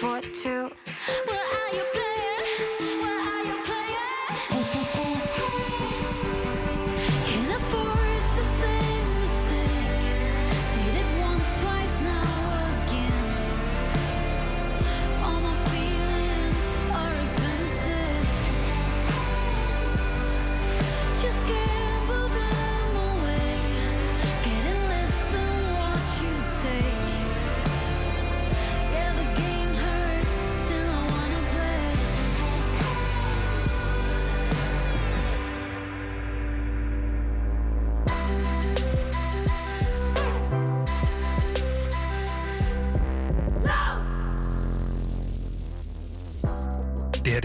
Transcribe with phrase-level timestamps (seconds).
[0.00, 0.55] foot to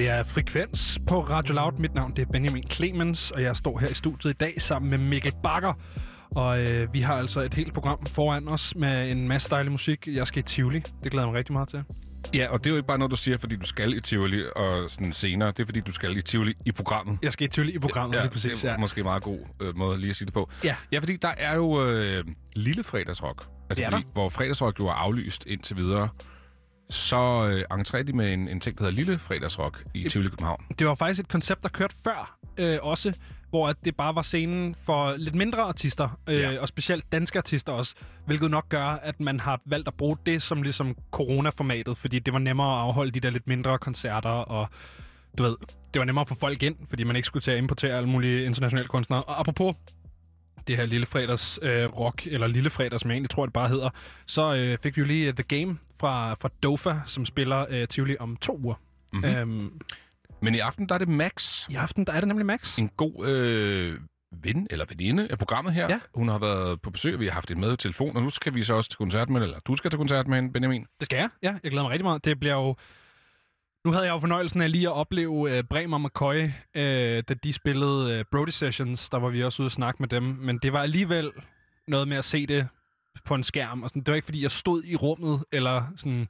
[0.01, 1.71] Det er Frekvens på Radio Loud.
[1.79, 4.89] Mit navn det er Benjamin Clemens, og jeg står her i studiet i dag sammen
[4.89, 5.73] med Mikkel Bakker.
[6.35, 10.07] Og øh, vi har altså et helt program foran os med en masse dejlig musik.
[10.07, 10.79] Jeg skal i Tivoli.
[10.79, 11.83] Det glæder jeg mig rigtig meget til.
[12.33, 14.43] Ja, og det er jo ikke bare noget, du siger, fordi du skal i Tivoli
[14.55, 15.47] og sådan senere.
[15.51, 17.17] Det er, fordi du skal i Tivoli i programmet.
[17.21, 18.59] Jeg skal i Tivoli i programmet, ja, lige præcis.
[18.59, 18.77] det er Ja.
[18.77, 20.49] måske en meget god øh, måde lige at sige det på.
[20.63, 20.75] Ja.
[20.91, 22.23] Ja, fordi der er jo øh,
[22.55, 23.37] lille fredagsrock.
[23.39, 24.09] Altså, Det er fordi, der.
[24.13, 26.09] hvor fredagsrock jo er aflyst indtil videre,
[26.91, 30.63] så øh, entrerer de med en, en ting, der hedder lille fredagsrock i Tivoli København.
[30.79, 33.17] Det var faktisk et koncept, der kørte før øh, også,
[33.49, 36.59] hvor at det bare var scenen for lidt mindre artister, øh, Ja.
[36.59, 40.41] og specielt danske artister også, hvilket nok gør, at man har valgt at bruge det
[40.41, 44.67] som ligesom coronaformatet, fordi det var nemmere at afholde de der lidt mindre koncerter, og
[45.37, 45.55] du ved,
[45.93, 48.09] det var nemmere at få folk ind, fordi man ikke skulle til at importere alle
[48.09, 49.21] mulige internationale kunstnere.
[49.21, 49.75] Og apropos
[50.67, 53.67] det her lille fredags øh, rock, eller lille fredags, som jeg egentlig tror, det bare
[53.69, 53.89] hedder,
[54.25, 57.87] så øh, fik vi jo lige øh, The Game fra, fra Dofa, som spiller øh,
[57.87, 58.75] Tivoli om to uger.
[59.13, 59.25] Mhm.
[59.25, 59.81] Øhm,
[60.41, 62.77] Men i aften, der er det Max, I aften, der er det nemlig Max.
[62.79, 63.99] en god øh,
[64.43, 65.87] ven eller veninde af programmet her.
[65.89, 65.99] Ja.
[66.15, 68.29] Hun har været på besøg, og vi har haft hende med i telefon, og nu
[68.29, 70.85] skal vi så også til koncert med, eller du skal til koncert med hende, Benjamin.
[70.99, 71.29] Det skal jeg.
[71.43, 72.25] Ja, jeg glæder mig rigtig meget.
[72.25, 72.75] Det bliver jo...
[73.85, 77.33] Nu havde jeg jo fornøjelsen af lige at opleve uh, Bremer og McCoy, uh, da
[77.43, 79.09] de spillede uh, Brody Sessions.
[79.09, 80.23] Der var vi også ude og snakke med dem.
[80.23, 81.31] Men det var alligevel
[81.87, 82.67] noget med at se det
[83.25, 83.83] på en skærm.
[83.83, 86.27] Og sådan, det var ikke, fordi jeg stod i rummet, eller sådan...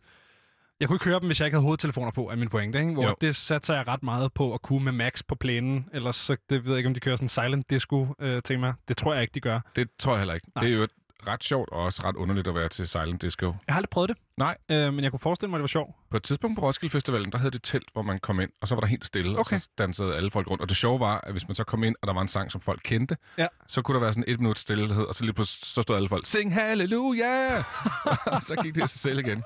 [0.80, 2.80] Jeg kunne ikke høre dem, hvis jeg ikke havde hovedtelefoner på, er min pointe.
[2.80, 2.94] Ikke?
[2.94, 3.16] Hvor Jo.
[3.22, 5.90] det satte jeg ret meget på at kunne med Max på plænen.
[5.94, 8.74] Ellers så det ved jeg ikke, om de kører sådan silent disco-tema.
[8.88, 9.60] det tror jeg ikke, de gør.
[9.76, 10.48] Det tror jeg heller ikke.
[10.56, 10.64] Nej.
[10.66, 10.88] Det er jo
[11.28, 13.46] ret sjovt og også ret underligt at være til Silent Disco.
[13.46, 15.68] Jeg har aldrig prøvet det, Nej, øh, men jeg kunne forestille mig, at det var
[15.68, 15.92] sjovt.
[16.12, 18.68] på et tidspunkt på Roskilde Festivalen, der havde det telt, hvor man kom ind, og
[18.68, 19.56] så var der helt stille, Okay.
[19.56, 20.62] og så dansede alle folk rundt.
[20.62, 22.52] Og det sjove var, at hvis man så kom ind, og der var en sang,
[22.52, 23.48] som folk kendte, Ja.
[23.68, 26.10] så kunne der være sådan et minut stillhed, og så lige pludselig så stod alle
[26.10, 27.58] folk, sing halleluja!
[28.36, 29.38] og så gik det sig selv igen.
[29.38, 29.44] Det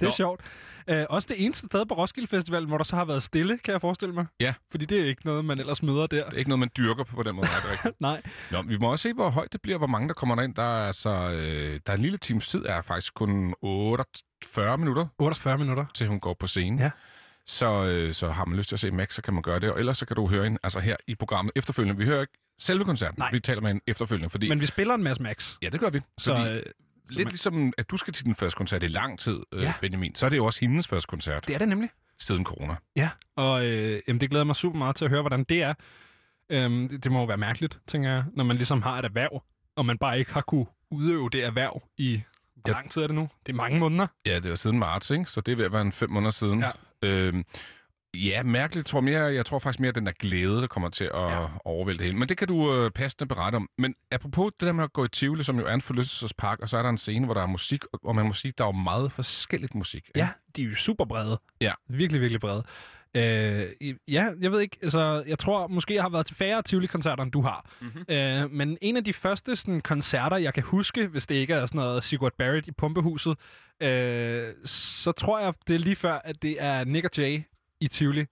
[0.00, 0.10] er Nå.
[0.10, 0.40] sjovt.
[0.88, 3.72] Øh, også det eneste sted på Roskilde Festival, hvor der så har været stille, kan
[3.72, 4.26] jeg forestille mig.
[4.40, 4.54] Ja.
[4.70, 6.24] Fordi det er ikke noget, man ellers møder der.
[6.24, 7.46] Det er ikke noget, man dyrker på den måde.
[7.46, 7.90] Er?
[8.00, 8.22] Nej.
[8.50, 10.54] Nå, vi må også se, hvor højt det bliver, hvor mange der kommer derind.
[10.54, 15.06] Der er, altså, øh, der er en lille times tid, er faktisk kun 48 minutter,
[15.18, 15.84] 48 minutter.
[15.94, 16.78] til hun går på scenen.
[16.78, 16.90] Ja.
[17.46, 19.72] Så, øh, så har man lyst til at se Max, så kan man gøre det.
[19.72, 21.98] Og ellers så kan du høre hende altså her i programmet efterfølgende.
[21.98, 23.18] Vi hører ikke selve koncerten.
[23.18, 23.30] Nej.
[23.32, 24.48] Vi taler med hende efterfølgende, fordi...
[24.48, 25.56] Men vi spiller en masse Max.
[25.62, 26.00] Ja, det gør vi.
[26.18, 26.62] Så Fordi, øh,
[27.10, 29.72] lidt ligesom, at du skal til din første koncert i lang tid, øh, Ja.
[29.80, 31.90] Benjamin, så er det jo også hendes første koncert det er det nemlig.
[32.18, 32.76] siden corona.
[32.96, 35.74] Ja, og øh, jamen, det glæder mig super meget til at høre, hvordan det er.
[36.50, 39.42] Øhm, det, det må jo være mærkeligt, tænker jeg, når man ligesom har et erhverv,
[39.76, 42.22] og man bare ikke har kunne udøve det erhverv i...
[42.54, 42.72] Hvor Ja.
[42.74, 43.28] lang tid er det nu?
[43.46, 44.06] Det er mange måneder.
[44.26, 45.24] Ja, det er siden marts, ikke?
[45.26, 46.60] Så det er ved at være en fem måneder siden.
[46.60, 46.70] Ja.
[47.08, 47.44] Øhm,
[48.14, 48.86] ja, mærkeligt.
[48.86, 51.46] Tror mere, jeg tror faktisk mere, at den der glæde, der kommer til at Ja.
[51.64, 52.18] overvælde det hele.
[52.18, 53.68] Men det kan du øh, passende berette om.
[53.78, 56.68] Men apropos det der med at gå i Tivoli, som jo er en forlystelsespark, og
[56.68, 58.68] så er der en scene, hvor der er musik, og man må sige, der er
[58.68, 60.04] jo meget forskelligt musik.
[60.08, 60.18] ikke?
[60.20, 61.40] Ja, de er jo super brede.
[61.60, 61.72] Ja.
[61.88, 62.64] Virkelig, virkelig brede.
[63.14, 63.66] Øh,
[64.08, 67.32] ja, jeg ved ikke, altså, jeg tror måske, jeg har været til færre Tivoli-koncerter, end
[67.32, 67.70] du har.
[67.80, 68.04] Mm-hmm.
[68.08, 71.66] Øh, men en af de første sådan, koncerter, jeg kan huske, hvis det ikke er
[71.66, 73.36] sådan noget Sigurd Barrett i Pumpehuset,
[73.80, 77.42] øh, så tror jeg, det er lige før, at det er Nick og Jay
[77.80, 78.26] i Tivoli.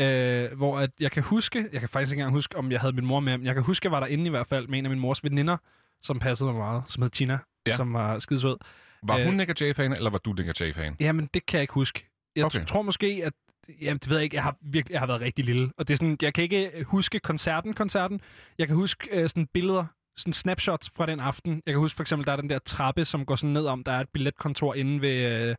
[0.00, 2.92] Øh, hvor at jeg kan huske, jeg kan faktisk ikke engang huske, om jeg havde
[2.92, 4.86] min mor med, men jeg kan huske, jeg var derinde i hvert fald med en
[4.86, 5.56] af min mors veninder,
[6.02, 7.76] som passede mig meget, som hed Tina, Ja.
[7.76, 8.56] som var skidesød.
[9.02, 10.96] Var Øh, hun Nick Jay-fan, eller var du Nick Jay-fan?
[11.00, 12.08] Jamen, det kan jeg ikke huske.
[12.36, 12.58] Jeg Okay.
[12.58, 12.66] okay.
[12.66, 13.32] tror måske, at...
[13.80, 14.36] Jamen, det ved jeg ikke.
[14.36, 15.70] Jeg har virkelig jeg har været rigtig lille.
[15.78, 18.20] Og det er sådan, jeg kan ikke øh, huske koncerten, koncerten.
[18.58, 19.84] Jeg kan huske øh, sådan billeder,
[20.16, 21.62] sådan snapshots fra den aften.
[21.66, 23.84] Jeg kan huske for eksempel, der er den der trappe, som går sådan ned om.
[23.84, 25.10] Der er et billetkontor inde ved...
[25.48, 25.56] Øh,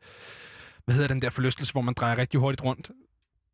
[0.86, 2.90] hvad hedder den der forlystelse, hvor man drejer rigtig hurtigt rundt?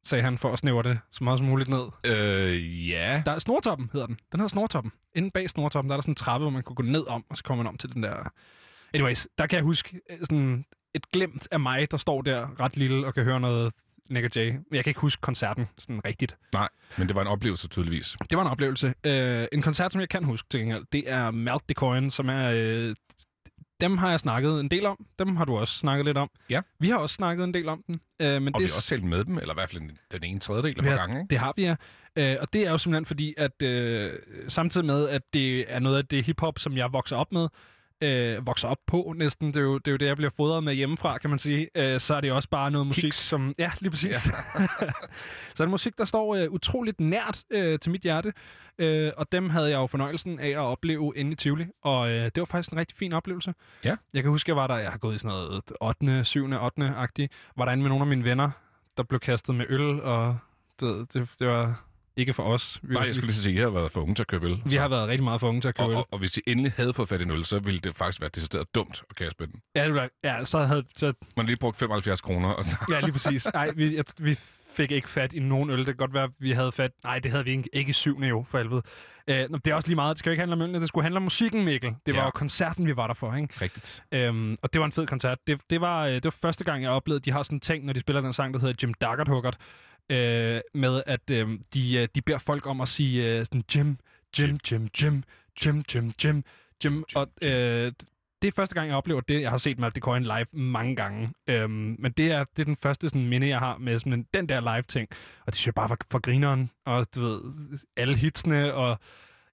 [0.05, 1.85] Sagde han for at snævre det så meget som muligt ned.
[2.05, 3.21] Øh, ja.
[3.25, 4.17] Der er Snortoppen, hedder den.
[4.31, 4.91] Den hedder Snortoppen.
[5.15, 7.25] Inde bag Snortoppen, der er der sådan en trappe, hvor man kunne gå ned om,
[7.29, 8.31] og så kommer man om til den der...
[8.93, 12.77] Anyways, der kan jeg huske øh, sådan et glimt af mig, der står der ret
[12.77, 13.73] lille og kan høre noget
[14.09, 14.53] Nick Jay.
[14.71, 16.37] Jeg kan ikke huske koncerten sådan rigtigt.
[16.53, 18.17] Nej, men det var en oplevelse tydeligvis.
[18.29, 18.93] Det var en oplevelse.
[19.03, 22.51] Øh, en koncert, som jeg kan huske til gengæld, det er Melt Decoyen, som er...
[22.55, 22.95] Øh,
[23.81, 25.05] dem har jeg snakket en del om.
[25.19, 26.29] Dem har du også snakket lidt om.
[26.49, 26.61] Ja.
[26.79, 28.01] Vi har også snakket en del om den.
[28.19, 29.81] Øh, men Og det vi har også talt med dem, eller i hvert fald
[30.11, 31.29] den- ene tredjedel af har- gange, ikke?
[31.29, 31.75] Det har vi, ja.
[32.15, 34.13] Øh, og det er jo simpelthen fordi, at øh,
[34.47, 37.47] samtidig med, at det er noget af det hiphop, som jeg vokser op med,
[38.01, 40.63] øh, vokser op på næsten, det er, jo, det er jo det, jeg bliver fodret
[40.63, 43.17] med hjemmefra, kan man sige, øh, så er det også bare noget musik, Kiks.
[43.17, 43.55] som...
[43.59, 44.29] Ja, lige præcis.
[44.29, 44.65] Ja.
[45.55, 48.33] så er det musik, der står øh, utroligt nært øh, til mit hjerte,
[48.77, 52.23] øh, og dem havde jeg jo fornøjelsen af at opleve inde i Tivoli, og øh,
[52.23, 53.53] det var faktisk en rigtig fin oplevelse.
[53.83, 53.95] Ja.
[54.13, 56.93] Jeg kan huske, jeg var der, jeg har gået i sådan noget 8., 7., 8.
[57.55, 58.49] var derinde med nogle af mine venner,
[58.97, 60.37] der blev kastet med øl, og
[60.79, 61.85] det, det, det var
[62.17, 62.79] ikke for os.
[62.83, 64.45] Vi, Nej, jeg skulle lige sige, at jeg har været for unge til at købe
[64.45, 64.61] øl.
[64.65, 65.97] vi har været rigtig meget for unge til at købe og, øl.
[65.97, 68.21] og, og, hvis I endelig havde fået fat i en øl, så ville det faktisk
[68.21, 69.53] være decideret dumt at kaste den.
[69.75, 70.83] Ja, det var, ja, så havde...
[70.95, 72.77] Så, Man lige brugt 75 kroner, og så...
[72.91, 73.47] ja, lige præcis.
[73.53, 74.37] Nej, vi, jeg, vi
[74.75, 75.77] fik ikke fat i nogen øl.
[75.77, 76.91] Det kan godt være, at vi havde fat...
[77.03, 78.81] Nej, det havde vi ikke, ikke i syvende jo, for helvede.
[79.27, 80.13] Øh, det er også lige meget.
[80.15, 80.79] Det skal jo ikke handle om ølene.
[80.79, 81.95] Det skulle handle om musikken, Mikkel.
[82.05, 82.25] Det var Ja.
[82.25, 83.53] jo koncerten, vi var der for, ikke?
[83.61, 84.03] Rigtigt.
[84.11, 85.37] Øhm, og det var en fed koncert.
[85.47, 87.59] Det, det, var, øh, det var første gang, jeg oplevede, at de har sådan en
[87.59, 89.57] ting, når de spiller den sang, der hedder Jim Daggert Huggert,
[90.09, 93.97] øh, med at øh, de, øh, de beder folk om at sige øh, sådan, Jim,
[94.39, 95.23] Jim, Jim, Jim,
[95.65, 96.43] Jim, Jim, Jim,
[96.83, 97.03] Jim.
[97.15, 97.91] Og øh,
[98.41, 99.41] det er første gang, jeg oplever det.
[99.41, 101.33] Jeg har set Malte Coyne live mange gange.
[101.47, 104.49] Øhm, men det er, det er den første sådan, minde, jeg har med sådan, den
[104.49, 105.07] der live-ting.
[105.39, 106.71] Og det synes jeg bare var for grineren.
[106.85, 107.41] Og du ved,
[107.97, 108.99] alle hitsene, og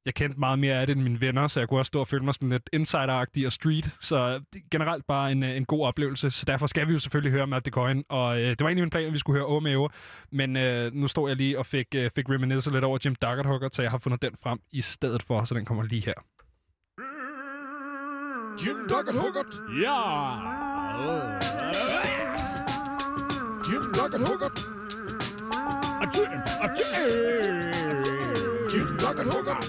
[0.07, 2.09] jeg kendte meget mere af det end mine venner, så jeg kunne også stå og
[2.09, 3.97] føle mig sådan lidt insider og street.
[4.01, 4.39] Så er
[4.71, 6.31] generelt bare en, øh, en god oplevelse.
[6.31, 8.05] Så derfor skal vi jo selvfølgelig høre Matt Coin.
[8.09, 9.89] Og øh, det var egentlig min plan, at vi skulle høre Åme Æve.
[10.33, 13.47] Men øh, nu står jeg lige og fik, øh, fik reminisce lidt over Jim Daggert
[13.47, 16.15] Hugger, så jeg har fundet den frem i stedet for, så den kommer lige her.
[18.67, 19.55] Jim Duggett Huggert.
[19.83, 19.99] Ja!
[23.69, 23.83] Jim
[24.27, 24.59] Huggert.
[26.01, 26.31] Og Jim,
[26.79, 27.82] Jim.
[29.23, 29.67] Jim Duggett Huggert.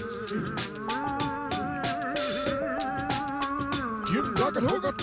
[4.12, 5.02] Jim Duggett Huggert.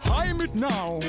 [0.00, 1.02] Hej, mit navn.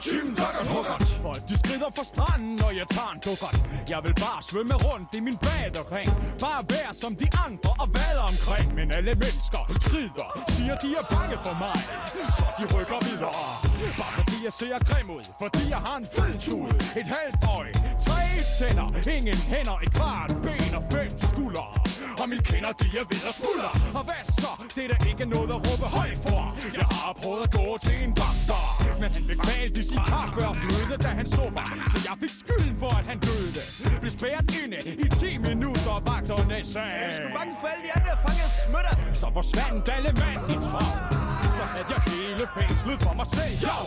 [0.00, 1.10] Jim Duggett Huggert.
[1.22, 3.56] Folk de skrider fra stranden, når jeg tager en dukkert.
[3.88, 6.08] Jeg vil bare svømme rundt i min badering.
[6.40, 8.74] Bare være som de andre og vade omkring.
[8.74, 11.78] Men alle mennesker skrider, siger de er bange for mig.
[12.36, 13.44] Så de rykker videre.
[14.00, 15.24] Bare fordi jeg ser grim ud.
[15.42, 16.68] Fordi jeg har en fed tud.
[17.00, 17.72] Et halvt øje,
[18.40, 21.66] tre tænder, ingen hænder, et kvart ben og fem skuldre.
[22.22, 23.70] Og mine kinder, de er ved at smuldre.
[23.98, 24.50] Og hvad så?
[24.74, 26.56] Det er da ikke noget at råbe højt for.
[26.74, 28.69] Jeg har prøvet at gå til en doktor.
[29.00, 31.68] Men han blev kvalt i sin kaffe og fløde, da han så mig.
[31.92, 33.62] Så jeg fik skylden for, at han døde.
[34.02, 36.94] Blev spærret inde i 10 minutter, og vagterne sagde...
[37.06, 38.94] Jeg skulle bange for alle de andre fange smitter.
[39.20, 40.90] Så forsvandt alle mand i trav.
[41.58, 43.54] Så havde jeg hele fængslet for mig selv.
[43.66, 43.78] Jo,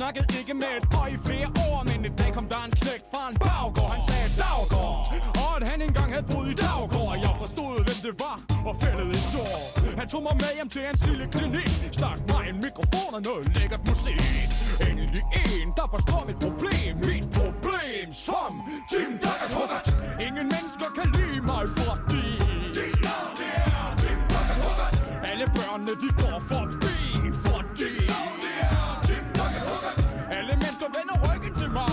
[0.00, 3.02] snakkede ikke med et øje i flere år Men en dag kom der en knæk
[3.12, 4.98] fra en baggård Han sagde Daggård
[5.42, 9.10] Og at han engang havde boet i Daggård Jeg forstod hvem det var og fældede
[9.10, 9.58] et tår.
[10.00, 11.70] Han tog mig med hjem til hans lille klinik.
[11.92, 14.20] Stak mig en mikrofon og noget lækkert musik.
[14.88, 16.92] Endelig en, der forstår mit problem.
[17.10, 18.52] Mit problem som
[18.90, 19.88] Tim Daggert
[20.26, 22.26] Ingen mennesker kan lide mig fordi
[22.76, 24.94] Dit navn det er Tim Daggert
[25.30, 26.96] Alle børnene de går forbi
[27.46, 27.92] Fordi
[28.44, 29.98] det er Tim Daggert
[30.36, 31.92] Alle mennesker vender ryggen til mig.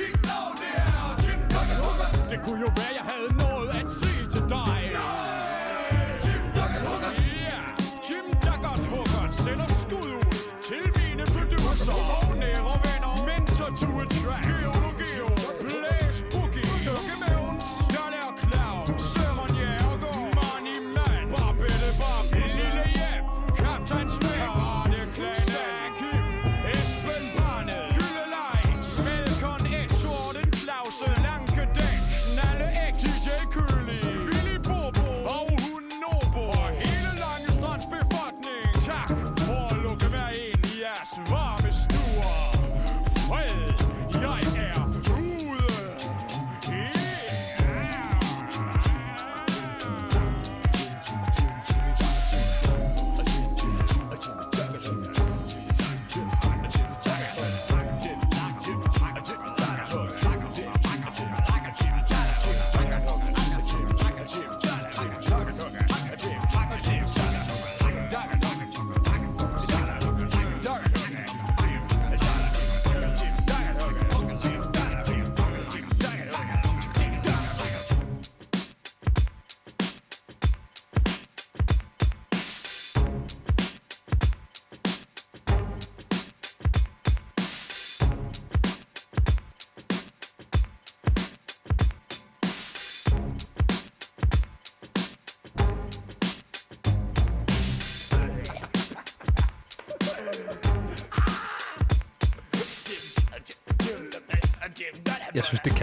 [0.00, 2.99] Dit navn det er Tim Daggert Det kunne jo være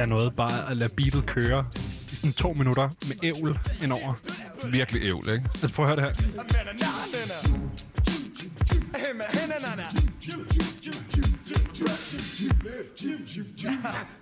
[0.08, 1.66] Kan noget bare at lade beatet køre
[2.12, 4.14] i sådan to minutter med ævl indover.
[4.72, 5.44] Virkelig ævl, ikke?
[5.56, 6.18] Lad os prøve at høre det
[13.84, 14.17] her.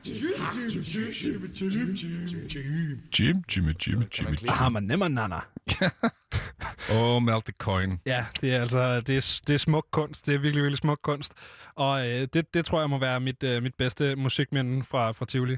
[3.19, 4.37] Jim, Jimmy, Jimmy, Jimmy.
[4.47, 5.35] Ah, man nemmer nana.
[6.91, 7.99] Åh, oh, Melt the Coin.
[8.05, 10.25] Ja, det er altså det er, det er smuk kunst.
[10.25, 11.33] Det er virkelig, virkelig smuk kunst.
[11.75, 15.25] Og øh, det, det tror jeg må være mit, øh, mit bedste musikminde fra, fra
[15.25, 15.57] Tivoli.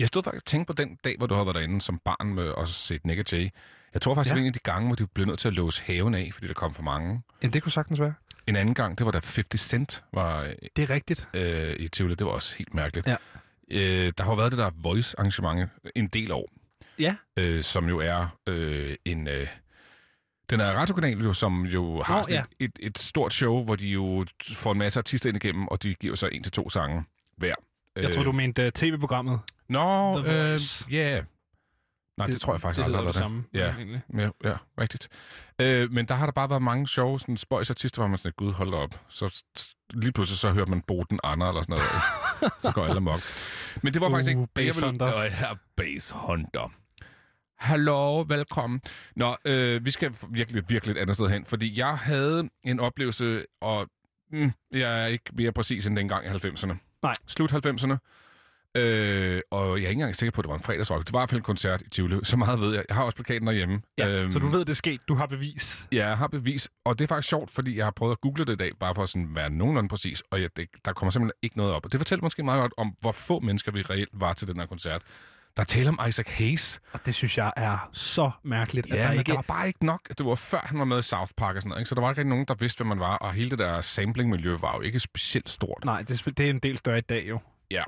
[0.00, 2.34] Jeg stod faktisk og tænkte på den dag, hvor du havde været derinde som barn
[2.34, 3.48] med og set Nick og Jay.
[3.94, 4.34] Jeg tror faktisk, Ja.
[4.34, 6.30] det var en af de gange, hvor de blev nødt til at låse haven af,
[6.32, 7.22] fordi der kom for mange.
[7.42, 8.14] Ja, det kunne sagtens være.
[8.46, 11.28] En anden gang, det var da 50 Cent var Det er rigtigt.
[11.34, 12.14] øh, i Tivoli.
[12.14, 13.06] Det var også helt mærkeligt.
[13.06, 13.16] Ja.
[13.70, 16.48] Øh, der har jo været det der Voice-arrangement en del år,
[16.98, 19.28] Ja, øh, som jo er øh, en...
[19.28, 19.46] Øh,
[20.50, 22.42] den er radiokanal, jo, som jo har oh, ja.
[22.60, 25.82] et, et, et stort show, hvor de jo får en masse artister ind igennem, og
[25.82, 27.04] de giver så en til to sange
[27.36, 27.54] hver.
[27.96, 29.40] jeg tror, du mente uh, tv-programmet.
[29.68, 30.58] Nå, The øh,
[30.90, 31.22] ja.
[32.16, 33.44] Nej, det, det tror jeg faktisk det aldrig har det samme.
[33.54, 33.74] Ja.
[33.74, 34.00] egentlig.
[34.14, 35.08] Ja, ja, rigtigt.
[35.58, 38.52] Øh, men der har der bare været mange sjove sådan, spøjsartister, hvor man sådan, gud,
[38.52, 39.00] hold op.
[39.08, 39.42] Så
[39.94, 41.76] lige pludselig så hører man Boden Ander eller sådan
[42.40, 42.52] noget.
[42.62, 43.20] så går alle amok.
[43.82, 44.50] Men det var faktisk Uh, ikke...
[44.56, 45.14] det, jeg Bass Hunter.
[45.14, 46.72] Åh, ja, Base Hunter.
[47.58, 48.80] Hallo, velkommen.
[49.16, 53.44] Nå, øh, vi skal virkelig, virkelig et andet sted hen, fordi jeg havde en oplevelse,
[53.60, 53.88] og
[54.30, 56.74] mm, jeg er ikke mere præcis end dengang i 90'erne.
[57.02, 57.12] Nej.
[57.26, 57.96] Slut 90'erne.
[58.78, 61.06] Øh, og jeg er ikke engang sikker på, at det var en fredagsrock.
[61.06, 62.16] Det var i hvert fald en koncert i Tivoli.
[62.22, 62.84] Så meget ved jeg.
[62.88, 63.80] Jeg har også plakaten derhjemme.
[63.98, 65.00] Ja, Øhm, så du ved, det er sket.
[65.08, 65.86] Du har bevis.
[65.92, 66.68] Ja, jeg har bevis.
[66.84, 68.94] Og det er faktisk sjovt, fordi jeg har prøvet at google det i dag, bare
[68.94, 70.22] for at sådan være nogenlunde præcis.
[70.30, 71.84] Og jeg, det, der kommer simpelthen ikke noget op.
[71.84, 74.58] Og det fortæller måske meget godt om, hvor få mennesker vi reelt var til den
[74.58, 75.02] her koncert.
[75.56, 76.80] Der er tale om Isaac Hayes.
[76.92, 79.66] Og det synes jeg er så mærkeligt, at Ja, der men ikke der var bare
[79.66, 80.00] ikke nok.
[80.18, 81.80] Det var før, han var med i South Park og sådan noget.
[81.80, 81.88] Ikke?
[81.88, 83.16] Så der var ikke nogen, der vidste, hvem man var.
[83.16, 85.84] Og hele det der sampling-miljø var jo ikke specielt stort.
[85.84, 87.40] Nej, det, det er en del større i dag jo.
[87.70, 87.82] Ja.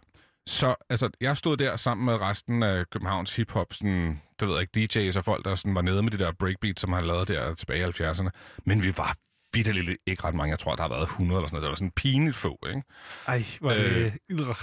[0.50, 4.76] Så altså, jeg stod der sammen med resten af Københavns hiphop, sådan, det ved jeg
[4.76, 7.26] ikke, DJ's og folk, der sådan var nede med de der breakbeats, som han lavede
[7.26, 8.30] der tilbage i 70'erne.
[8.66, 9.16] Men vi var
[9.54, 10.50] vidderligt ikke ret mange.
[10.50, 11.62] Jeg tror, der har været 100 eller sådan noget.
[11.62, 12.82] Det var sådan pinligt få, ikke?
[13.26, 14.12] Ej, er det...
[14.30, 14.54] Øh.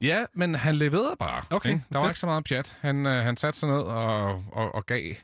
[0.00, 1.42] Ja, men han leverede bare.
[1.50, 1.84] Okay, ikke?
[1.92, 2.10] Der var fedt.
[2.10, 2.76] ikke så meget pjat.
[2.80, 5.14] Han, øh, han satte sig ned og, og, og gav,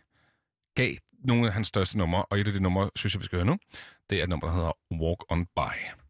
[0.77, 3.37] gav nogle af hans største numre, og et af de numre, synes jeg, vi skal
[3.37, 3.59] høre nu,
[4.11, 6.02] det er et nummer, der hedder Walk On By.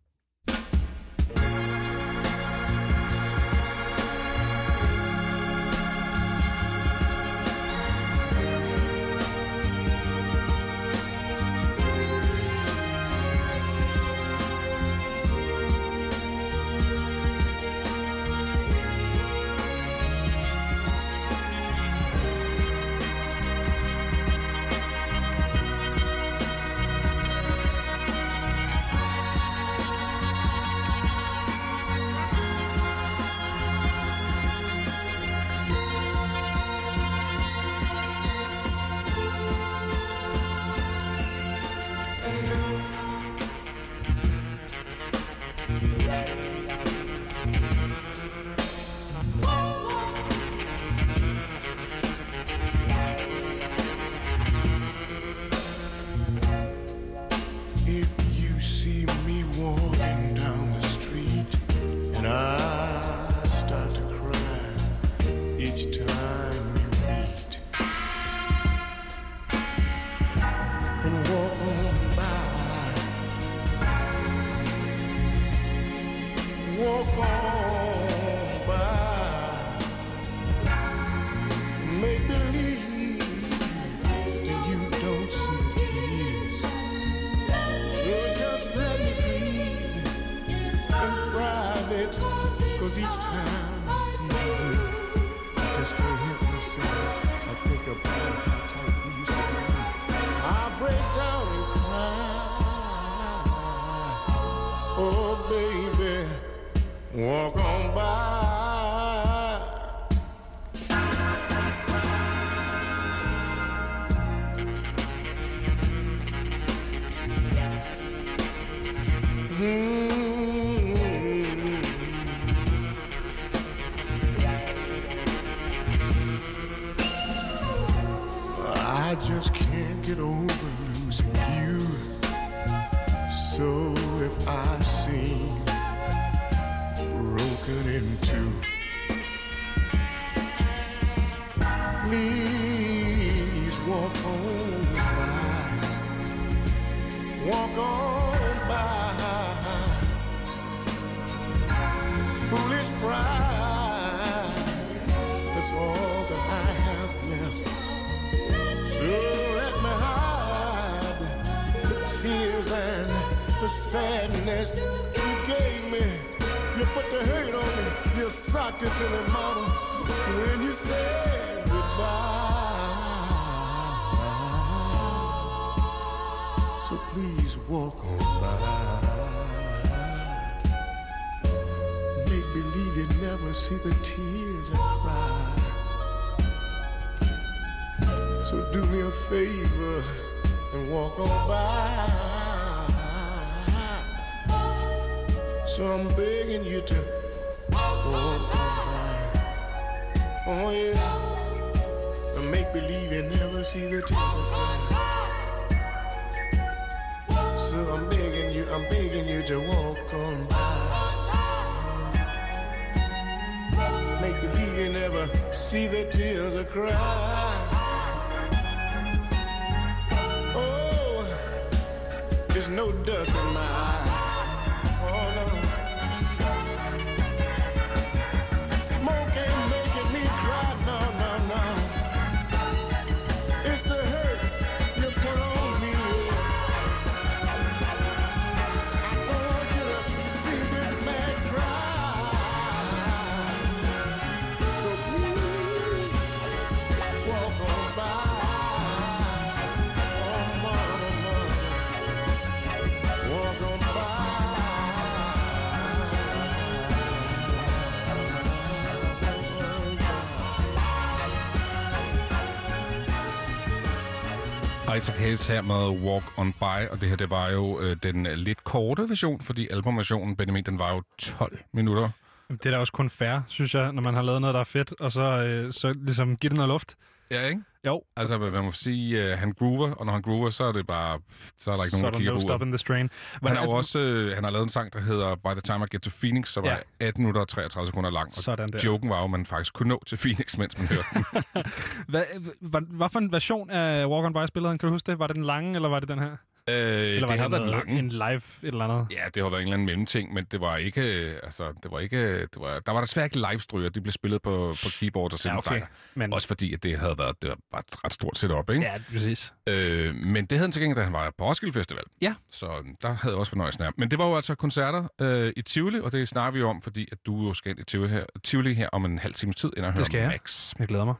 [265.02, 268.26] Isaac Hayes her med Walk On By, og det her det var jo øh, den
[268.34, 272.10] lidt korte version, fordi albumversionen, Benjamin, den var jo 12 minutter.
[272.48, 274.64] Det er da også kun fair, synes jeg, når man har lavet noget, der er
[274.64, 276.94] fedt, og så, øh, så ligesom give det noget luft.
[277.30, 277.62] Ja, ikke?
[277.86, 280.86] Jo, Altså, man må sige, øh, han groover, og når han groover, så er det
[280.86, 281.18] bare,
[281.56, 283.10] så er der ikke så nogen, er der kigger no på stop in the strain.
[283.42, 285.84] Han har jo også øh, han har lavet en sang, der hedder By the Time
[285.84, 286.70] I Get to Phoenix, som ja.
[286.70, 288.28] er 18 minutter og 33 sekunder lang.
[288.36, 288.78] Og Sådan der.
[288.84, 291.24] joken var jo, at man faktisk kunne nå til Phoenix, mens man hørte den.
[292.08, 292.24] Hvad,
[292.60, 294.78] hvad, hvad for en version af Walk On By spillede han?
[294.78, 295.18] Kan du huske det?
[295.18, 296.36] Var det den lange, eller var det den her?
[296.70, 297.98] Øh, Eller det har været noget- lang.
[297.98, 299.06] en live et eller andet?
[299.10, 301.00] Ja, det har været en eller anden mellemting, men det var ikke,
[301.42, 304.74] altså, det var ikke, det var, der var desværre ikke live-stryger, de blev spillet på,
[304.82, 305.62] på keyboard og Ja, okay.
[305.70, 305.86] synthesizer.
[306.14, 308.82] Men, Også fordi, at det havde været, det var et ret stort setup, ikke?
[308.82, 309.52] ja, præcis.
[309.66, 312.02] Øh, men det havde han til gengæld, da han var på Roskilde Festival.
[312.20, 312.34] Ja.
[312.50, 313.90] Så øhm, der havde jeg også fornøjelsen af.
[313.96, 317.08] Men det var jo altså koncerter øh, i Tivoli, og det snakker vi om, fordi
[317.12, 319.70] at du jo skal ind i Tivoli her, Tivoli her om en halv times tid,
[319.76, 320.28] ind og høre skal jeg.
[320.28, 320.72] Max.
[320.78, 321.14] Jeg glæder mig.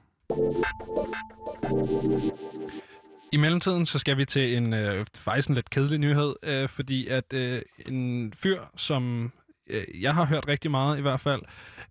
[3.33, 7.07] I mellemtiden så skal vi til en øh, faktisk en lidt kedelig nyhed, øh, fordi
[7.07, 9.33] at øh, en fyr, som
[9.67, 11.43] øh, jeg har hørt rigtig meget i hvert fald,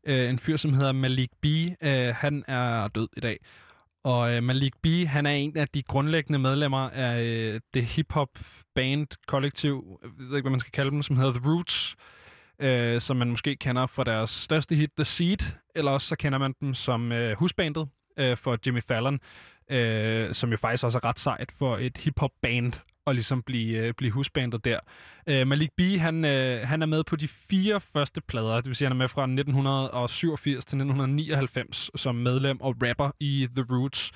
[0.04, 1.45] øh, en fyr, som hedder Malik B,
[1.82, 3.39] øh, han er død i dag.
[4.04, 8.30] Og øh, Malik B, han er en af de grundlæggende medlemmer af øh, det hip-hop
[8.75, 11.95] band kollektiv, jeg ved ikke, hvad man skal kalde dem, som hedder The Roots,
[12.60, 16.39] øh, som man måske kender fra deres største hit, The Seed, eller også så kender
[16.39, 19.19] man dem som øh, husbandet øh, for Jimmy Fallon,
[19.72, 22.74] øh, som jo faktisk også er ret sejt for et hiphop-band
[23.08, 24.80] at ligesom blive, øh, blive husbandet der.
[25.28, 28.76] Øh, Malik B, han, øh, han er med på de fire første plader, det vil
[28.76, 34.12] sige, han er med fra 1987 til 1999 som medlem og rapper i The Roots.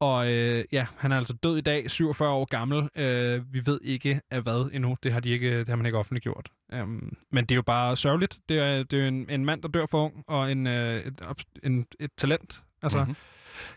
[0.00, 2.88] Og øh, ja, han er altså død i dag, 47 år gammel.
[2.96, 4.96] Øh, vi ved ikke af hvad endnu.
[5.02, 6.50] Det har, de ikke, det har man ikke offentliggjort.
[6.72, 8.38] Um, men det er jo bare sørgeligt.
[8.48, 11.44] Det er, det er en, en mand, der dør for ung, og en, øh, et,
[11.62, 12.62] en, et talent.
[12.82, 13.16] Altså, mm-hmm.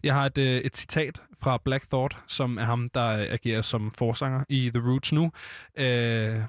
[0.03, 3.61] Jeg har et, øh, et citat fra Black Thought, som er ham, der øh, agerer
[3.61, 5.31] som forsanger i The Roots nu.
[5.77, 6.41] Øh,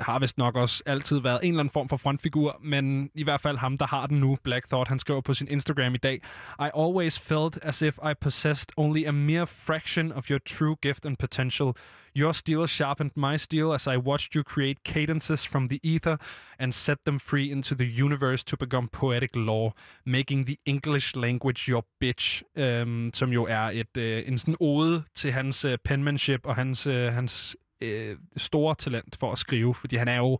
[0.00, 3.40] har vist nok også altid været en eller anden form for frontfigur, men i hvert
[3.40, 6.22] fald ham, der har den nu, Black Thought, han skriver på sin Instagram i dag,
[6.60, 11.06] I always felt as if I possessed only a mere fraction of your true gift
[11.06, 11.72] and potential.
[12.16, 16.16] Your steel sharpened my steel as I watched you create cadences from the ether
[16.58, 19.72] and set them free into the universe to become poetic law,
[20.04, 25.04] making the English language your bitch, øhm, som jo er et øh, en sådan ode
[25.14, 29.96] til hans øh, penmanship og hans, øh, hans øh, store talent for at skrive, fordi
[29.96, 30.38] han er jo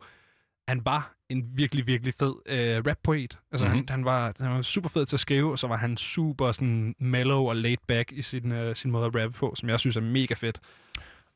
[0.68, 3.38] han var en virkelig, virkelig fed øh, rap-poet.
[3.52, 3.78] Altså, mm-hmm.
[3.78, 6.52] han, han, var, han var super fed til at skrive, og så var han super
[6.52, 9.80] sådan mellow og laid back i sin, øh, sin måde at rappe på, som jeg
[9.80, 10.60] synes er mega fedt.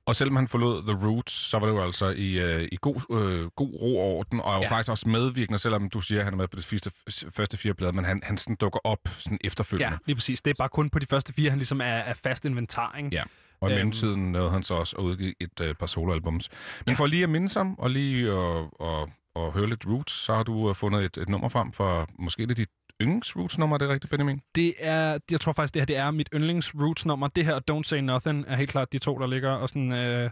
[0.07, 2.95] Og selvom han forlod The Roots, så var det jo altså i, øh, i god,
[3.11, 4.71] øh, god ro og orden, og er jo Ja.
[4.71, 6.91] faktisk også medvirkende, selvom du siger, at han er med på de første,
[7.31, 9.93] første fire blade, men han, han sådan dukker op sådan efterfølgende.
[9.93, 10.41] Ja, lige præcis.
[10.43, 13.09] Det er bare kun på de første fire, han ligesom er, er fast inventar, ikke?
[13.13, 13.23] Ja.
[13.61, 13.77] Og i Øhm.
[13.79, 16.49] mellemtiden nåede han så også at udgive et øh, par soloalbums.
[16.87, 20.35] Men for lige at minde ham, og lige at, at, at høre lidt Roots, så
[20.35, 22.69] har du øh, fundet et, et nummer frem for måske et af dit
[23.03, 24.41] yndlings Roots-nummer, er det rigtigt, Benjamin?
[24.55, 27.29] Det er, jeg tror faktisk, det her det er mit yndlings roots nummer.
[27.29, 29.93] Det her og Don't Say Nothing er helt klart de to, der ligger og sådan...
[29.93, 30.31] Øh,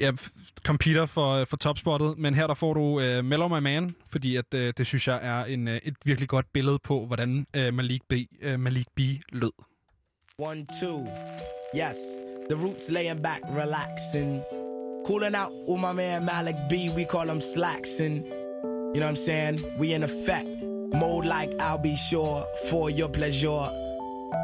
[0.00, 0.10] ja,
[0.64, 4.54] competer for, for topspottet, men her der får du øh, Mellow My Man, fordi at,
[4.54, 8.02] øh, det synes jeg er en, øh, et virkelig godt billede på, hvordan øh, Malik,
[8.08, 8.12] B,
[8.42, 9.00] øh, Malik B
[9.32, 9.52] lød.
[10.38, 11.06] One, two.
[11.72, 14.44] Yes, the roots laying back, relaxing.
[15.04, 16.90] Cooling out with my man Malik B.
[16.94, 18.24] We call him Slacksin.
[18.24, 19.58] You know what I'm saying?
[19.78, 20.46] We in effect.
[20.94, 23.64] Mode like I'll be sure for your pleasure.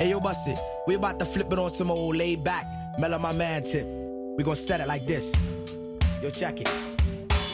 [0.01, 0.59] Hey, yo, bust it.
[0.87, 2.67] We about to flip it on some old laid back,
[2.99, 3.87] mellow my man tip.
[4.37, 5.33] We gonna set it like this.
[6.23, 6.71] Yo, check it.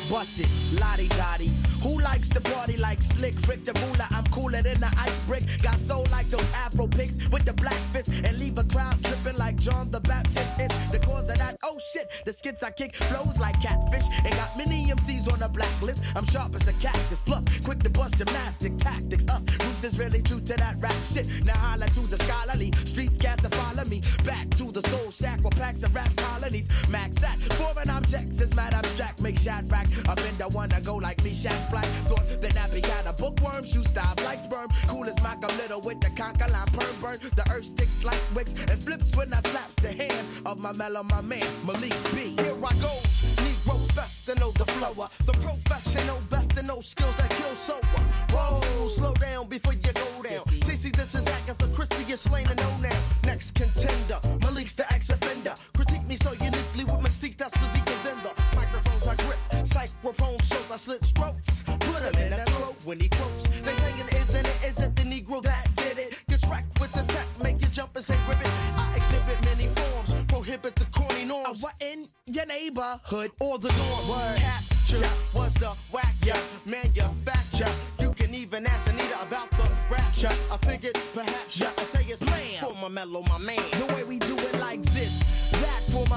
[0.09, 0.49] Bust it,
[0.81, 1.51] lottie dottie.
[1.83, 4.07] Who likes to party like Slick Rick the ruler?
[4.11, 5.45] I'm cooler than the ice brick.
[5.63, 9.39] Got soul like those Afro pics with the black fist and leave a crowd tripping
[9.39, 10.49] like John the Baptist.
[10.59, 11.57] It's the cause of that.
[11.63, 15.49] Oh shit, the skits I kick flows like catfish and got many MCs on the
[15.49, 16.03] blacklist.
[16.17, 19.27] I'm sharp as a cactus, plus quick to bust gymnastic tactics.
[19.29, 21.27] Us roots is really true to that rap shit.
[21.45, 25.41] Now holla to the scholarly streets, cats to follow me back to the soul shack
[25.43, 26.69] where packs of rap colonies.
[26.89, 29.87] Max at foreign objects is mad abstract, make shot rack.
[30.09, 31.87] Up in the one to go like me, Shaq Black.
[32.09, 34.69] Thought that nappy got a bookworm, shoe styles like sperm.
[34.87, 37.19] Cool as Malcolm Little with the conker line, perm burn.
[37.37, 41.03] The earth sticks like wicks and flips when I slaps the hand of my mellow,
[41.03, 42.37] my man, Malik B.
[42.43, 45.09] Here I goes, Negroes best to know the flower.
[45.27, 47.81] The professional best to know skills that kill so
[48.31, 50.05] Whoa, slow down before you go down.
[50.69, 53.01] CC, this is Agatha Christie, you're slain and know now.
[53.25, 55.55] Next contender, Malik's the ex-offender.
[55.75, 58.18] Critique me so uniquely with my mystique, that's physique and then I
[59.79, 59.91] grip.
[60.03, 61.63] Psychrophone shows I slit strokes.
[61.63, 63.47] Put him in that throat when he quotes.
[63.49, 66.19] They saying isn't it, isn't the Negro that did it?
[66.29, 68.47] Gets wrecked with the tech, make you jump and say ribbit.
[68.77, 71.63] I exhibit many forms, prohibit the corny norms.
[71.63, 74.39] What in your neighborhood or the norms?
[74.39, 77.73] Capture was the whack, yeah, manufacture.
[78.01, 80.33] You can even ask Anita about the rapture.
[80.51, 83.61] I figured perhaps yeah, I say it's man for my mellow, my man.
[83.73, 84.19] The way we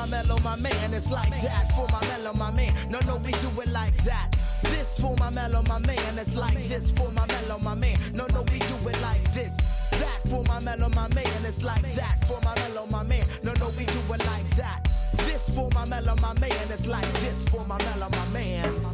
[0.02, 0.94] my mellow, my man.
[0.94, 2.74] It's like that for my mellow, my man.
[2.90, 4.32] No, no, we do it like that.
[4.64, 6.18] This for my mellow, my man.
[6.18, 7.98] It's like this for my mellow, my man.
[8.14, 9.54] No, no, we do it like this.
[9.92, 11.46] That for my mellow, my man.
[11.46, 13.26] It's like that for my mellow, my man.
[13.44, 14.90] No, no, we do it like that.
[15.18, 16.72] This for my mellow, my man.
[16.72, 18.91] It's like this for my mellow, my man.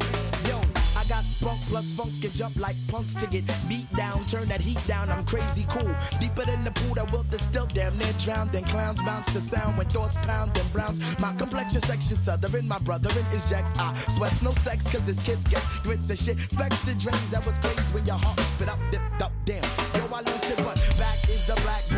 [1.77, 4.19] Plus funk and jump like punks to get beat down.
[4.25, 5.93] Turn that heat down, I'm crazy cool.
[6.19, 8.51] Deeper than the pool that wilted still damn near drowned.
[8.51, 10.99] Then clowns bounce the sound when thoughts pound and browns.
[11.19, 13.71] My complexion section southern, my brother in is jacks.
[13.77, 16.37] I sweats no sex cause this kids get grits and shit.
[16.49, 19.63] Specs the drains that was crazy when your heart spit up, dipped up, damn.
[19.93, 21.96] Yo, I lost it, but back is the black.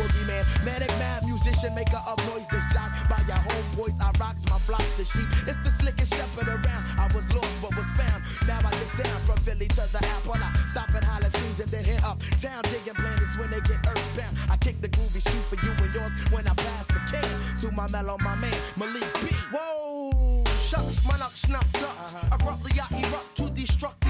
[0.64, 3.96] Manic mad musician, maker of noise that's shot by your homeboys.
[4.02, 5.30] I rocks my flocks of sheep.
[5.48, 6.84] It's the slickest shepherd around.
[6.98, 8.24] I was lost but was found.
[8.48, 10.36] Now I get down from Philly to the apple.
[10.36, 13.86] I stop at Holland Streets and then hit up town digging planets when they get
[13.88, 14.36] earthbound.
[14.50, 17.72] I kick the groovy street for you and yours when I pass the can to
[17.72, 19.28] my mellow, my man Malik B.
[19.54, 21.90] Whoa, shucks, my nuck snuffed up.
[21.90, 22.36] Uh-huh.
[22.36, 24.09] Abruptly I erupt to destructive ducks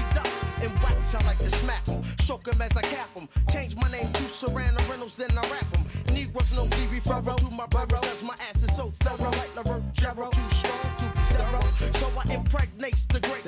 [0.62, 1.14] and wax.
[1.14, 1.90] I like to smack them.
[1.90, 3.28] smack 'em, shock 'em as I cap 'em.
[3.50, 5.84] Change my name to Serrano Reynolds, then I rap 'em.
[6.14, 9.30] Negroes no D referral to my borough, cause my ass is so thorough.
[9.30, 11.68] Like LaRoe, Jarrow, too strong, too sterile.
[12.00, 13.38] So I impregnate the grapes.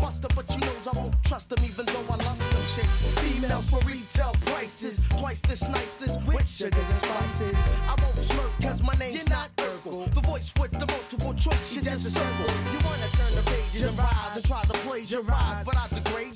[0.00, 3.00] Buster, but you knows I won't trust them even though I lust them shapes.
[3.20, 7.56] Females for retail prices, twice this nice, this with sugars and spices.
[7.88, 10.12] I won't smirk cause my name's not Urkel.
[10.14, 12.50] The voice with the multiple choice, you just a circle.
[12.72, 15.86] You wanna turn the pages and rise and try to plagiarize, but I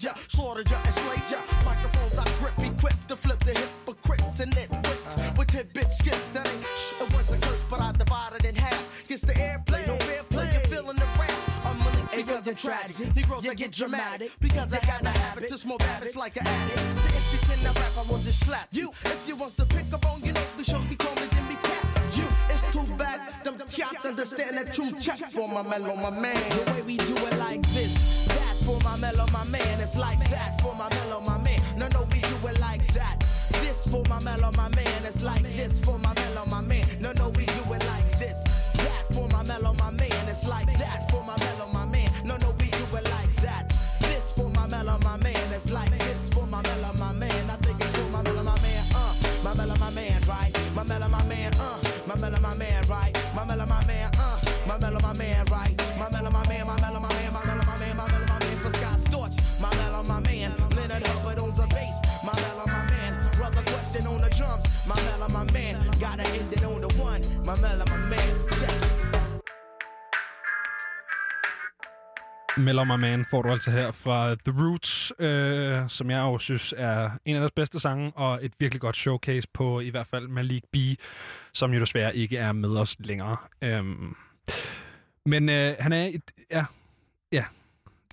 [0.04, 1.40] ya, slaughter ya and slay ya.
[1.64, 5.32] Microphones I grip, equipped to flip the hypocrites and nitwits uh-huh.
[5.36, 9.08] with tidbit skits that ain't shh, it wasn't curse, but I divided in half.
[9.08, 11.32] Gets the airplay, no fair play, you're feeling the rap.
[11.64, 13.16] I'm Malik because isn't tragic.
[13.16, 16.78] Negroes that get dramatic because I got a habit to smoke habits like an addict.
[17.00, 18.92] So if you can rap, I will just slap you.
[19.04, 21.54] If you want to pick up on your nose, be be call me, then be
[21.54, 22.28] cap you.
[22.50, 26.42] It's too bad, them can't understand that true check for my mellow, my man.
[26.50, 28.13] The way we do it like this,
[28.64, 29.80] for my mellow, my man.
[29.80, 31.60] It's like that for my mellow, my man.
[31.76, 33.16] No, no, we do it like that.
[33.62, 35.04] This for my mellow, my man.
[35.04, 36.03] It's like this for my
[67.44, 68.50] My mellow, my man.
[68.50, 68.84] Check it.
[72.58, 76.74] Mellow My Man får du altså her fra The Roots, øh, som jeg jo synes
[76.76, 80.28] er en af deres bedste sange, og et virkelig godt showcase på i hvert fald
[80.28, 80.76] Malik B,
[81.52, 83.36] som jo desværre ikke er med os længere.
[83.62, 84.14] Øhm,
[85.26, 86.22] men øh, han er et...
[86.50, 86.64] Ja,
[87.32, 87.44] ja.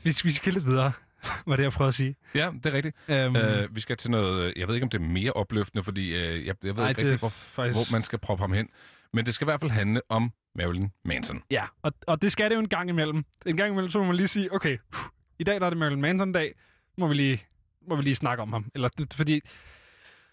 [0.03, 0.91] Vi, vi skal lidt videre,
[1.47, 2.15] var det, jeg prøvede at sige.
[2.35, 2.95] Ja, det er rigtigt.
[3.07, 6.15] Øhm, Øh, vi skal til noget, jeg ved ikke, om det er mere opløftende, fordi
[6.15, 8.41] øh, jeg, jeg ved Ej, ikke det er rigtig, hvor, faktisk- hvor man skal proppe
[8.43, 8.69] ham hen.
[9.13, 11.43] Men det skal i hvert fald handle om Marilyn Manson.
[11.52, 13.24] Ja, og, og det skal det jo en gang imellem.
[13.45, 14.78] En gang imellem, så må man lige sige, okay,
[15.39, 16.54] i dag der er det Marilyn Manson-dag,
[16.97, 17.43] må vi lige,
[17.88, 18.65] må vi lige snakke om ham.
[18.76, 19.41] Eller, fordi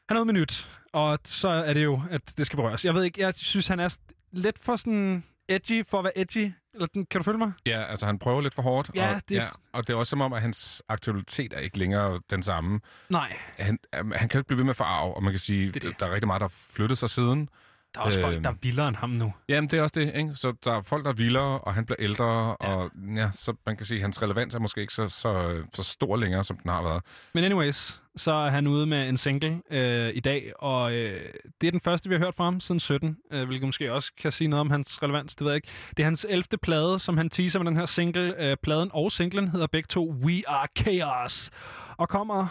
[0.08, 2.84] han er ude med nyt, og så er det jo, at det skal berøres.
[2.84, 3.96] Jeg ved ikke, jeg synes, han er
[4.32, 6.52] lidt for sådan edgy for at være edgy.
[6.74, 7.52] Eller, den- kan du følge mig?
[7.66, 8.90] Ja, altså han prøver lidt for hårdt.
[8.94, 11.78] Ja, og, det- ja, og det er også som om, at hans aktualitet er ikke
[11.78, 12.80] længere den samme.
[13.08, 13.36] Nej.
[13.58, 15.82] Han, han kan jo ikke blive ved med at forarve, og man kan sige, Det
[15.82, 16.00] det.
[16.00, 17.48] der er rigtig meget, der har flyttet sig siden.
[17.94, 18.42] Der er også folk, Øhm.
[18.42, 19.32] der er vildere end ham nu.
[19.48, 20.34] Jamen, det er også det, ikke?
[20.34, 22.54] Så der er folk, der er vildere, og han bliver ældre, ja.
[22.74, 25.82] og ja, så man kan sige, at hans relevans er måske ikke så, så, så
[25.82, 27.02] stor længere, som den har været.
[27.34, 31.20] Men anyways, så er han ude med en single øh, i dag, og øh,
[31.60, 34.12] det er den første, vi har hørt fra ham siden 17, øh, hvilket måske også
[34.20, 35.68] kan sige noget om hans relevans, det ved jeg ikke.
[35.96, 36.44] Det er hans 11.
[36.62, 38.34] plade, som han teaser med den her single.
[38.50, 41.50] Øh, pladen og singlen hedder begge to We Are Chaos,
[41.96, 42.46] og kommer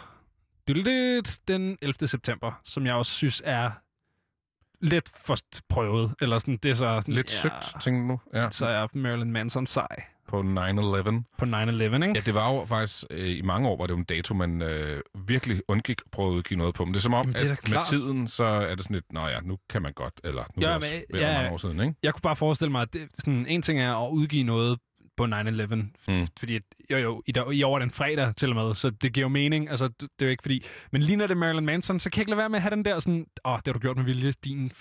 [1.48, 2.08] den 11.
[2.08, 3.72] september, som jeg også synes er
[4.82, 5.36] lidt for
[5.70, 7.38] prøvet, eller sådan, det er så sådan, Lidt ja.
[7.38, 8.20] søgt, tænker du nu?
[8.34, 10.44] Ja, Så er Marilyn Manson sej på 9-11.
[11.38, 12.12] på 9-11, ikke?
[12.16, 14.62] Ja, det var jo faktisk, øh, i mange år var det jo en dato, man
[14.62, 16.86] øh, virkelig undgik at prøve at udgive noget på.
[16.86, 17.86] Men det er som om, Jamen, det er at med klart.
[17.86, 20.74] tiden, så er det sådan lidt, nå ja, nu kan man godt, eller nu Ja,
[20.76, 21.96] er det ja, mange år siden, ikke?
[22.04, 24.80] jeg kunne bare forestille mig, at det, sådan, en ting er at udgive noget
[25.18, 25.76] på 9-11,
[26.08, 26.28] Mm.
[26.40, 26.60] fordi
[26.92, 29.24] jo, jo, i, dag, i år er den fredag til og med, så det giver
[29.26, 31.66] jo mening, altså det, det er jo ikke fordi, men lige når det er Marilyn
[31.66, 33.58] Manson, så kan jeg ikke lade være med at have den der sådan, åh, oh,
[33.58, 34.72] det har du gjort med vilje, din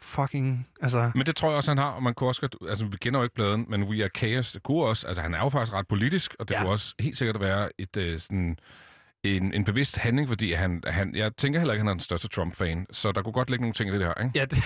[0.00, 2.84] fucking, altså, Men det tror jeg også, han har, og man kunne også, godt- altså
[2.84, 5.38] vi kender jo ikke bladen, men We Are Chaos, det kunne også, altså han er
[5.38, 6.60] jo faktisk ret politisk, og det Ja.
[6.60, 8.58] kunne også helt sikkert være et øh, sådan,
[9.24, 12.00] en, en bevidst handling, fordi han, han, jeg tænker heller ikke, at han er den
[12.00, 14.38] største Trump-fan, så der kunne godt ligge nogle ting i det her, ikke?
[14.38, 14.58] ja, det,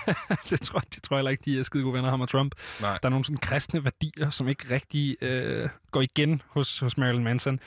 [0.50, 2.54] det, tror, det tror jeg heller ikke, de er skide gode venner, ham og Trump.
[2.80, 2.98] Nej.
[3.02, 7.24] Der er nogle sådan kristne værdier, som ikke rigtig øh, går igen hos, hos Marilyn
[7.24, 7.60] Manson.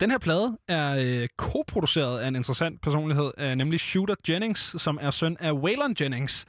[0.00, 4.98] Den her plade er øh, koproduceret af en interessant personlighed, øh, nemlig Shooter Jennings, som
[5.02, 6.46] er søn af Waylon Jennings,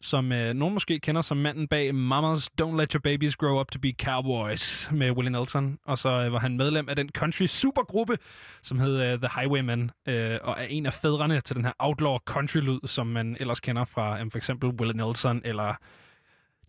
[0.00, 3.70] som øh, nogen måske kender som manden bag Mamas Don't Let Your Babies Grow Up
[3.70, 5.78] To Be Cowboys med Willie Nelson.
[5.84, 8.18] Og så øh, var han medlem af den country supergruppe,
[8.62, 12.18] som hed øh, The Highwaymen, øh, og er en af fædrene til den her outlaw
[12.30, 15.74] country-lyd, som man ellers kender fra øh, for eksempel Willie Nelson eller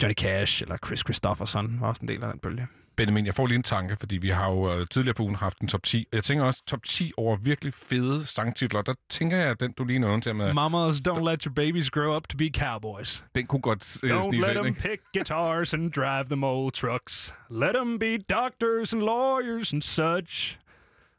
[0.04, 2.68] Johnny Cash eller Chris Christopherson var også en del af den bølge.
[3.00, 5.60] Benjamin, jeg får lige en tanke, fordi vi har jo øh, tidligere på ugen haft
[5.60, 6.08] en top 10.
[6.14, 8.82] Jeg tænker også top 10 over virkelig fede sangtitler.
[8.82, 12.16] Der tænker jeg, at den du lige nævnte, med, Mamas Don't Let Your Babies Grow
[12.16, 13.24] Up To Be Cowboys.
[13.36, 14.82] den kunne godt øh, Don't let ind, them ikke?
[14.82, 17.34] pick guitars and drive them old trucks.
[17.50, 20.58] Let them be doctors and lawyers and such.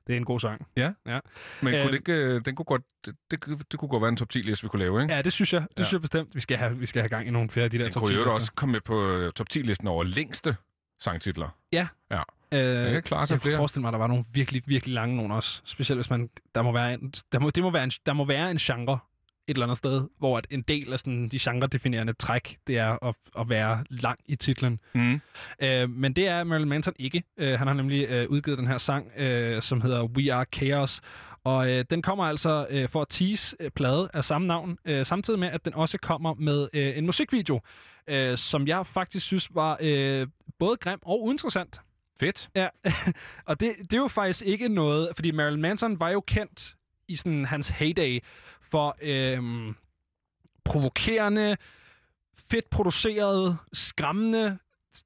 [0.06, 0.66] Det er en god sang.
[0.76, 0.90] Ja.
[1.06, 1.18] Ja,
[1.62, 3.40] Men Øh, kunne det ikke, øh, den kunne godt, det, det,
[3.72, 5.14] det kunne godt være en top 10-liste, vi kunne lave, ikke?
[5.14, 5.60] ja det synes jeg.
[5.62, 5.82] Det Ja.
[5.82, 6.34] synes jeg bestemt.
[6.34, 8.00] Vi skal have, vi skal have gang i nogle flere af de der Den top
[8.00, 10.56] kunne 10 jo også komme med på top 10-listen over længste
[11.00, 11.48] sangtitler.
[12.52, 13.56] Øh, Den kan klare sig jeg flere.
[13.56, 15.62] forestille mig, at der var nogle virkelig, virkelig lange nogle også.
[15.64, 16.30] Specielt hvis man...
[16.54, 18.98] Der må være en, der må, det må være en, der må være en genre
[19.48, 23.04] et eller andet sted, hvor at en del af sådan, de genre-definerende træk, det er
[23.08, 24.80] at, at være lang i titlen.
[24.94, 25.20] Mm.
[25.62, 27.22] Øh, men det er Marilyn Manson ikke.
[27.36, 31.00] Øh, han har nemlig øh, udgivet den her sang, øh, som hedder We Are Chaos.
[31.44, 35.06] Og øh, den kommer altså øh, for at tease øh, plade af samme navn, øh,
[35.06, 37.60] samtidig med, at den også kommer med øh, en musikvideo,
[38.08, 40.26] øh, som jeg faktisk synes var øh,
[40.60, 41.80] både grim og uinteressant.
[42.20, 42.50] Fedt.
[42.54, 42.68] Ja,
[43.48, 46.76] og det, det er jo faktisk ikke noget, fordi Marilyn Manson var jo kendt
[47.08, 48.20] i sådan hans heyday
[48.70, 49.74] for øhm,
[50.64, 51.56] provokerende,
[52.50, 54.58] fedt producerede, skræmmende,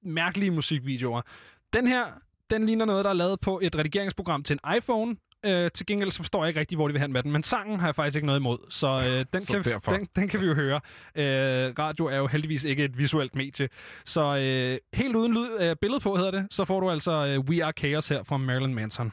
[0.02, 1.22] mærkelige musikvideoer.
[1.72, 2.06] Den her,
[2.50, 5.16] den ligner noget, der er lavet på et redigeringsprogram til en iPhone.
[5.44, 7.33] Øh, til gengæld så forstår jeg ikke rigtig, hvor de vil hen med den.
[7.33, 9.92] Men sangen har jeg faktisk ikke noget imod, så, øh, den, Så kan, derfor.
[9.92, 10.80] den, den kan vi jo høre.
[11.14, 13.68] Øh, radio er jo heldigvis ikke et visuelt medie.
[14.04, 17.40] Så øh, helt uden lyd, øh, billede på hedder det, så får du altså øh,
[17.40, 19.12] We Are Chaos her fra Marilyn Manson.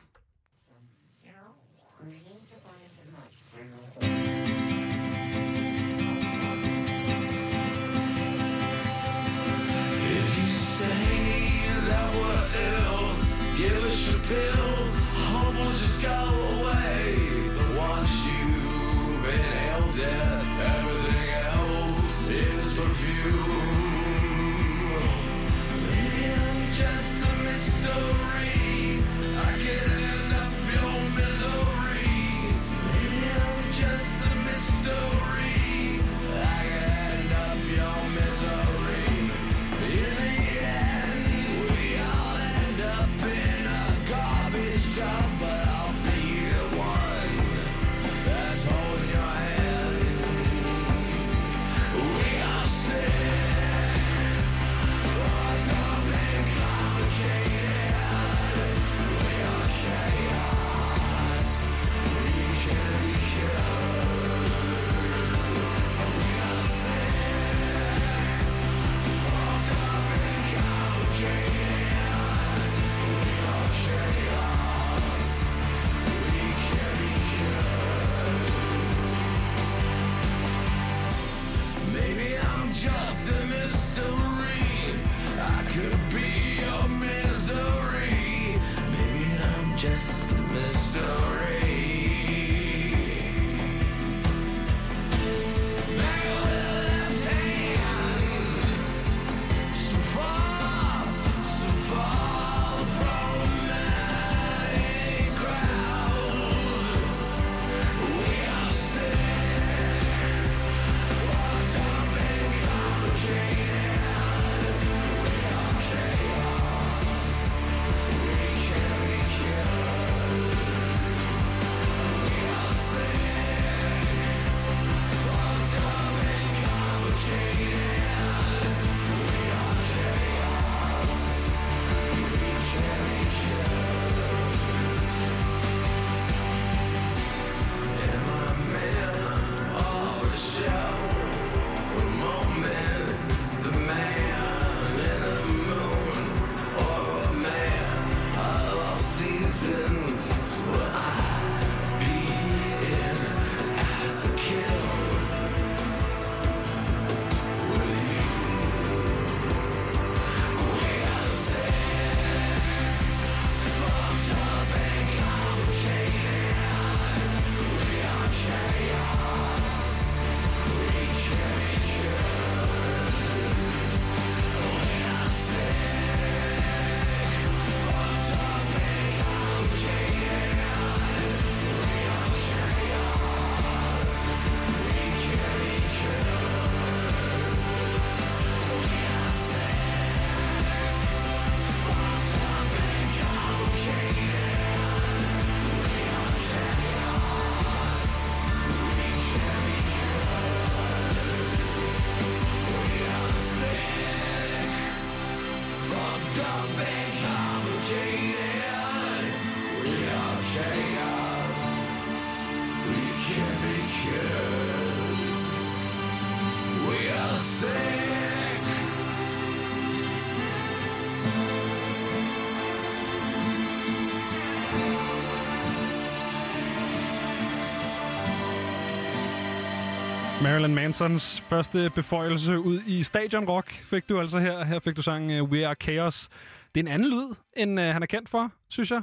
[230.52, 234.66] Marilyn Mansons første beføjelse ud i Stadion Rock fik du altså her.
[234.66, 236.30] Her fik du sangen uh, We Are Chaos.
[236.76, 239.02] Det er en anden lyd, end uh, han er kendt for, synes jeg.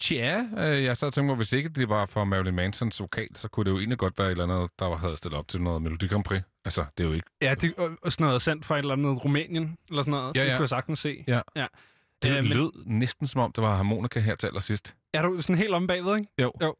[0.00, 3.48] Tja, øh, jeg og tænkte mig, hvis ikke det var for Marilyn Mansons vokal, så
[3.48, 5.82] kunne det jo egentlig godt være et eller andet, der havde stillet op til noget
[5.82, 6.42] Melodi Grand Prix.
[6.64, 7.30] Altså, det er jo ikke...
[7.42, 10.36] Ja, det, og, sådan noget sendt fra et eller andet Rumænien, eller sådan noget.
[10.36, 10.56] Ja, Det ja.
[10.56, 11.24] kunne jeg sagtens se.
[11.28, 11.40] Ja.
[11.56, 11.66] ja.
[12.22, 14.94] Det Øh, øh, men- lød næsten som om, det var harmonika her til allersidst.
[15.12, 16.30] Er du sådan helt om bagved, ikke?
[16.42, 16.52] Jo.
[16.62, 16.74] jo.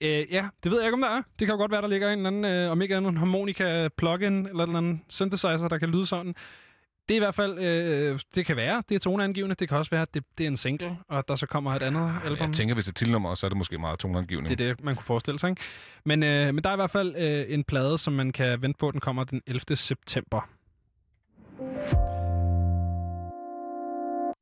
[0.00, 1.22] Øh, ja, det ved jeg ikke, om der er.
[1.38, 3.16] Det kan jo godt være, der ligger en eller anden, øh, om ikke andet, en
[3.16, 6.34] harmonika plugin eller en anden synthesizer, der kan lyde sådan.
[7.08, 9.54] Det er i hvert fald, øh, det kan være, det er toneangivende.
[9.54, 11.82] Det kan også være, at det, det er en single, og der så kommer et
[11.82, 12.46] andet album.
[12.46, 14.48] Jeg tænker, hvis det er tilnummer, så er det måske meget toneangivende.
[14.56, 15.50] Det er det, man kunne forestille sig.
[15.50, 15.62] Ikke?
[16.04, 18.78] Men, øh, men der er i hvert fald øh, en plade, som man kan vente
[18.78, 18.90] på.
[18.90, 19.76] Den kommer den 11.
[19.76, 20.48] september.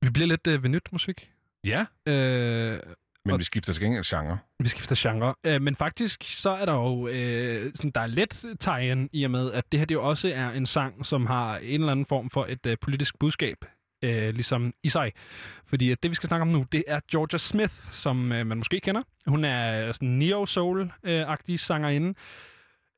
[0.07, 1.31] Vi bliver lidt øh, ved nyt musik.
[1.65, 2.79] Ja, Øh,
[3.25, 4.39] men Og- vi skifter til gengæld genre.
[4.61, 5.35] vi skifter genre.
[5.47, 9.31] Øh, men faktisk, så er der jo øh, sådan, der er let tegn i og
[9.31, 12.07] med, at det her det jo også er en sang, som har en eller anden
[12.07, 13.57] form for et øh, politisk budskab
[14.05, 15.13] øh, ligesom i sig.
[15.67, 18.59] Fordi at det, vi skal snakke om nu, det er Georgia Smith, som øh, man
[18.59, 19.03] måske kender.
[19.27, 22.15] Hun er sådan neo-soul-agtig sangerinde.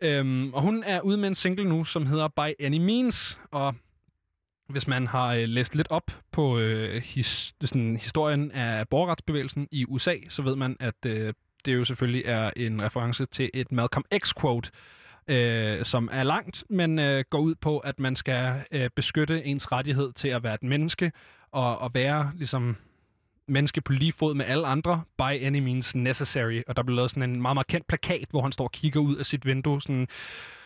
[0.03, 3.41] Øhm, og hun er ude med en single nu, som hedder By Any Means.
[3.51, 3.75] Og
[4.69, 9.85] hvis man har øh, læst lidt op på øh, his, sådan, historien af borgerretsbevægelsen i
[9.89, 11.33] USA, så ved man, at øh,
[11.64, 14.71] det jo selvfølgelig er en reference til et Malcolm X-quote,
[15.29, 19.73] øh, som er langt, men øh, går ud på, at man skal øh, beskytte ens
[19.73, 21.12] rettighed til at være et menneske,
[21.53, 22.77] og, og være ligesom
[23.49, 26.62] menneske på lige fod med alle andre, by any means necessary.
[26.69, 29.01] Og der blev lavet sådan en meget, meget kendt plakat, hvor han står og kigger
[29.01, 30.09] ud af sit vindue, sådan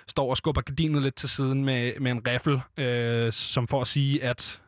[0.08, 3.86] står og skubber gardinet lidt til siden med, med en riffel, øh, som for at
[3.86, 4.62] sige, at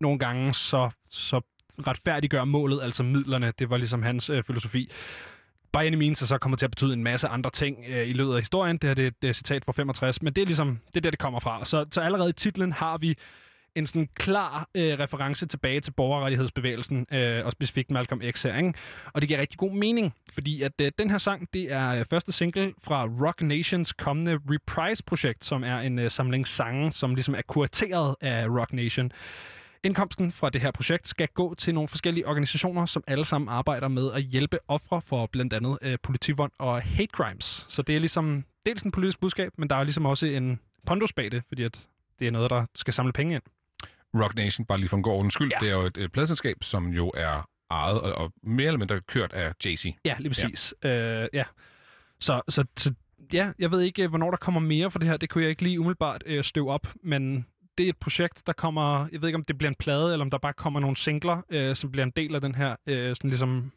[0.00, 1.40] nogle gange så, så
[1.86, 3.52] retfærdiggør målet, altså midlerne.
[3.58, 4.90] Det var ligesom hans øh, filosofi.
[5.72, 8.12] By any means er så kommer til at betyde en masse andre ting øh, i
[8.12, 8.76] løbet af historien.
[8.76, 10.96] Det her det, er det er et citat fra 65, men det er ligesom det
[10.96, 11.64] er der, det kommer fra.
[11.64, 13.18] Så, så allerede i titlen har vi
[13.76, 18.74] en sådan klar øh, reference tilbage til borgerrettighedsbevægelsen, øh, og specifikt Malcolm X her, ikke?
[19.12, 22.04] Og det giver rigtig god mening, fordi at øh, den her sang, det er øh,
[22.10, 27.34] første single fra Rock Nations kommende Reprise-projekt, som er en øh, samling sange, som ligesom
[27.34, 29.12] er kurateret af Rock Nation.
[29.84, 33.88] Indkomsten fra det her projekt skal gå til nogle forskellige organisationer, som alle sammen arbejder
[33.88, 37.66] med at hjælpe ofre for blandt andet øh, politivold og hate crimes.
[37.68, 41.12] Så det er ligesom dels en politisk budskab, men der er ligesom også en pondus
[41.12, 43.42] bag det, fordi at det er noget, der skal samle penge ind.
[44.14, 45.66] Rock Nation, bare lige for en god ordens skyld, Ja.
[45.66, 49.00] det er jo et, et pladselskab, som jo er ejet og, og mere eller mindre
[49.00, 49.90] kørt af Jay-Z.
[50.04, 50.74] Ja, lige præcis.
[50.84, 51.22] Ja.
[51.22, 51.44] Øh, ja.
[52.20, 52.94] Så, så, så
[53.32, 55.16] ja, jeg ved ikke, hvornår der kommer mere for det her.
[55.16, 57.46] Det kunne jeg ikke lige umiddelbart øh, støve op, men
[57.78, 59.06] det er et projekt, der kommer...
[59.12, 61.42] Jeg ved ikke, om det bliver en plade, eller om der bare kommer nogle singler,
[61.50, 63.72] øh, som bliver en del af den her øh, sådan ligesom...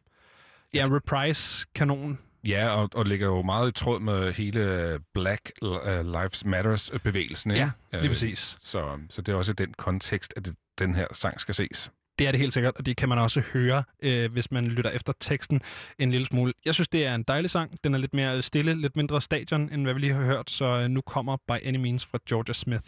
[0.74, 2.20] Ja, reprise-kanon.
[2.46, 5.70] Ja, og, og ligger jo meget i tråd med hele Black uh,
[6.06, 7.52] Lives Matters-bevægelsen.
[7.52, 8.58] Ja, lige præcis.
[8.62, 11.92] Så, så det er også i den kontekst, at det, den her sang skal ses.
[12.20, 14.92] Det er det helt sikkert, og det kan man også høre, øh, hvis man lytter
[14.92, 15.62] efter teksten
[16.00, 16.54] en lille smule.
[16.66, 17.84] Jeg synes, det er en dejlig sang.
[17.84, 20.66] Den er lidt mere stille, lidt mindre stadion, end hvad vi lige har hørt, så
[20.66, 22.84] øh, nu kommer By Any Means fra Georgia Smith.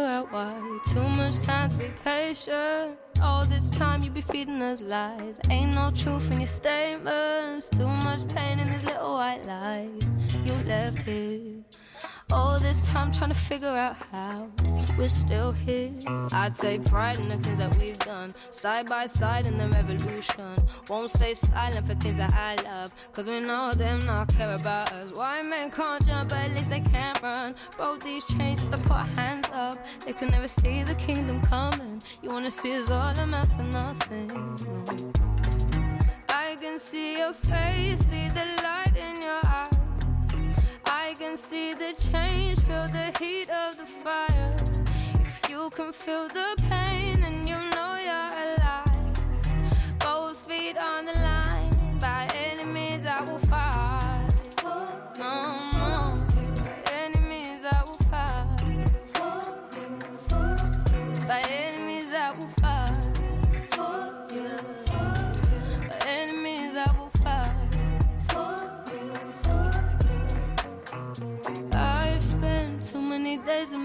[0.00, 0.54] Out why.
[0.92, 2.98] Too much time to be patient.
[3.22, 5.40] All this time you be feeding us lies.
[5.50, 7.68] Ain't no truth in your statements.
[7.68, 11.62] Too much pain in these little white lies you left here.
[12.32, 14.48] All this time trying to figure out how
[14.96, 15.92] we're still here.
[16.32, 20.56] I take pride in the things that we've done, side by side in the revolution.
[20.88, 24.92] Won't stay silent for things that I love, cause we know them not care about
[24.92, 25.12] us.
[25.12, 27.56] Why men can't jump, but at least they can't run.
[27.76, 29.78] Both these chains, so they put hands up.
[30.04, 32.00] They could never see the kingdom coming.
[32.22, 34.30] You wanna see us all amount to nothing.
[36.28, 39.39] I can see your face, see the light in your can
[41.40, 44.54] see the change, feel the heat of the fire.
[45.14, 47.69] If you can feel the pain, then you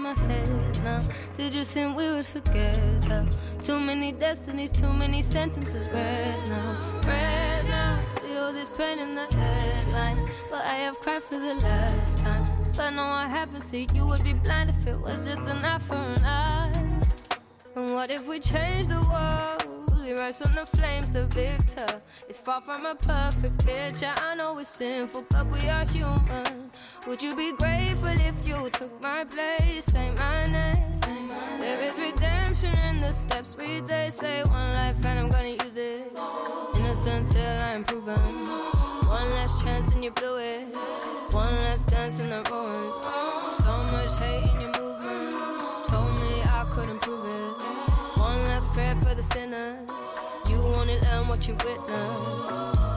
[0.06, 0.48] my head
[0.84, 1.02] now.
[1.36, 3.26] Did you think we would forget how?
[3.60, 7.00] Too many destinies, too many sentences read now.
[7.64, 8.00] Now.
[8.10, 10.22] See all this pain in the headlines.
[10.50, 12.44] But I have cried for the last time.
[12.76, 13.64] But know what happened?
[13.64, 17.00] See, you would be blind if it was just an eye for an eye.
[17.74, 19.75] And what if we change the world?
[20.06, 22.00] We rise from the flames, the victor.
[22.28, 24.14] It's far from a perfect picture.
[24.16, 26.70] I know it's sinful, but we are human.
[27.08, 29.86] Would you be grateful if you took my place?
[29.86, 30.90] Say my name.
[31.58, 34.12] There is redemption in the steps we take.
[34.12, 36.16] Say one life and I'm gonna use it.
[36.76, 38.46] Innocent till I'm proven.
[39.08, 40.72] One last chance and you blew it.
[41.32, 43.05] One last dance in the ruins.
[49.36, 50.14] Sinners.
[50.48, 52.95] You only learn what you witness.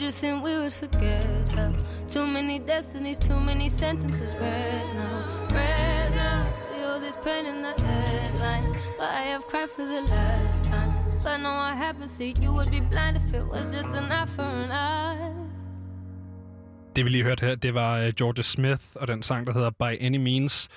[0.00, 1.74] Did you think we would forget how?
[2.08, 5.48] Too many destinies, too many sentences read now.
[5.52, 6.50] Read now.
[6.56, 8.72] See all this pain in the headlines.
[8.96, 10.94] But I have cried for the last time.
[11.22, 12.08] But no, I haven't
[12.42, 15.39] you would be blind if it was just an eye for an eye.
[16.96, 19.70] Det vi lige hørte her, det var uh, Georgia Smith og den sang, der hedder
[19.70, 20.68] By Any Means.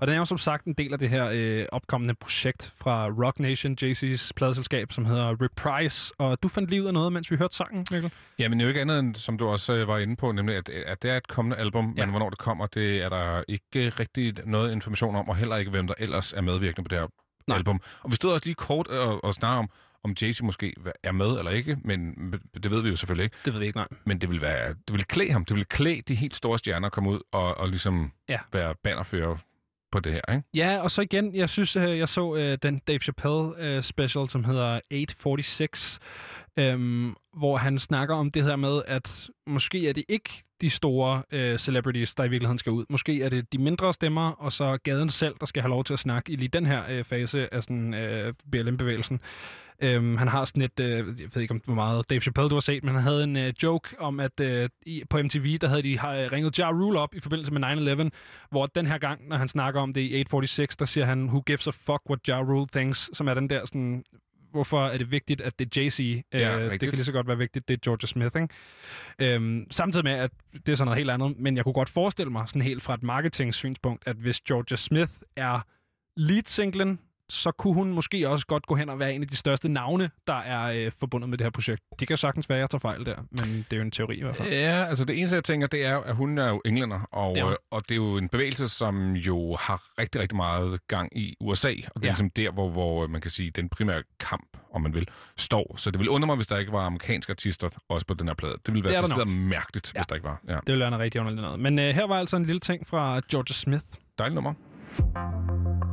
[0.00, 3.08] Og den er jo som sagt en del af det her øh, opkommende projekt fra
[3.08, 6.14] Rock Nation, JC's pladeselskab, som hedder Reprise.
[6.18, 8.12] Og du fandt lige ud af noget, mens vi hørte sangen, Mikkel?
[8.38, 10.32] Ja, men det er jo ikke andet end, som du også øh, var inde på,
[10.32, 12.04] nemlig at, at det er et kommende album, ja.
[12.04, 15.70] men hvornår det kommer, det er der ikke rigtig noget information om, og heller ikke,
[15.70, 17.06] hvem der ellers er medvirkende på det her
[17.46, 17.56] Nej.
[17.58, 17.80] album.
[18.02, 19.68] Og vi stod også lige kort og, og snakke om,
[20.04, 22.14] om Jay-Z måske er med eller ikke, men
[22.62, 23.36] det ved vi jo selvfølgelig ikke.
[23.44, 23.88] Det ved vi ikke, nej.
[24.04, 26.86] Men det vil være, det vil klæde ham, det vil klæde de helt store stjerner
[26.86, 28.38] at komme ud og, og ligesom Ja.
[28.52, 29.36] være bannerfører
[29.92, 30.48] på det her, ikke?
[30.54, 34.28] Ja, og så igen, jeg synes, øh, jeg så øh, den Dave Chappelle øh, special,
[34.28, 35.98] som hedder 846,
[36.58, 41.22] øhm, hvor han snakker om det her med, at måske er det ikke de store
[41.32, 42.84] øh, celebrities, der i virkeligheden skal ud.
[42.88, 45.92] Måske er det de mindre stemmer, og så gaden selv, der skal have lov til
[45.92, 49.20] at snakke i lige den her øh, fase af sådan, øh, BLM-bevægelsen.
[49.80, 52.54] Øhm, han har sådan et, øh, jeg ved ikke om hvor meget Dave Chappelle du
[52.54, 55.68] har set, men han havde en øh, joke om, at øh, i, på MTV, der
[55.68, 58.10] havde de har, øh, ringet Ja Rule op i forbindelse med 9-11,
[58.50, 61.40] hvor den her gang, når han snakker om det i 846, der siger han, who
[61.40, 64.04] gives a fuck what Ja Rule thinks, som er den der sådan,
[64.52, 66.22] hvorfor er det vigtigt, at det er Jay-Z?
[66.32, 69.34] Ja, øh, det kan lige så godt være vigtigt, det er Georgia Smith, ikke?
[69.34, 70.30] Øhm, samtidig med, at
[70.66, 72.94] det er sådan noget helt andet, men jeg kunne godt forestille mig, sådan helt fra
[72.94, 75.60] et marketing-synspunkt, at hvis Georgia Smith er
[76.16, 76.98] lead-singlen,
[77.32, 80.10] så kunne hun måske også godt gå hen og være en af de største navne,
[80.26, 81.82] der er øh, forbundet med det her projekt.
[82.00, 84.16] Det kan sagtens være, at jeg tager fejl der, men det er jo en teori
[84.16, 84.48] i hvert fald.
[84.48, 87.42] Ja, altså det eneste, jeg tænker, det er at hun er jo englænder, og, Det
[87.42, 87.52] hun.
[87.52, 91.36] øh, og det er jo en bevægelse, som jo har rigtig, rigtig meget gang i
[91.40, 92.08] USA, og det er Ja.
[92.08, 95.74] ligesom der, hvor, hvor man kan sige, den primære kamp, om man vil, står.
[95.76, 98.34] Så det vil undre mig, hvis der ikke var amerikanske artister også på den her
[98.34, 98.52] plade.
[98.66, 99.28] Det ville Det være nok.
[99.28, 99.98] mærkeligt, ja.
[100.00, 100.40] hvis der ikke var.
[100.48, 100.52] Ja.
[100.54, 101.60] Det ville være noget rigtig underligt noget.
[101.60, 103.82] Men øh, her var altså en lille ting fra Georgia Smith.
[104.18, 105.91] Dejligt nummer.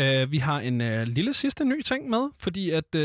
[0.00, 3.00] Uh, vi har en uh, lille sidste ny ting med, fordi at uh,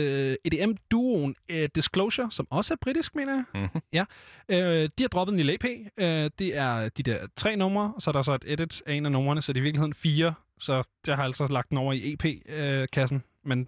[0.45, 3.81] EDM-duoen uh, Disclosure, som også er britisk, mener jeg, Mm-hmm.
[3.93, 4.03] ja,
[4.49, 4.55] uh,
[4.97, 5.63] de har droppet en lille EP.
[5.97, 6.03] Uh,
[6.39, 9.05] det er de der tre numre, og så er der så et edit af en
[9.05, 10.33] af numrene, så det er i virkeligheden fire.
[10.59, 13.23] Så jeg har altså lagt den over i EP-kassen.
[13.45, 13.67] Men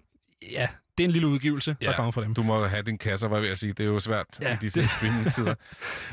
[0.50, 0.68] ja,
[0.98, 2.34] det er en lille udgivelse, der Ja, kommer fra dem.
[2.34, 3.72] Du må have din kasser, var jeg ved at sige.
[3.72, 5.54] Det er jo svært Ja, i disse det- streaming-tider.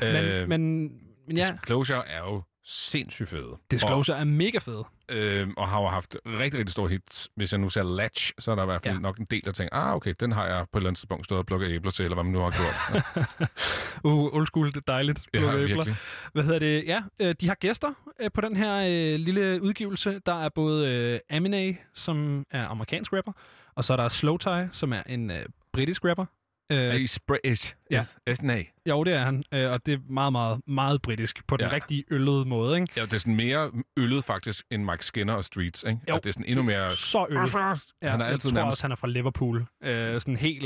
[0.00, 0.82] Men, Øh, men,
[1.26, 3.56] men ja, Disclosure er jo sindssygt fede.
[3.70, 4.74] Disclosure er mega fed.
[4.74, 7.28] Og, øh, og har jo haft rigtig, rigtig store hits.
[7.36, 9.00] Hvis jeg nu ser Latch, så er der i hvert fald Ja.
[9.00, 11.24] nok en del, der tænker, ah, okay, den har jeg på et eller andet tidspunkt
[11.24, 13.28] stået og plukket æbler til, eller hvad man nu har gjort.
[14.04, 15.20] Uh, old school, det er dejligt.
[15.34, 15.56] ja æbler.
[15.66, 15.96] virkelig.
[16.32, 16.84] Hvad hedder det?
[16.86, 17.88] Ja, øh, de har gæster
[18.20, 18.76] øh, på den her
[19.14, 20.20] øh, lille udgivelse.
[20.26, 20.88] Der er både
[21.30, 23.32] øh, Aminé, som er amerikansk rapper,
[23.74, 26.24] og så er der Slow Tie, som er en øh, britisk rapper.
[26.72, 27.74] Er Øh, I British?
[27.90, 28.02] Ja.
[28.34, 28.62] SNA.
[28.88, 31.72] jo, det er han, øh, og det er meget, meget, meget britisk på den Ja.
[31.72, 32.92] rigtig øllede måde, ikke?
[32.96, 36.00] Ja, det er sådan mere øllet faktisk end Mike Skinner og Streets, ikke?
[36.08, 36.90] Jo, Og det er sådan endnu mere...
[36.90, 37.54] Så øllet.
[38.02, 39.66] Ja, han er jeg altid tror nærmest også, han er fra Liverpool.
[39.84, 40.64] Øh, sådan helt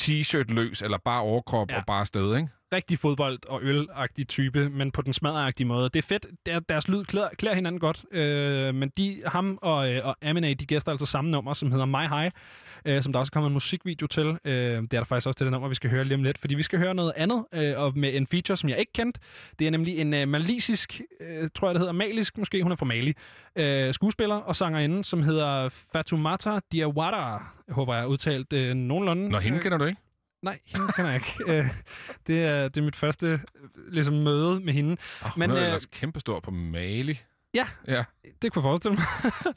[0.00, 1.76] t-shirt løs, eller bare overkrop ja.
[1.78, 2.48] og bare sted, ikke?
[2.72, 5.88] Rigtig fodbold- og ølagtig type, men på den smadragtige måde.
[5.88, 6.26] Det er fedt.
[6.46, 10.54] Der, deres lyd klæder, klæder hinanden godt, øh, men de, ham og, øh, og Aminé,
[10.54, 12.30] de gæster altså samme nummer, som hedder My High,
[12.84, 14.26] øh, som der også kommer en musikvideo til.
[14.44, 16.38] Øh, det er der faktisk også til det nummer, vi skal høre lige om lidt,
[16.38, 19.20] fordi vi skal høre noget andet, øh, og med en feature, som jeg ikke kendte.
[19.58, 22.76] Det er nemlig en øh, malisisk, øh, tror jeg det hedder, malisk måske, hun er
[22.76, 23.12] fra Mali,
[23.56, 29.28] øh, skuespiller og sangerinde, som hedder Fatumata Diawara, håber jeg har udtalt øh, nogenlunde.
[29.28, 30.00] Når hende kender du ikke?
[30.46, 31.32] Nej, hende kan jeg ikke.
[31.52, 31.66] Øh,
[32.26, 34.96] det, er, det er mit første øh, ligesom, møde med hende.
[35.24, 37.18] Oh, Men, hun er øh, kæmpestor på Mali.
[37.56, 37.66] Ja.
[37.88, 38.04] Ja.
[38.42, 39.06] Det kunne jeg forestille mig.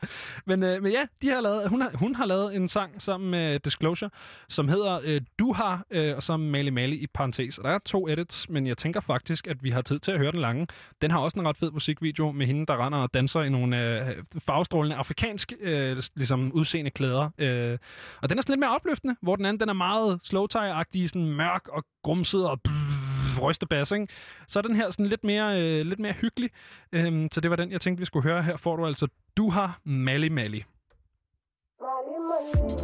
[0.57, 3.31] men, øh, men ja, de har lavet, hun, har, hun har lavet en sang sammen
[3.31, 4.09] med Disclosure,
[4.49, 7.57] som hedder øh, Du har, øh, og så Mali Mali i parentes.
[7.57, 10.17] Og der er to edits, men jeg tænker faktisk, at vi har tid til at
[10.17, 10.67] høre den lange.
[11.01, 13.99] Den har også en ret fed musikvideo med hende, der render og danser i nogle
[14.07, 17.29] øh, farvestrålende afrikansk øh, ligesom udseende klæder.
[17.37, 17.77] Øh,
[18.21, 21.09] og den er sådan lidt mere opløftende, hvor den anden den er meget slow agtig
[21.09, 22.59] sådan mørk og grumset og
[23.41, 24.07] røstebas, ikke?
[24.47, 26.49] Så er den her sådan lidt mere, øh, lidt mere hyggelig.
[26.91, 28.43] Øhm, så det var den, jeg tænkte, vi skulle høre.
[28.43, 29.07] Her får du altså
[29.37, 30.65] Duha Mali Mali.
[31.81, 32.78] Mali, Mali.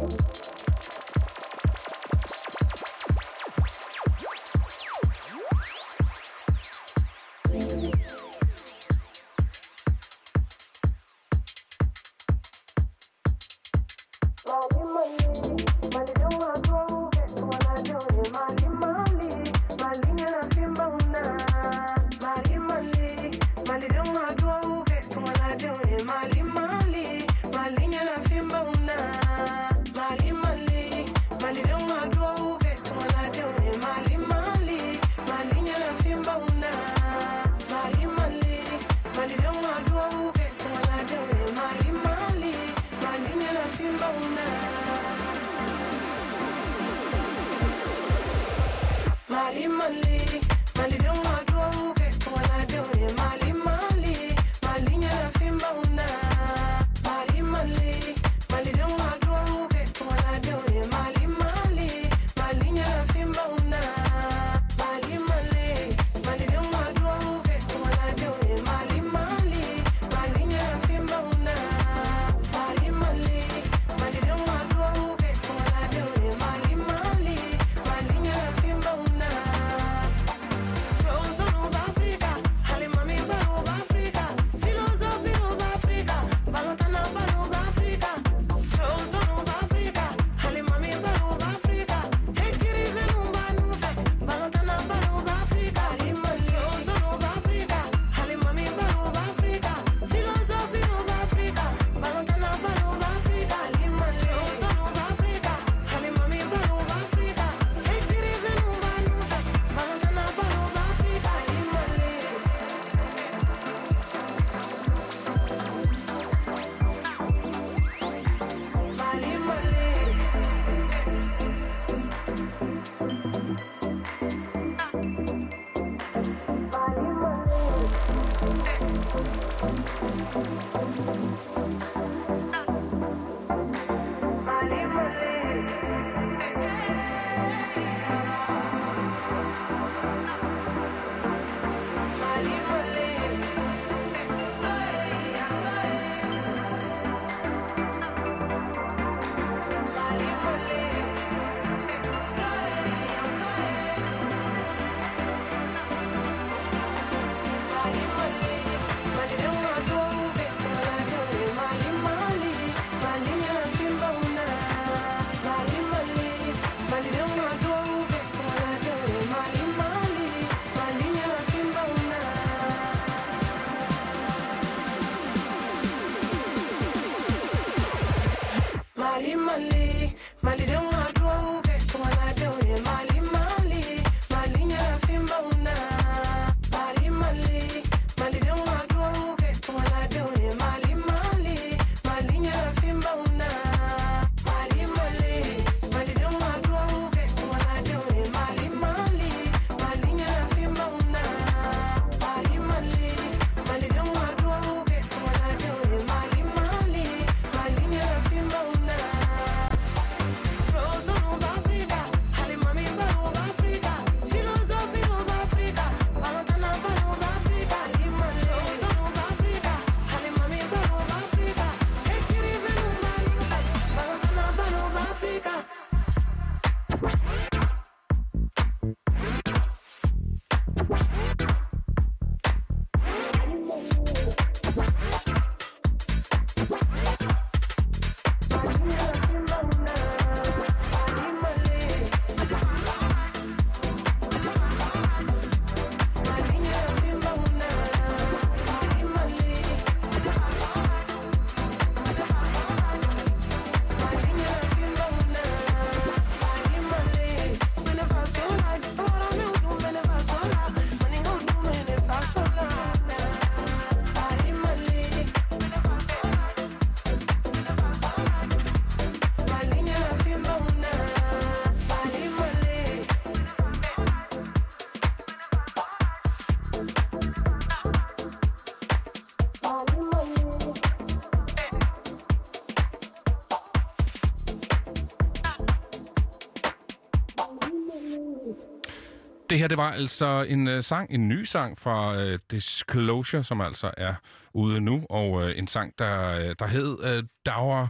[289.56, 293.60] Det her, det var altså en øh, sang, en ny sang fra øh, Disclosure, som
[293.60, 294.14] altså er
[294.54, 297.88] ude nu, og øh, en sang, der, øh, der hed øh, Dauer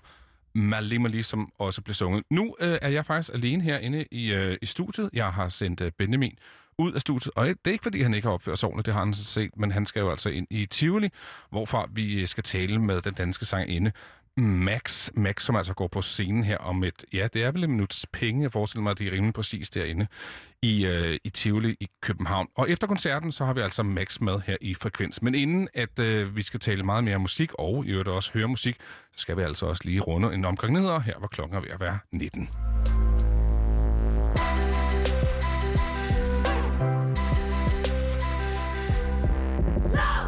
[0.55, 2.25] Malimali, som også blev sunget.
[2.31, 5.11] Nu øh, er jeg faktisk alene herinde i, øh, i studiet.
[5.13, 6.39] Jeg har sendt øh, Benjamin
[6.79, 8.95] ud af studiet, og det er ikke, fordi han ikke har opført sig ordentligt, det
[8.95, 11.09] har han set, men han skal jo altså ind i Tivoli,
[11.51, 13.93] hvorfra vi skal tale med den danske sangerinde
[14.39, 17.71] Max, Max, som altså går på scenen her om et, ja, det er vel en
[17.71, 20.07] minuts penge, jeg forestiller mig, at det er rimelig præcis derinde
[20.63, 22.49] i, øh, i Tivoli i København.
[22.55, 25.23] Og efter koncerten, så har vi altså Max med her i Frekvens.
[25.23, 28.49] Men inden at øh, vi skal tale meget mere musik, og i øvrigt også høre
[28.49, 28.77] musik,
[29.13, 31.71] så skal vi altså også lige runde en omgang nyheder, her hvor klokken er ved
[31.71, 32.51] at være 19.
[39.95, 40.26] No!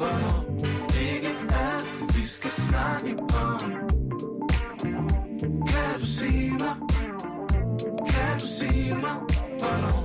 [0.00, 0.44] Hvornår?
[1.00, 3.60] Ikke alt, vi skal snakke om
[5.68, 6.74] Kan du sige mig?
[8.08, 9.16] Kan du sige mig?
[9.58, 9.99] Hvornår?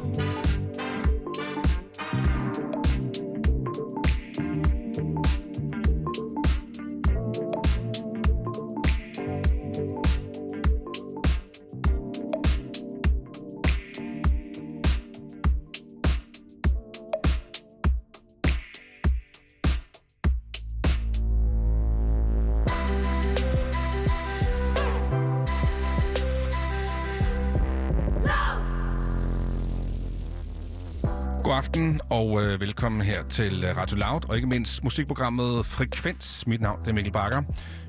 [32.15, 36.47] Og øh, velkommen her til øh, Radio Loud, og ikke mindst musikprogrammet Frekvens.
[36.47, 37.41] Mit navn det er Mikkel Bakker.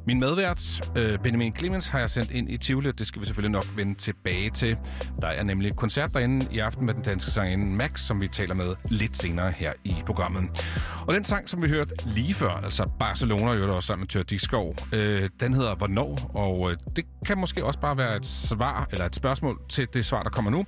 [0.06, 3.52] Min medvært, øh, Benjamin Clemens, har jeg sendt ind i Tivoli, det skal vi selvfølgelig
[3.52, 4.76] nok vende tilbage til.
[5.22, 8.54] Der er nemlig koncert derinde i aften med den danske sangerinde Max, som vi taler
[8.54, 10.68] med lidt senere her i programmet.
[11.06, 14.22] Og den sang, som vi hørte lige før, altså Barcelona, jo også sammen med Tør
[14.22, 18.88] Diskov, øh, den hedder Hvornår, og øh, det kan måske også bare være et svar,
[18.92, 20.66] eller et spørgsmål til det svar, der kommer nu.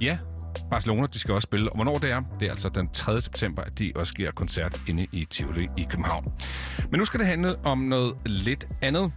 [0.00, 0.18] Ja,
[0.70, 1.70] Barcelona, de skal også spille.
[1.70, 3.20] Og hvornår det er, det er altså den 3.
[3.20, 6.32] september, at de også giver koncert inde i Tivoli i København.
[6.90, 9.12] Men nu skal det handle om noget lidt andet.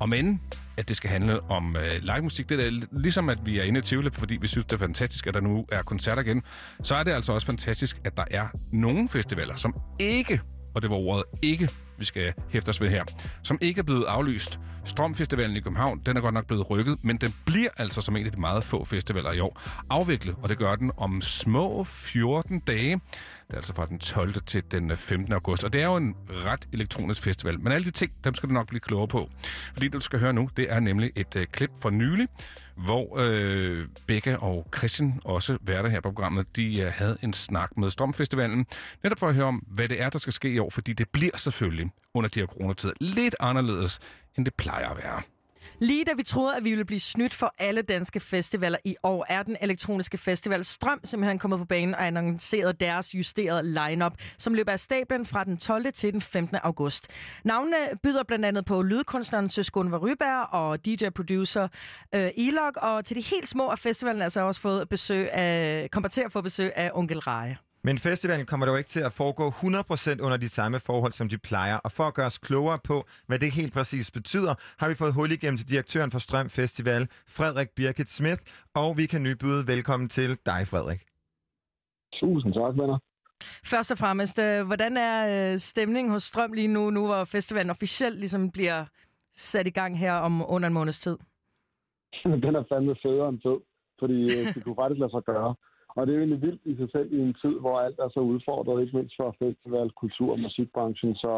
[0.00, 0.38] Om end,
[0.76, 2.48] at det skal handle om øh, live musik.
[2.48, 5.26] Det er ligesom, at vi er inde i Tivoli, fordi vi synes, det er fantastisk,
[5.26, 6.42] at der nu er koncerter igen.
[6.80, 10.40] Så er det altså også fantastisk, at der er nogle festivaler, som ikke
[10.74, 11.70] og det var ordet ikke,
[12.00, 13.04] vi skal hæfte os ved her,
[13.42, 14.58] som ikke er blevet aflyst.
[14.84, 18.26] Strømfestivalen i København, den er godt nok blevet rykket, men den bliver altså som en
[18.26, 22.60] af de meget få festivaler i år afviklet, og det gør den om små 14
[22.66, 23.00] dage.
[23.50, 24.34] Det er altså fra den 12.
[24.46, 25.32] til den øh, 15.
[25.32, 27.60] august, og det er jo en ret elektronisk festival.
[27.60, 29.30] Men alle de ting, dem skal du nok blive klogere på.
[29.72, 32.28] Fordi det, du skal høre nu, det er nemlig et øh, klip fra nylig,
[32.76, 37.76] hvor øh, Becca og Christian, også værter her på programmet, de øh, havde en snak
[37.76, 38.66] med Strømfestivalen,
[39.02, 41.08] netop for at høre om, hvad det er, der skal ske i år, fordi det
[41.08, 44.00] bliver selvfølgelig under de her coronatider lidt anderledes,
[44.38, 45.22] end det plejer at være.
[45.82, 49.26] Lige da vi troede, at vi ville blive snydt for alle danske festivaler i år,
[49.28, 54.54] er den elektroniske festival Strøm simpelthen kommet på banen og annonceret deres justerede lineup, som
[54.54, 55.92] løber af stablen fra den 12.
[55.92, 56.56] til den 15.
[56.62, 57.08] august.
[57.44, 61.68] Navnene byder blandt andet på lydkunstneren Søs Gunvar Ryberg og DJ-producer
[62.14, 66.08] øh, Elok, og til de helt små af festivalen altså også fået besøg af, kommer
[66.08, 67.69] til at få besøg af Onkel Reje.
[67.82, 71.38] Men festivalen kommer dog ikke til at foregå 100% under de samme forhold, som de
[71.38, 71.76] plejer.
[71.76, 75.14] Og for at gøre os klogere på, hvad det helt præcis betyder, har vi fået
[75.14, 78.42] hul igennem til direktøren for Strøm Festival, Frederik Birgit Smith.
[78.74, 81.00] Og vi kan nybyde velkommen til dig, Frederik.
[82.12, 82.98] Tusind tak, venner.
[83.64, 87.70] Først og fremmest, øh, hvordan er øh, stemningen hos Strøm lige nu, nu hvor festivalen
[87.70, 88.84] officielt ligesom bliver
[89.34, 91.16] sat i gang her om under en måneds tid?
[92.44, 93.58] Den er fandme federe end fed,
[93.98, 95.54] fordi øh, det kunne faktisk lade sig gøre.
[95.96, 98.08] Og det er jo egentlig vildt i sig selv i en tid, hvor alt er
[98.08, 101.14] så udfordret, ikke mindst for festival, kultur og musikbranchen.
[101.14, 101.32] Så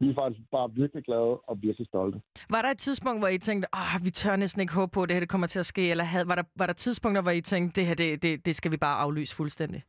[0.00, 2.20] vi er faktisk bare virkelig glade og virkelig stolte.
[2.50, 5.08] Var der et tidspunkt, hvor I tænkte, at vi tør næsten ikke håbe på, at
[5.08, 5.90] det her det kommer til at ske?
[5.90, 8.54] Eller havde, var, der, var der tidspunkter, hvor I tænkte, det her det, det, det
[8.56, 9.82] skal vi bare aflyse fuldstændig?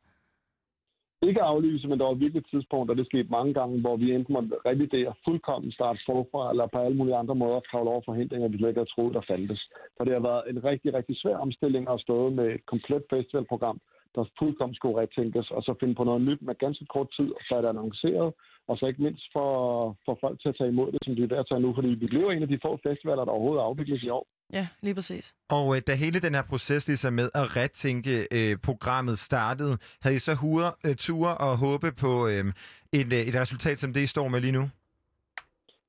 [1.22, 4.14] Ikke aflyse, men der var virkelig et tidspunkt, og det skete mange gange, hvor vi
[4.14, 8.48] enten måtte revidere fuldkommen starte forfra, eller på alle mulige andre måder kravle over forhindringer,
[8.48, 9.62] vi slet ikke havde troet, der fandtes.
[9.96, 13.80] For det har været en rigtig, rigtig svær omstilling at stå med et komplet festivalprogram,
[14.14, 17.40] der fuldkommen skulle retænkes, og så finde på noget nyt med ganske kort tid, og
[17.48, 18.32] så er det annonceret,
[18.68, 19.50] og så ikke mindst for,
[20.04, 21.88] for folk til at tage imod det, som de er ved at tage nu, fordi
[21.88, 24.26] vi bliver en af de få festivaler, der overhovedet afvikles i år.
[24.52, 25.34] Ja, lige præcis.
[25.48, 30.16] Og øh, da hele den her proces ligesom med at retænke øh, programmet startede, havde
[30.16, 32.44] I så hure, øh, ture og håbe på øh,
[32.92, 34.64] et, øh, et resultat, som det I står med lige nu?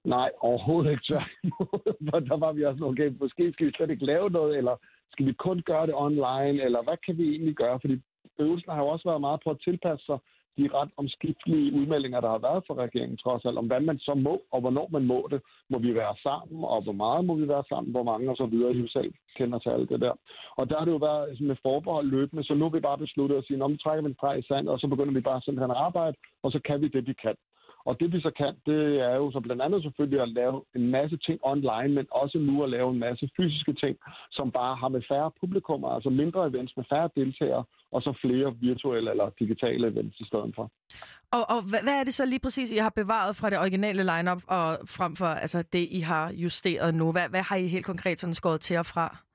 [0.05, 2.25] Nej, overhovedet ikke tværtimod.
[2.29, 4.75] Der var vi også nogle okay, måske skal vi slet ikke lave noget, eller
[5.11, 7.79] skal vi kun gøre det online, eller hvad kan vi egentlig gøre?
[7.81, 8.01] Fordi
[8.39, 10.19] øvelsen har jo også været meget på at tilpasse sig
[10.57, 14.13] de ret omskiftelige udmeldinger, der har været fra regeringen, trods alt, om hvad man så
[14.13, 15.41] må, og hvornår man må det.
[15.69, 18.45] Må vi være sammen, og hvor meget må vi være sammen, hvor mange og så
[18.45, 20.13] videre, I jo selv kender til alt det der.
[20.59, 23.37] Og der har det jo været med forbehold løbende, så nu har vi bare besluttet
[23.37, 25.71] at sige, om trækker vi en streg i sand, og så begynder vi bare simpelthen
[25.71, 27.35] at arbejde, og så kan vi det, vi kan.
[27.87, 30.85] Og det vi så kan, det er jo så blandt andet selvfølgelig at lave en
[30.97, 33.95] masse ting online, men også nu at lave en masse fysiske ting,
[34.31, 38.55] som bare har med færre publikummer, altså mindre events med færre deltagere, og så flere
[38.61, 40.71] virtuelle eller digitale events i stedet for.
[41.31, 44.03] Og, og hvad, hvad er det så lige præcis, I har bevaret fra det originale
[44.11, 44.67] lineup og
[44.97, 47.11] frem for altså det, I har justeret nu?
[47.11, 49.26] Hvad, hvad har I helt konkret sådan skåret til og fra?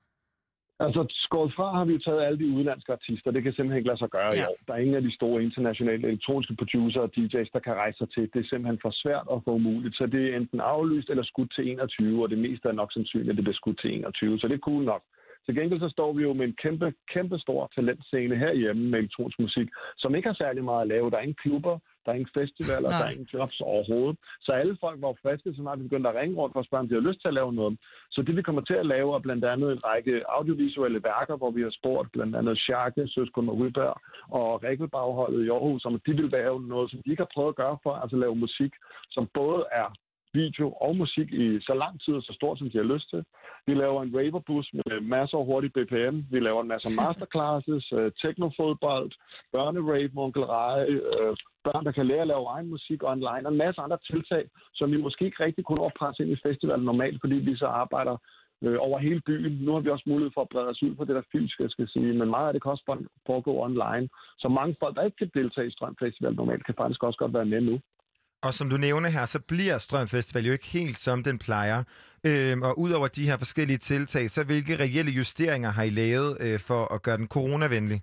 [0.85, 3.31] Altså, skåret fra har vi jo taget alle de udenlandske artister.
[3.31, 4.41] Det kan simpelthen ikke lade sig gøre ja.
[4.41, 4.57] i år.
[4.67, 8.09] Der er ingen af de store internationale elektroniske producer og DJ's, der kan rejse sig
[8.15, 8.23] til.
[8.33, 9.95] Det er simpelthen for svært og for umuligt.
[9.95, 13.29] Så det er enten aflyst eller skudt til 21, og det meste er nok sandsynligt,
[13.29, 14.39] at det bliver skudt til 21.
[14.39, 15.03] Så det er cool nok.
[15.45, 19.39] Til gengæld så står vi jo med en kæmpe, kæmpe stor talentscene herhjemme med elektronisk
[19.39, 19.67] musik,
[19.97, 21.11] som ikke har særlig meget at lave.
[21.11, 22.99] Der er ingen klubber, der er ingen festivaler, Nej.
[22.99, 24.17] der er ingen jobs overhovedet.
[24.41, 26.81] Så alle folk var friske, så snart vi begyndte at ringe rundt for at spørge,
[26.81, 27.79] om de har lyst til at lave noget.
[28.11, 31.51] Så det vi kommer til at lave er blandt andet en række audiovisuelle værker, hvor
[31.51, 33.95] vi har spurgt blandt andet Sjarke, Søskund og Ryberg
[34.39, 37.49] og Rikkelbagholdet i Aarhus, om at de vil lave noget, som de ikke har prøvet
[37.49, 38.73] at gøre for, altså lave musik,
[39.09, 39.89] som både er
[40.33, 43.21] video og musik i så lang tid og så stort, som de har lyst til.
[43.67, 46.17] Vi laver en raverbus med masser af hurtig BPM.
[46.31, 49.11] Vi laver en masse masterclasses, øh, teknofodbold,
[49.51, 53.51] børnerave med onkel Reje, øh, børn, der kan lære at lave egen musik online, og
[53.51, 54.43] en masse andre tiltag,
[54.73, 58.17] som vi måske ikke rigtig kunne presse ind i festivalen normalt, fordi vi så arbejder
[58.63, 59.53] øh, over hele byen.
[59.65, 61.69] Nu har vi også mulighed for at brede os ud på det der fysisk, jeg
[61.69, 64.09] skal sige, men meget af det kan også foregå online.
[64.39, 67.33] Så mange folk, der ikke kan deltage i Strøm Festival normalt, kan faktisk også godt
[67.33, 67.79] være med nu.
[68.43, 71.83] Og som du nævner her, så bliver Strøm Festival jo ikke helt som den plejer.
[72.23, 76.59] Øhm, og udover de her forskellige tiltag, så hvilke reelle justeringer har I lavet øh,
[76.59, 78.01] for at gøre den coronavenlig?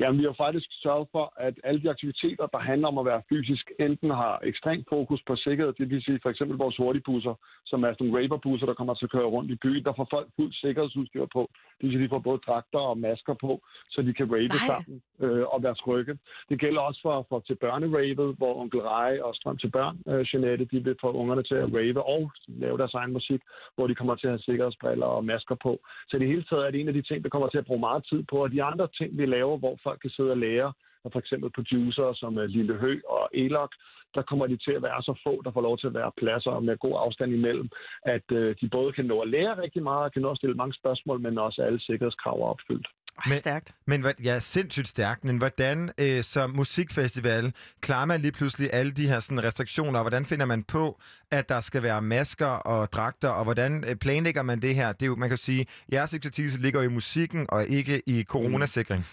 [0.00, 3.22] Jamen, vi har faktisk sørget for, at alle de aktiviteter, der handler om at være
[3.28, 7.34] fysisk, enten har ekstremt fokus på sikkerhed, det vil sige for eksempel vores hurtigbusser,
[7.66, 10.08] som er sådan nogle raverbusser, der kommer til at køre rundt i byen, der får
[10.10, 11.42] folk fuldt sikkerhedsudstyr på.
[11.76, 13.52] Det vil sige, de får både dragter og masker på,
[13.90, 14.66] så de kan rave Nej.
[14.70, 16.18] sammen øh, og være trygge.
[16.48, 20.26] Det gælder også for, for til børneravet, hvor onkel Rej og Strøm til børn, øh,
[20.30, 23.40] Jeanette, de vil få ungerne til at rave og lave deres egen musik,
[23.74, 25.72] hvor de kommer til at have sikkerhedsbriller og masker på.
[26.08, 27.64] Så i det hele taget er det en af de ting, der kommer til at
[27.64, 30.38] bruge meget tid på, og de andre ting, vi laver, hvor folk kan sidde og
[30.46, 30.72] lære
[31.04, 33.72] Og for eksempel producer som øh, Lille Hø og Elok,
[34.14, 36.60] der kommer de til at være så få, der får lov til at være pladser
[36.60, 37.68] med god afstand imellem,
[38.14, 40.56] at øh, de både kan nå at lære rigtig meget, og kan nå at stille
[40.62, 42.88] mange spørgsmål, men også alle sikkerhedskrav er opfyldt.
[43.26, 43.74] Men, stærkt.
[43.86, 45.24] Men hvad- ja, sindssygt stærkt.
[45.24, 50.02] Men hvordan øh, som musikfestival klarer man lige pludselig alle de her sådan, restriktioner, og
[50.02, 54.42] hvordan finder man på, at der skal være masker og dragter, og hvordan øh, planlægger
[54.42, 54.92] man det her?
[54.92, 58.02] Det er jo, man kan jo sige, jeres ekspertise ligger jo i musikken og ikke
[58.06, 59.04] i coronasikring.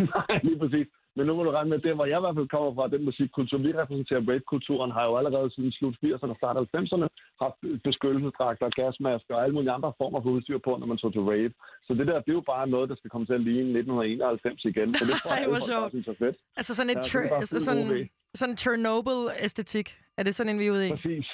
[0.16, 0.86] Nej, lige præcis.
[1.16, 3.04] Men nu må du regne med, det hvor jeg i hvert fald kommer fra, den
[3.08, 7.06] musikkultur, vi repræsenterer rave-kulturen, har jo allerede siden slut 80'erne og start 90'erne
[7.44, 11.22] haft beskyttelsesdragter, gasmasker og alle mulige andre former for udstyr på, når man tog til
[11.32, 11.52] rave.
[11.86, 14.64] Så det der, det er jo bare noget, der skal komme til at ligne 1991
[14.70, 14.88] igen.
[14.94, 16.36] Så det tror Ej, jeg, bare synes er fedt.
[16.60, 18.08] Altså sådan et Ja, altså sådan,
[18.40, 19.88] sådan Chernobyl-æstetik.
[20.18, 20.90] Er det sådan en, vi er ude i?
[20.90, 21.26] Præcis.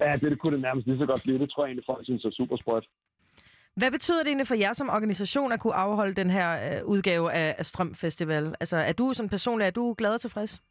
[0.00, 1.38] Ja, det, det kunne det nærmest lige så godt blive.
[1.38, 2.86] Det tror jeg egentlig, folk synes er super sprødt.
[3.80, 7.32] Hvad betyder det egentlig for jer som organisation at kunne afholde den her øh, udgave
[7.32, 8.54] af, af Strøm Festival?
[8.60, 10.62] Altså, er du som personlig, er du glad og tilfreds?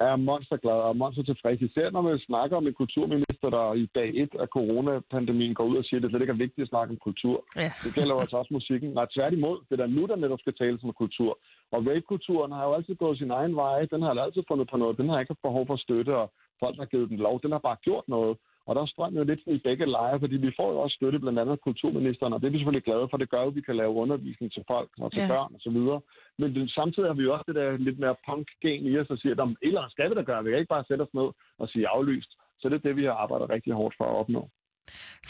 [0.00, 1.60] Jeg er monsterglad og monster tilfreds.
[1.60, 5.76] Især når man snakker om en kulturminister, der i dag et af coronapandemien går ud
[5.76, 7.36] og siger, at det slet ikke er vigtigt at snakke om kultur.
[7.56, 7.72] Ja.
[7.84, 8.90] Det gælder jo altså også musikken.
[8.90, 9.56] Nej, tværtimod.
[9.68, 11.32] Det er da nu, der netop skal tales om kultur.
[11.72, 13.84] Og rave-kulturen har jo altid gået sin egen vej.
[13.84, 14.98] Den har altid fundet på noget.
[14.98, 16.26] Den har ikke haft behov for støtte, og
[16.62, 17.40] folk har givet den lov.
[17.42, 18.36] Den har bare gjort noget.
[18.66, 21.18] Og der er strøm jo lidt i begge lejre, fordi vi får jo også støtte
[21.18, 23.16] blandt andet kulturministeren, og det er vi selvfølgelig glade for.
[23.16, 25.28] Det gør jo, at vi kan lave undervisning til folk og til Ja.
[25.28, 26.00] børn og så videre.
[26.38, 29.16] Men det, samtidig har vi jo også det der lidt mere punk-gen i os, der
[29.16, 30.44] siger, at eller skal vi da gøre.
[30.44, 32.30] Vi kan ikke bare sætte os ned og sige aflyst.
[32.60, 34.42] Så det er det, vi har arbejdet rigtig hårdt for at opnå.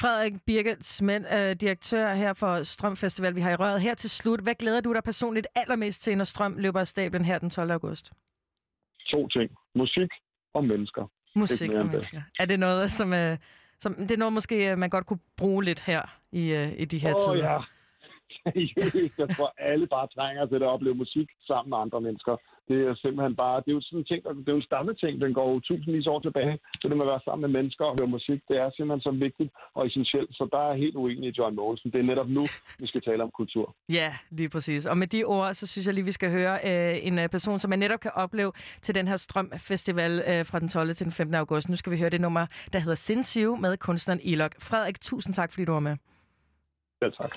[0.01, 4.11] Frederik Birke Smed, øh, direktør her for Strøm Festival, vi har i røret her til
[4.11, 4.41] slut.
[4.41, 7.71] Hvad glæder du dig personligt allermest til, når Strøm løber af stablen her den 12.
[7.71, 8.13] august?
[9.07, 9.51] To ting.
[9.75, 10.11] Musik
[10.55, 11.05] og mennesker.
[11.35, 12.23] Musik og mennesker.
[12.39, 13.39] Er det noget, som, øh,
[13.81, 16.85] som det er noget, måske øh, man godt kunne bruge lidt her i, øh, i
[16.85, 17.53] de her Åh, tider?
[17.53, 17.59] ja.
[19.19, 22.37] Jeg tror, alle bare trænger til at opleve musik sammen med andre mennesker.
[22.69, 24.63] Det er simpelthen bare, det er jo sådan en ting, der- det er jo en
[24.71, 26.59] stammeting, den går jo tusindvis år tilbage.
[26.81, 29.11] Så det med at være sammen med mennesker og høre musik, det er simpelthen så
[29.27, 30.31] vigtigt og essentielt.
[30.39, 31.91] Så der er helt uenig i John Mogensen.
[31.93, 32.45] Det er netop nu,
[32.79, 33.75] vi skal tale om kultur.
[33.89, 34.87] Ja, lige præcis.
[34.87, 37.59] Og med de ord, så synes jeg lige, vi skal høre øh, en øh, person,
[37.59, 40.95] som man netop kan opleve til den her Strøm Festival øh, fra den 12.
[40.95, 41.35] til den 15.
[41.35, 41.69] august.
[41.69, 44.53] Nu skal vi høre det nummer, der hedder Sinsiv med kunstneren Ilok.
[44.61, 45.97] Frederik, tusind tak, fordi du var med.
[47.03, 47.37] Ja, tak.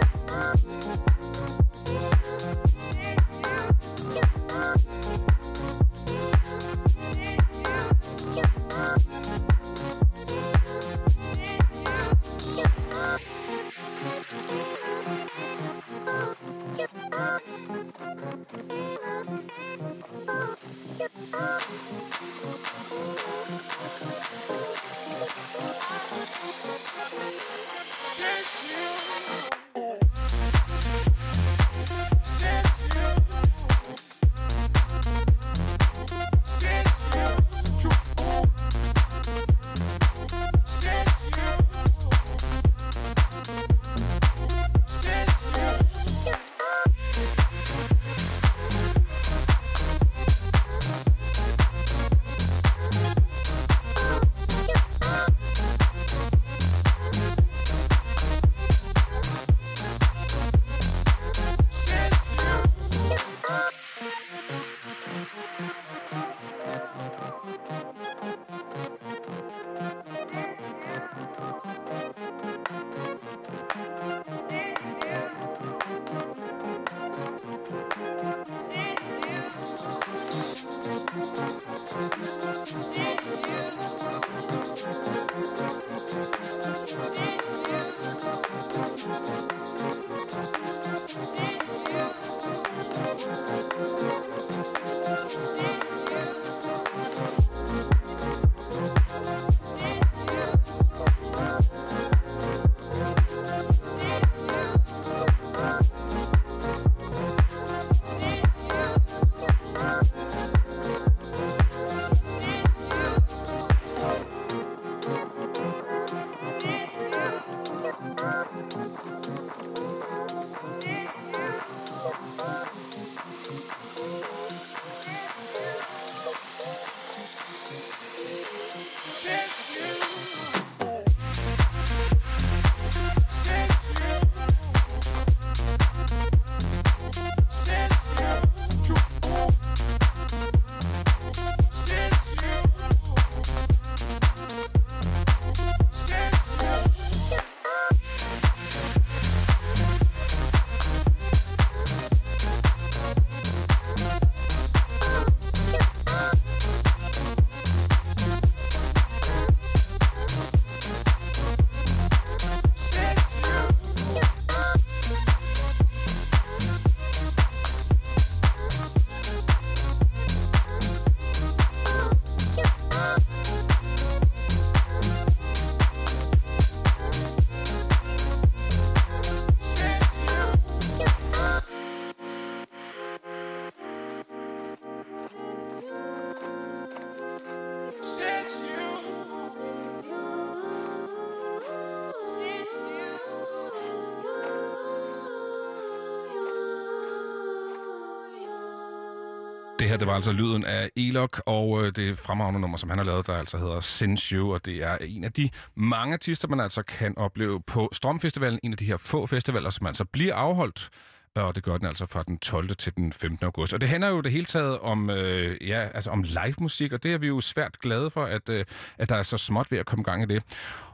[199.91, 203.05] Her, det var altså lyden af Elok, og øh, det fremragende nummer, som han har
[203.05, 206.59] lavet, der altså hedder Since You, og det er en af de mange artister, man
[206.59, 210.89] altså kan opleve på Strømfestivalen, en af de her få festivaler, som altså bliver afholdt,
[211.35, 212.75] og det gør den altså fra den 12.
[212.75, 213.45] til den 15.
[213.45, 213.73] august.
[213.73, 217.03] Og det handler jo det hele taget om, øh, ja, altså om live musik, og
[217.03, 218.65] det er vi jo svært glade for, at, øh,
[218.97, 220.43] at der er så småt ved at komme gang i det.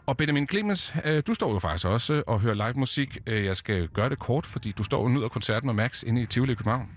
[0.06, 3.18] Og Benjamin Clemens, øh, du står jo faktisk også og hører live musik.
[3.28, 6.22] Øh, jeg skal gøre det kort, fordi du står og nyder koncerten med Max inde
[6.22, 6.90] i Tivoli i København.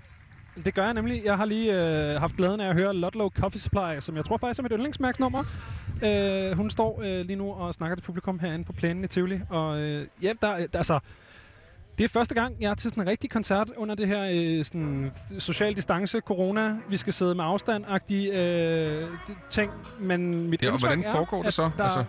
[0.65, 1.25] Det gør jeg nemlig.
[1.25, 1.75] Jeg har lige
[2.13, 4.73] øh, haft glæden af at høre Lotlo Coffee Supply, som jeg tror faktisk er mit
[4.75, 5.45] yndlingsmærksnummer.
[6.05, 9.41] Øh, hun står øh, lige nu og snakker til publikum herinde på plænen i Tivoli.
[9.49, 10.99] Og øh, ja, der, der, altså,
[11.99, 14.65] det er første gang, jeg er til sådan en rigtig koncert under det her øh,
[14.65, 19.09] sådan, social distance, corona, vi skal sidde med afstand-agtige øh,
[19.51, 19.73] ting.
[20.01, 21.71] Men mit Ja, og hvordan er, foregår det at så?
[21.77, 22.05] Der, Altså-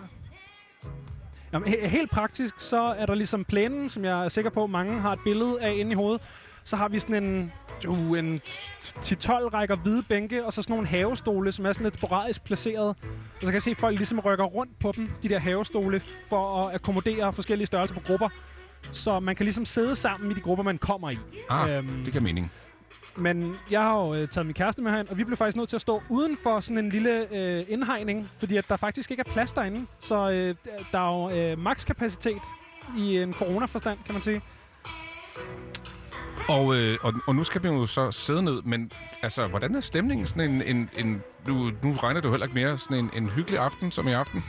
[1.52, 5.00] Jamen, he- helt praktisk, så er der ligesom plænen, som jeg er sikker på, mange
[5.00, 6.20] har et billede af inde i hovedet.
[6.64, 7.52] Så har vi sådan en,
[7.88, 8.40] uh, en
[9.00, 12.88] 10-12 rækker hvide bænke, og så sådan nogle havestole, som er sådan lidt sporadisk placeret.
[12.88, 12.96] Og
[13.40, 16.66] så kan jeg se, at folk ligesom rykker rundt på dem, de der havestole, for
[16.68, 18.28] at akkommodere forskellige størrelser på grupper.
[18.92, 21.18] Så man kan ligesom sidde sammen i de grupper, man kommer i.
[21.50, 22.52] Ah, Øhm, det giver mening.
[23.16, 25.68] men jeg har jo øh, taget min kæreste med herind, og vi blev faktisk nødt
[25.68, 29.24] til at stå uden for sådan en lille øh, indhegning, fordi at der faktisk ikke
[29.26, 29.86] er plads derinde.
[30.00, 30.54] Så øh,
[30.92, 32.42] der er jo øh, makskapacitet
[32.98, 34.40] i en coronaforstand, kan man sige.
[36.48, 38.92] Og, øh, og, og nu skal vi jo så sidde ned, men
[39.22, 40.26] altså, hvordan er stemningen?
[40.26, 43.58] Sådan en, en, en, nu, nu regner du heller ikke mere sådan en, en hyggelig
[43.60, 44.44] aften som i aften.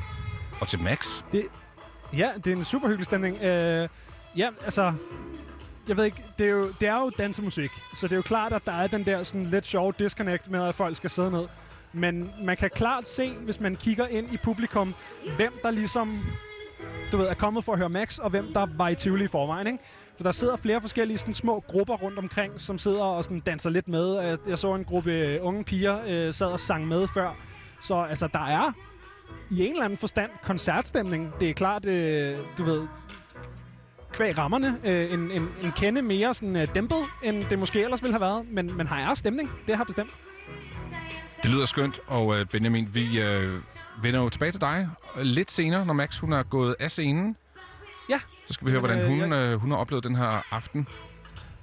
[0.61, 1.23] Og til Max.
[1.31, 1.45] Det,
[2.17, 3.43] ja, det er en super hyggelig stemning.
[3.43, 3.87] Øh,
[4.37, 4.93] ja, altså...
[5.87, 8.53] Jeg ved ikke, det er, jo, det er jo dansemusik, så det er jo klart,
[8.53, 11.45] at der er den der sådan lidt sjove disconnect med, at folk skal sidde ned.
[11.93, 14.93] Men man kan klart se, hvis man kigger ind i publikum,
[15.37, 16.25] hvem der ligesom
[17.11, 19.27] du ved, er kommet for at høre Max, og hvem der var i Tivoli i
[19.27, 19.79] forvejen, ikke?
[20.15, 23.69] For der sidder flere forskellige sådan, små grupper rundt omkring, som sidder og sådan, danser
[23.69, 24.19] lidt med.
[24.19, 27.35] Jeg, jeg så en gruppe øh, unge piger øh, sad og sang med før.
[27.81, 28.71] Så altså, der er
[29.51, 31.33] i en eller anden forstand koncertstemning.
[31.39, 32.87] Det er klart, øh, du ved,
[34.13, 38.03] kvæg rammerne, øh, en, en, en kende mere sådan, øh, dæmpet, end det måske ellers
[38.03, 38.45] ville have været.
[38.51, 39.51] Men, men har jeg stemning?
[39.67, 40.11] Det har bestemt.
[41.43, 43.61] Det lyder skønt, og øh, Benjamin, vi øh,
[44.01, 47.35] vender jo tilbage til dig lidt senere, når Max hun er gået af scenen.
[48.09, 48.19] Ja.
[48.47, 50.87] Så skal vi høre, hvordan øh, hun, øh, hun har oplevet den her aften.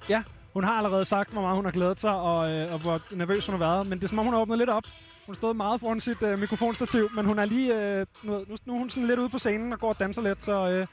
[0.09, 0.23] Ja,
[0.53, 3.45] hun har allerede sagt, hvor meget hun har glædet sig, og, øh, og hvor nervøs
[3.45, 3.87] hun har været.
[3.87, 4.83] Men det er som om, hun har åbnet lidt op.
[5.25, 7.97] Hun stået meget foran sit øh, mikrofonstativ, men hun er lige...
[7.99, 10.43] Øh, nu, nu, er hun sådan lidt ude på scenen og går og danser lidt,
[10.43, 10.87] så øh,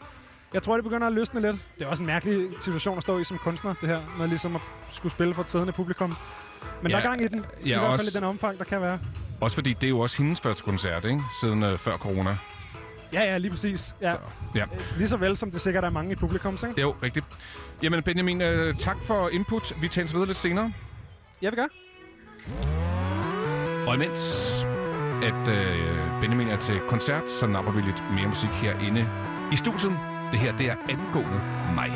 [0.54, 1.56] jeg tror, det begynder at løsne lidt.
[1.78, 4.54] Det er også en mærkelig situation at stå i som kunstner, det her, med ligesom
[4.56, 4.62] at
[4.92, 6.12] skulle spille for et siddende publikum.
[6.82, 8.58] Men Ja, der er gang i den, i ja, hvert fald også- i den omfang,
[8.58, 8.98] der kan være.
[9.40, 11.20] Også fordi det er jo også hendes første koncert, ikke?
[11.40, 12.36] Siden øh, før corona.
[13.12, 13.94] Ja, ja, lige præcis.
[14.00, 14.12] Ja.
[14.54, 14.64] Ja.
[14.96, 16.66] Lige så vel som det sikkert er mange i publikum, ikke?
[16.66, 17.26] Det er jo rigtigt.
[17.82, 19.72] Jamen Benjamin, øh, tak for input.
[19.80, 20.72] Vi tales ved lidt senere.
[21.42, 21.66] Ja, vi gør.
[23.88, 24.44] Og imens
[25.22, 29.08] at øh, Benjamin er til koncert, så napper vi lidt mere musik herinde
[29.52, 29.98] i studiet.
[30.32, 31.40] Det her, det er angående
[31.74, 31.90] mig.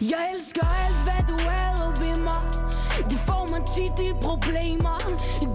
[0.00, 2.42] Jeg elsker alt, hvad du er ved mig
[3.10, 4.98] Det får mig tit i problemer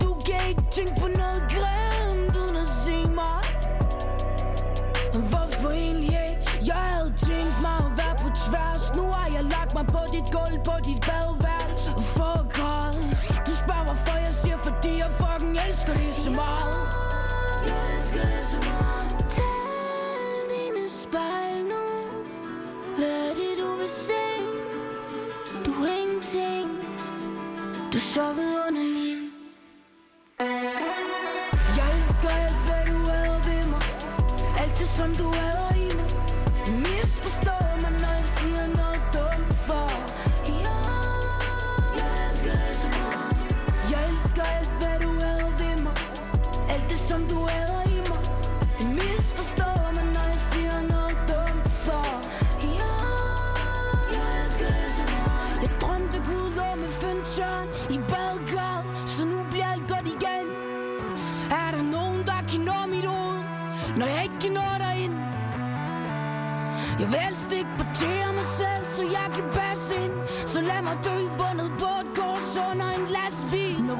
[0.02, 3.47] Du kan ikke tænke på noget grimt uden at se mig
[5.22, 6.20] Hvorfor egentlig?
[6.30, 6.66] Ikke?
[6.68, 8.84] Jeg havde tænkt mig at være på tværs.
[8.96, 11.90] Nu har jeg lagt mig på dit gulv på dit badeværelse.
[12.16, 12.94] For god
[13.48, 16.78] Du spørger hvorfor jeg siger fordi jeg fucking elsker det så meget.
[17.70, 19.10] Jeg elsker det så meget.
[19.36, 21.86] Tal dine spejl nu.
[22.98, 24.26] Hvad er det du vil se?
[25.66, 26.68] Du er ingenting.
[27.94, 29.17] Du så vidunderlig.
[34.98, 36.10] Som du er i mig.
[36.80, 37.67] Misforstået.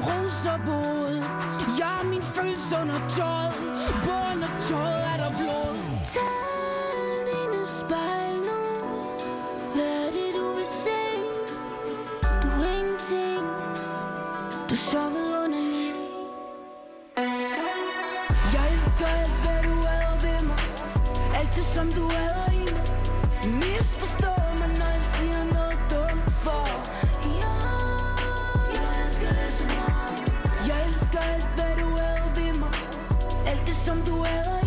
[0.06, 1.14] Roserbod.
[1.80, 3.54] Jeg er min følelse under tøjet,
[4.04, 5.76] på under tøjet er der blod.
[6.14, 8.60] Tal dine spejl nu
[9.74, 11.00] Hvad er det du vil se?
[12.42, 13.44] Du er ingenting
[14.70, 15.92] Du så vidunderlig
[18.54, 20.58] Jeg elsker alt, hvad du er ved mig
[21.38, 22.27] Alt det, som du er
[33.90, 34.57] un duelo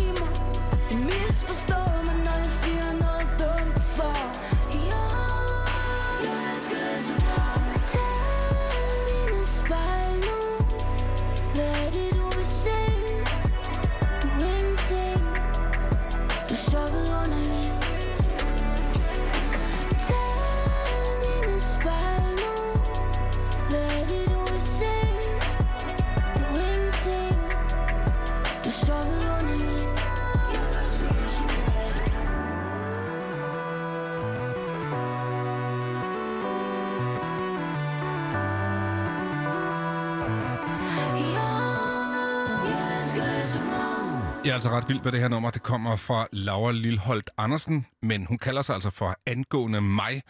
[44.52, 45.50] er altså ret vild med det her nummer.
[45.50, 50.22] Det kommer fra Laura Lilholdt Andersen, men hun kalder sig altså for Angående mig.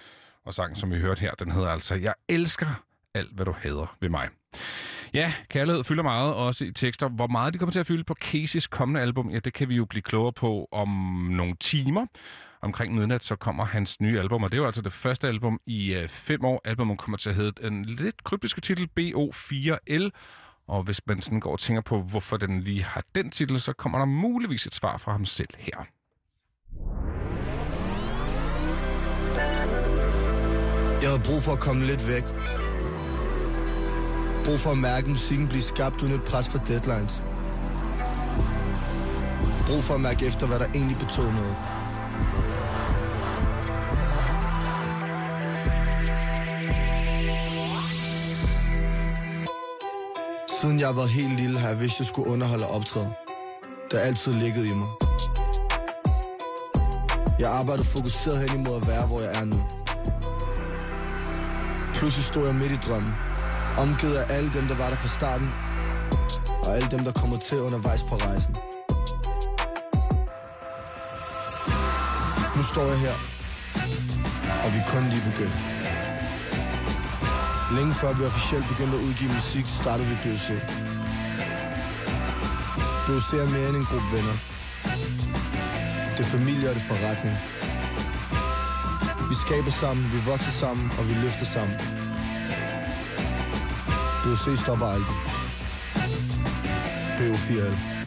[0.44, 2.66] Og sangen, som vi hørte her, den hedder altså Jeg elsker
[3.14, 4.28] alt, hvad du hader ved mig.
[5.14, 7.08] Ja, kærlighed fylder meget, også i tekster.
[7.08, 9.76] Hvor meget de kommer til at fylde på Caseys kommende album, ja, det kan vi
[9.76, 10.88] jo blive klogere på om
[11.30, 12.06] nogle timer.
[12.62, 15.60] Omkring midnat, så kommer hans nye album, og det er jo altså det første album
[15.66, 16.60] i øh, fem år.
[16.64, 20.10] Albumet kommer til at hedde en lidt kryptiske titel, BO4L.
[20.68, 23.72] Og hvis man sådan går og tænker på, hvorfor den lige har den titel, så
[23.72, 25.86] kommer der muligvis et svar fra ham selv her.
[31.02, 32.24] Jeg havde brug for at komme lidt væk.
[34.44, 37.22] Brug for at mærke musikken blive skabt uden et pres for deadlines.
[39.66, 41.56] Brug for at mærke efter, hvad der egentlig betød noget.
[50.60, 53.12] Siden jeg var helt lille, har jeg vidst, jeg skulle underholde og optræde.
[53.90, 54.88] Det har altid ligget i mig.
[57.38, 59.60] Jeg arbejder fokuseret hen imod at være, hvor jeg er nu.
[61.94, 63.14] Pludselig stod jeg midt i drømmen.
[63.78, 65.50] Omgivet af alle dem, der var der fra starten.
[66.64, 68.54] Og alle dem, der kommer til undervejs på rejsen.
[72.56, 73.14] Nu står jeg her.
[74.64, 75.71] Og vi er kun lige begyndt.
[77.76, 80.46] Længe før vi officielt begyndte at udgive musik, startede vi BOC.
[83.06, 84.36] BOC er mere end en gruppe venner.
[86.16, 87.36] Det er familie og det er forretning.
[89.30, 91.76] Vi skaber sammen, vi vokser sammen, og vi løfter sammen.
[94.24, 95.16] BOC stopper aldrig.
[97.18, 98.01] BO4L.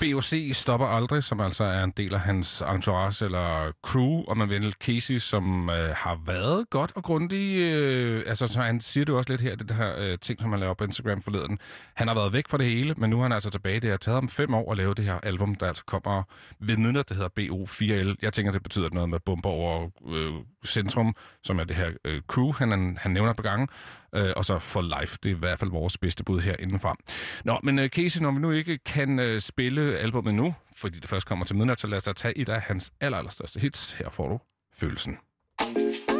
[0.00, 4.48] BOC stopper aldrig, som altså er en del af hans entourage eller crew, og man
[4.50, 7.56] vil Casey, som øh, har været godt og grundig.
[7.56, 10.50] Øh, altså, så han siger det jo også lidt her, det her øh, ting, som
[10.50, 11.58] han lavede på Instagram forleden.
[11.94, 13.80] Han har været væk fra det hele, men nu er han altså tilbage.
[13.80, 16.22] Det har taget ham fem år at lave det her album, der altså kommer
[16.60, 18.14] ved midnat, det hedder BO4L.
[18.22, 20.32] Jeg tænker, det betyder noget med bomber over øh,
[20.66, 21.14] centrum,
[21.44, 23.68] som er det her øh, crew, han, han nævner på gangen,
[24.14, 25.16] Øh, og så for live.
[25.22, 26.96] Det er i hvert fald vores bedste bud her indenfra.
[27.44, 31.10] Nå, men øh, Casey, når vi nu ikke kan øh, spille albumet nu, fordi det
[31.10, 33.92] først kommer til midnat, så lad os da tage et af hans aller, allerstørste hits.
[33.92, 34.40] Her får du
[34.74, 35.18] følelsen.
[35.60, 36.19] Ramt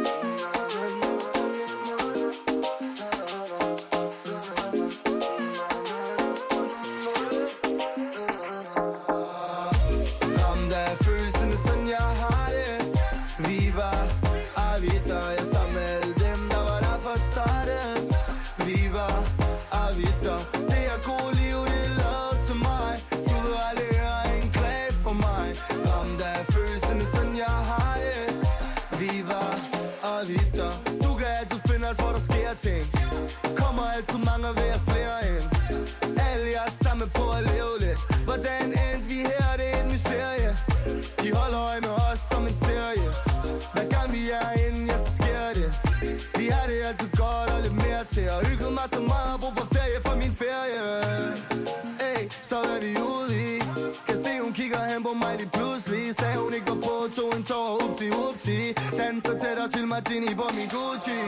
[59.11, 61.19] Danser tæt og til Martini på min Gucci.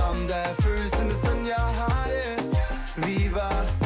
[0.00, 2.36] Ramt af følelserne, sådan jeg har det.
[3.06, 3.77] Vi var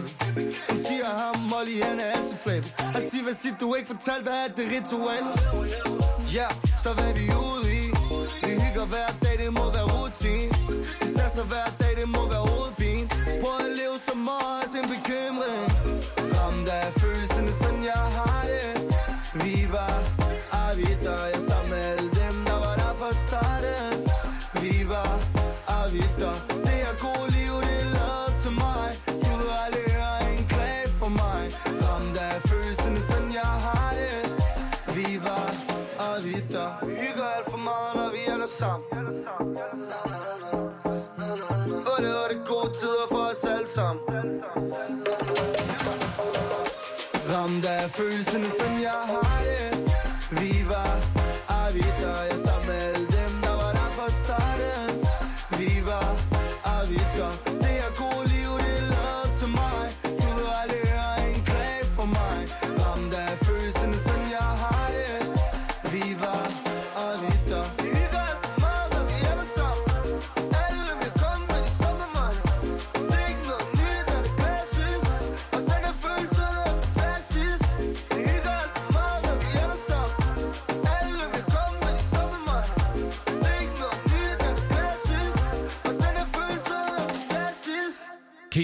[0.00, 0.10] vi
[0.70, 2.72] Hun siger ham, Molly, han er altid flabet.
[2.78, 5.24] Han siger, hvad siger du ikke fortalte dig, at det er ritual.
[6.34, 6.52] Ja, yeah,
[6.82, 7.84] så hvad er vi ude i?
[8.46, 9.21] Vi hygger hver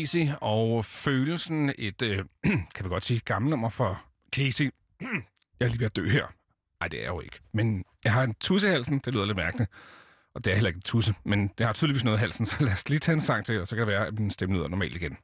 [0.09, 2.24] Casey og følelsen, et, øh,
[2.74, 4.02] kan vi godt sige, gammelt nummer for
[4.32, 4.70] Casey.
[5.60, 6.26] jeg er lige ved at dø her.
[6.80, 7.40] Nej, det er jeg jo ikke.
[7.52, 9.70] Men jeg har en tusse i halsen, det lyder lidt mærkeligt.
[10.35, 12.56] Og det er heller ikke en tusse, men det har tydeligvis noget i halsen, så
[12.60, 14.56] lad os lige tage en sang til, og så kan det være, at min stemme
[14.56, 15.16] lyder normalt igen.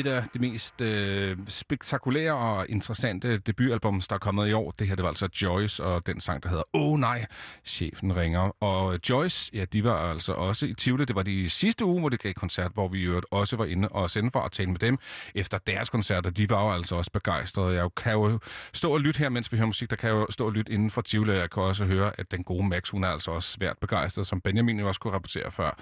[0.00, 4.86] Et af de mest øh, spektakulære og interessante debutalbums, der er kommet i år, det
[4.86, 7.26] her det var altså Joyce og den sang, der hedder Åh oh, nej,
[7.64, 8.62] chefen ringer.
[8.62, 11.04] Og Joyce, ja, de var altså også i Tivoli.
[11.04, 13.64] Det var de sidste uge, hvor de gav koncert, hvor vi i øvrigt også var
[13.64, 14.98] inde og sende for at tale med dem
[15.34, 16.30] efter deres koncerter.
[16.30, 17.74] De var jo altså også begejstrede.
[17.76, 18.38] Jeg kan jo
[18.72, 19.90] stå og lytte her, mens vi hører musik.
[19.90, 21.32] Der kan jeg jo stå og lytte inden for Tivoli.
[21.32, 24.40] Jeg kan også høre, at den gode Max, hun er altså også svært begejstret, som
[24.40, 25.78] Benjamin jo også kunne rapportere før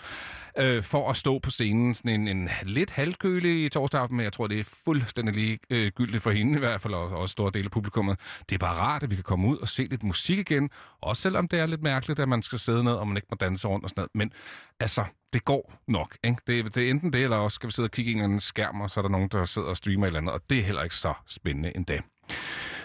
[0.58, 4.32] øh, for at stå på scenen sådan en, en lidt halvkølig torsdag aften, men jeg
[4.32, 7.50] tror, det er fuldstændig ligegyldigt øh, gyldigt for hende i hvert fald, og også store
[7.54, 8.20] dele af publikummet.
[8.48, 10.70] Det er bare rart, at vi kan komme ud og se lidt musik igen,
[11.00, 13.36] også selvom det er lidt mærkeligt, at man skal sidde ned, og man ikke må
[13.40, 14.10] danse rundt og sådan noget.
[14.14, 14.32] Men
[14.80, 16.16] altså, det går nok.
[16.24, 16.38] Ikke?
[16.46, 18.24] Det, det er enten det, eller også skal vi sidde og kigge i en eller
[18.24, 20.40] anden skærm, og så er der nogen, der sidder og streamer et eller andet, og
[20.50, 22.00] det er heller ikke så spændende endda.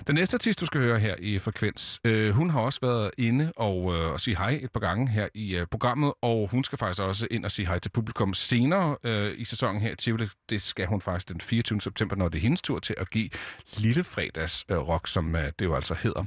[0.08, 3.54] Den næste artist, du skal høre her i Frekvens, øh, hun har også været inde
[3.56, 6.78] og, øh, og sige hej et par gange her i øh, programmet, og hun skal
[6.78, 10.28] faktisk også ind og sige hej til publikum senere øh, i sæsonen her i Tivoli.
[10.50, 11.82] Det skal hun faktisk den 24.
[11.82, 13.30] september, når det er hendes tur til at give
[13.78, 16.24] Lille Fredags øh, rock, som øh, det jo altså hedder.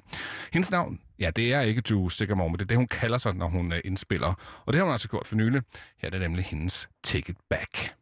[0.52, 3.34] Hendes navn, ja, det er ikke Drew Sigamore, men det er det, hun kalder sig,
[3.34, 4.34] når hun øh, indspiller.
[4.66, 5.62] Og det har hun altså gjort for nylig.
[5.98, 7.94] Her er det nemlig hendes Take It Back.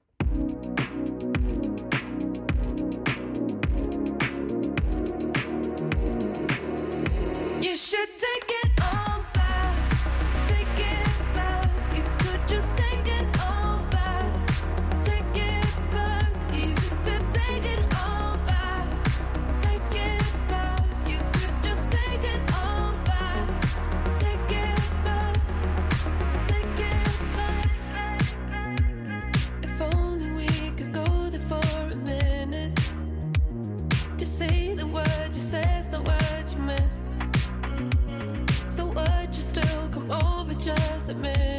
[7.64, 8.63] You should take it
[40.10, 41.53] over just a minute?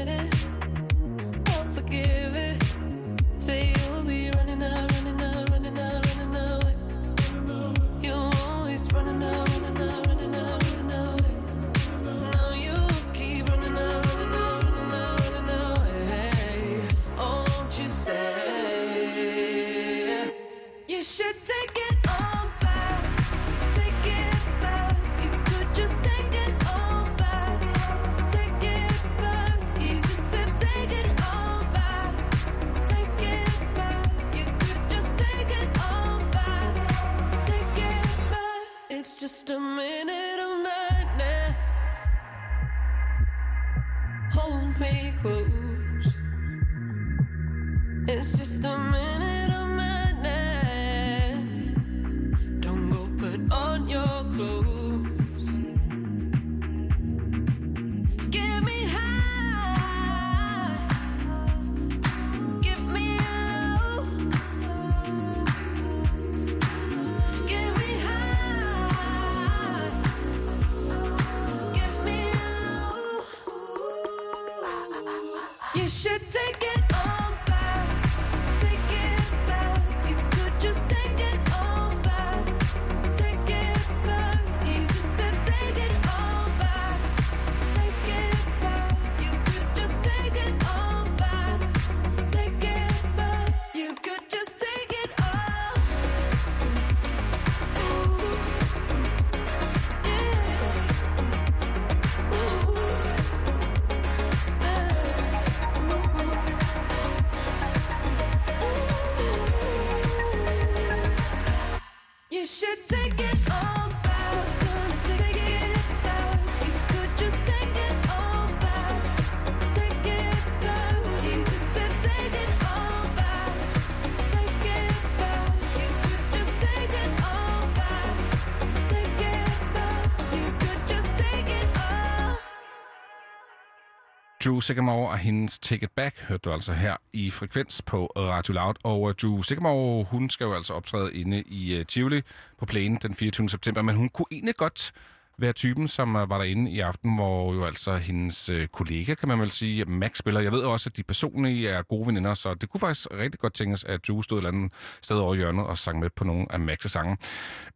[134.46, 138.54] Drew Sigamore og hendes Take It Back hørte du altså her i Frekvens på Radio
[138.54, 138.74] Loud.
[138.84, 142.22] Og uh, Drew Sigamore, hun skal jo altså optræde inde i uh, Tivoli
[142.58, 143.50] på plænen den 24.
[143.50, 144.94] september, men hun kunne egentlig godt
[145.38, 149.28] være typen, som øh, var derinde i aften, hvor jo altså hendes øh, kollega, kan
[149.28, 150.42] man vel sige, Max spiller.
[150.42, 153.54] Jeg ved også, at de personlige er gode veninder, så det kunne faktisk rigtig godt
[153.54, 156.46] tænkes, at Drew stod et eller andet sted over hjørnet og sang med på nogle
[156.50, 157.18] af Max' sange.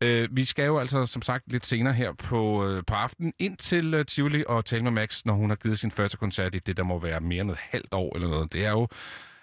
[0.06, 3.96] Uh, vi skal jo altså, som sagt, lidt senere her på, på aftenen ind til
[3.96, 6.78] uh, Tivoli og tale med Max, når hun har givet sin første koncert i det,
[6.78, 8.54] der må være mere end et halvt år eller noget.
[8.54, 8.88] Det er jo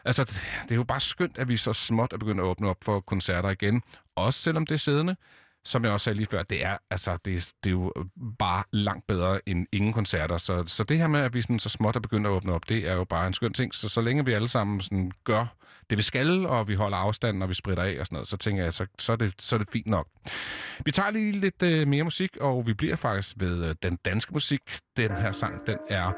[0.07, 0.25] Altså,
[0.63, 3.01] det er jo bare skønt, at vi så småt er begyndt at åbne op for
[3.01, 3.83] koncerter igen.
[4.17, 5.17] Også selvom det er siddende.
[5.67, 8.05] Som jeg også sagde lige før, det er, altså, det, det er jo øh,
[8.39, 10.39] bare langt bedre end ingen koncerter.
[10.39, 12.69] Så, så det her med, at vi sådan så småt er begyndt at åbne op,
[12.69, 13.75] det er jo bare en skøn ting.
[13.75, 15.47] Så så længe vi alle sammen sådan gør
[15.91, 18.37] det, vi skal, og vi holder afstand, og vi spritter af og sådan noget, så
[18.37, 20.09] tænker jeg, så, så, er, det, så er det fint nok.
[20.85, 24.33] Vi tager lige lidt øh, mere musik, og vi bliver faktisk ved øh, den danske
[24.33, 24.61] musik.
[24.97, 26.13] Den her sang, den er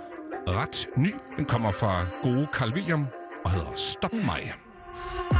[0.48, 1.14] ret ny.
[1.36, 3.06] Den kommer fra gode Carl William
[3.44, 4.54] og hedder Stop mig.
[5.32, 5.37] Yeah.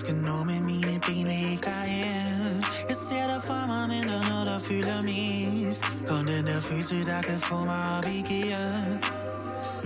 [0.00, 4.18] Skal nå med mine ben vil ikke derhen Jeg ser dig for mig, men der
[4.22, 5.82] er noget, der fylder mest.
[6.08, 8.70] Kun den der følelse, der kan få mig op i gear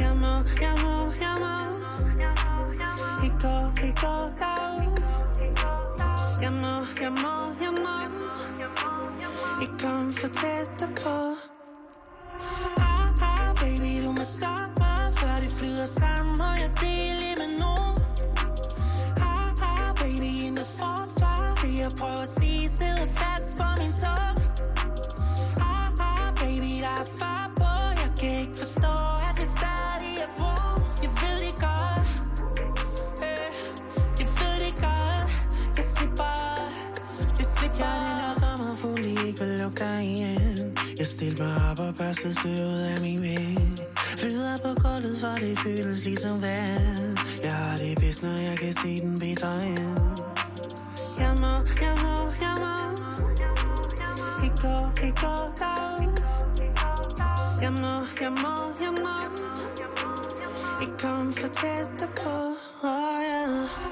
[0.05, 0.35] Jeg må,
[0.67, 1.55] jeg må, jeg må.
[3.25, 4.93] Ikke gå, ikke gå down
[6.45, 6.75] Jeg må,
[7.05, 7.97] jeg må, jeg må.
[9.63, 11.17] Ikke komme for tæt derpå.
[12.89, 17.34] Ah, ah, baby, du må stoppe mig Før det flyder sammen, og jeg deler
[41.05, 43.59] Jeg stiller mig op og børster støvet af min væg.
[43.97, 47.19] Flyder på gulvet, for det føles ligesom vand.
[47.45, 49.97] Jeg har det bedst, når jeg kan se den bedre end.
[51.23, 51.53] Jeg må,
[51.85, 52.15] jeg må,
[52.45, 52.75] jeg må.
[54.45, 54.77] Ikke gå,
[55.07, 55.35] ikke gå
[57.65, 58.55] Jeg må, jeg må,
[58.85, 59.17] jeg må.
[60.83, 62.35] Ikke kom for tæt på,
[62.83, 63.84] oh, yeah.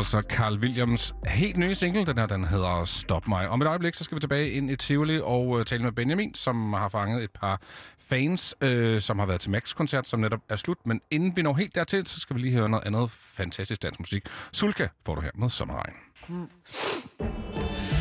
[0.00, 2.06] Altså Carl Williams helt nye single.
[2.06, 3.48] Den her, den hedder Stop mig.
[3.48, 6.34] Om et øjeblik, så skal vi tilbage ind i Tivoli og uh, tale med Benjamin,
[6.34, 7.60] som har fanget et par
[7.98, 10.78] fans, øh, som har været til Max-koncert, som netop er slut.
[10.84, 14.00] Men inden vi når helt dertil, så skal vi lige høre noget andet fantastisk dansk
[14.00, 14.22] musik.
[14.52, 15.94] Sulka får du her med Sommerregn.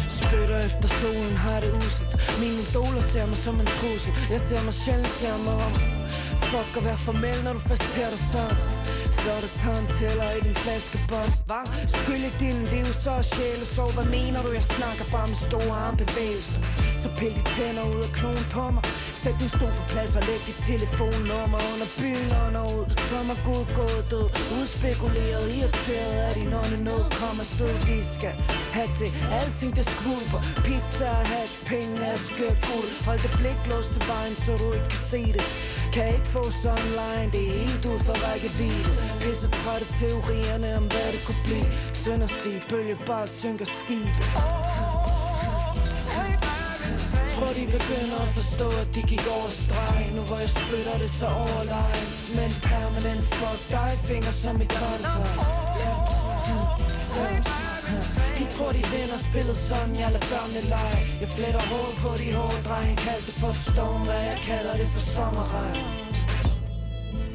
[0.09, 2.07] Spytter efter solen, har det uset
[2.39, 5.73] Mine doler ser mig som en trussel Jeg ser mig sjældent, ser mig om
[6.51, 8.57] Fuck at være formel, når du først ser dig sådan
[9.11, 11.61] Så er det tandtæller i din flaskebånd Hva?
[11.97, 14.49] Skyld i din liv, så er sjæle så Hvad mener du?
[14.59, 16.59] Jeg snakker bare med store armbevægelser
[17.01, 18.83] Så pil de tænder ud og klon på mig
[19.23, 22.85] Sæt din stol på plads og læg dit telefonnummer under byen under ud.
[23.09, 24.27] Som er god gået død
[24.57, 28.33] Udspekuleret, irriteret af din åndenød Kom og sid, vi skal
[28.77, 29.09] have til
[29.39, 30.41] Alting det skvulper.
[30.67, 32.89] Pizza, hash, penge, aske, guld.
[33.07, 35.45] Hold det blik låst til vejen, så du ikke kan se det.
[35.95, 36.43] Kan ikke få
[36.75, 38.91] online, det er helt ud for rækkevidde
[39.21, 41.69] Pisse trætte teorierne om hvad det kunne blive.
[42.01, 44.15] Synd at sige, bølge bare synker skib
[47.39, 51.09] Tror de begynder at forstå, at de gik over streg Nu hvor jeg spytter det
[51.19, 52.07] så overlegen
[52.37, 55.39] Men permanent fuck dig, finger som i kontakt
[58.37, 60.99] de tror de vinder spillet sådan, jeg lader børnene lege.
[61.21, 64.73] Jeg fletter hår på de hårde drenge Kald det for et storm, hvad jeg kalder
[64.77, 66.08] det for sommerregn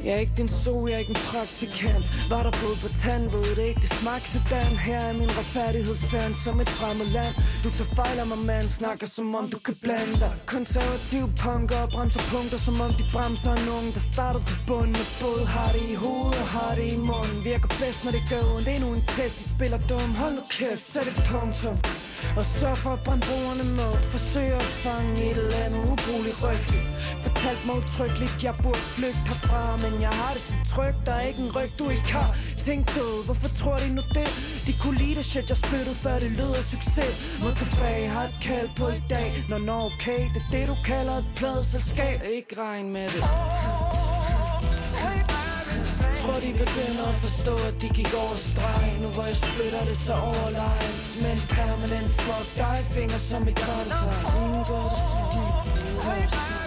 [0.05, 2.03] jeg er ikke din so, jeg er ikke en praktikant.
[2.29, 6.33] Var der blod på tand, ved det ikke, det smagte sådan Her er min retfærdighedssøn
[6.43, 7.33] som et fremmed land.
[7.63, 10.31] Du tager fejl af mig, mand, snakker som om du kan blande dig.
[10.55, 14.95] Konservative punker og bremser punkter Som om de bremser en unge, der starter på bunden
[15.03, 17.37] Og både har det i hovedet og har det i munden.
[17.49, 19.35] Virker bedst, når det gør ondt, endnu en test.
[19.39, 21.77] De spiller dum, hold nu kæft, sæt et punktum.
[22.39, 26.77] Og sørg for at brænde brugerne med Forsøg at fange et eller andet ubrugeligt rygte.
[27.25, 31.21] Fortalt mig utryggeligt, jeg burde flygte herfra Men jeg har det så trygt, der er
[31.21, 34.29] ikke en ryg, du ikke har Tænk død, hvorfor tror de nu det?
[34.67, 37.39] De kunne lide det shit, jeg spyttede før det lød af succes.
[37.43, 39.45] Må tilbage, har et kald på i dag.
[39.49, 42.21] Nå, nå, okay, det er det du kalder et pladeselskab.
[42.35, 43.23] Ikke regn med det.
[46.65, 50.93] Begynder at forstå, at de gik over streg Nu hvor jeg splitter det så overlegen
[51.21, 54.05] Men permanent fuck dig, finger som i kontra
[54.45, 56.64] Ingen gør det sådan, ingen gør det sådan.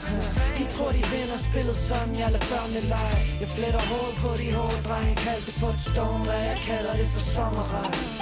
[0.74, 3.18] Tror de vinder spillet sådan, jeg lader børnene lege.
[3.40, 6.92] Jeg fletter hårdt på de hårde drenge Kald det for et storm, hvad jeg kalder
[7.00, 8.18] det for sommerregn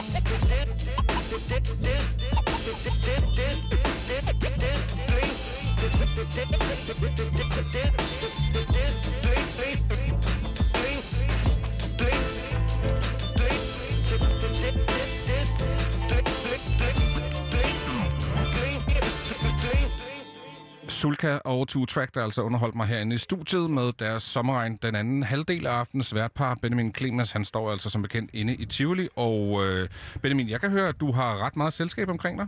[20.97, 24.78] Sulka og Two Track, der altså underholdt mig herinde i studiet med deres sommerregn.
[24.82, 28.64] Den anden halvdel af aftens værtpar, Benjamin Clemens, han står altså som bekendt inde i
[28.64, 29.09] Tivoli.
[29.16, 29.89] Og øh,
[30.23, 32.47] Benjamin, jeg kan høre, at du har ret meget selskab omkring dig.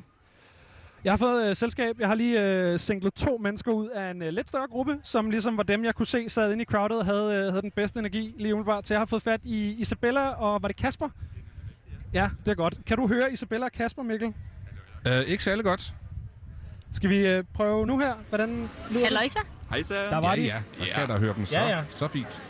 [1.05, 2.01] Jeg har fået øh, selskab.
[2.01, 5.31] Jeg har lige øh, singlet to mennesker ud af en øh, lidt større gruppe, som
[5.31, 7.99] ligesom var dem, jeg kunne se sad inde i crowded, havde, øh, havde den bedste
[7.99, 8.87] energi lige umiddelbart.
[8.87, 11.09] Så jeg har fået fat i Isabella, og var det Kasper?
[12.13, 12.79] Ja, det er godt.
[12.87, 14.35] Kan du høre Isabella og Kasper, Mikkel?
[15.07, 15.95] Øh, ikke særlig godt.
[16.93, 18.15] Skal vi øh, prøve nu her?
[18.29, 19.39] Hvordan lyder Halløjsa.
[19.71, 19.95] Hej så.
[19.95, 20.47] Der var ja, de.
[20.47, 21.83] ja, der kan jeg da høre dem så, Ja, ja.
[21.91, 22.43] så fint.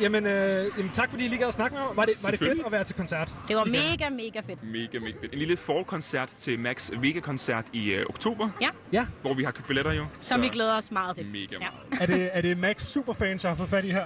[0.00, 1.96] Jamen, øh, jamen, tak fordi I lige gad at snakke med mig.
[1.96, 3.34] Var det, var det fedt at være til koncert?
[3.48, 4.62] Det var mega, mega fedt.
[4.64, 5.32] Mega, mega fedt.
[5.32, 8.50] En lille forkoncert til Max Vega-koncert i øh, oktober.
[8.60, 8.68] Ja.
[8.92, 9.06] Ja.
[9.22, 10.06] Hvor vi har købt billetter jo.
[10.20, 11.26] Som vi glæder os meget til.
[11.26, 11.66] Mega ja.
[12.00, 14.04] Er det, er det Max Superfans, jeg har fået fat i her?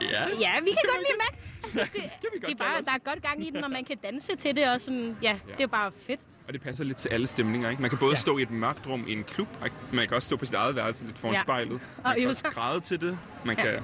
[0.00, 0.06] Ja.
[0.40, 1.48] Ja, vi kan godt lide Max.
[1.64, 2.02] Altså, det,
[2.40, 4.68] det er bare, der er godt gang i den, og man kan danse til det,
[4.68, 6.20] og sådan, ja, det er bare fedt.
[6.46, 7.82] Og det passer lidt til alle stemninger, ikke?
[7.82, 8.16] Man kan både Ja.
[8.16, 8.20] ja.
[8.20, 9.76] stå i et mørkt rum i en klub, ikke?
[9.92, 11.38] man kan også stå på sit eget værelse lidt foran Ja.
[11.38, 11.42] ja.
[11.42, 11.72] spejlet.
[11.72, 13.18] Og Man kan øve også græde til det.
[13.44, 13.62] Man Ja.
[13.62, 13.80] kan...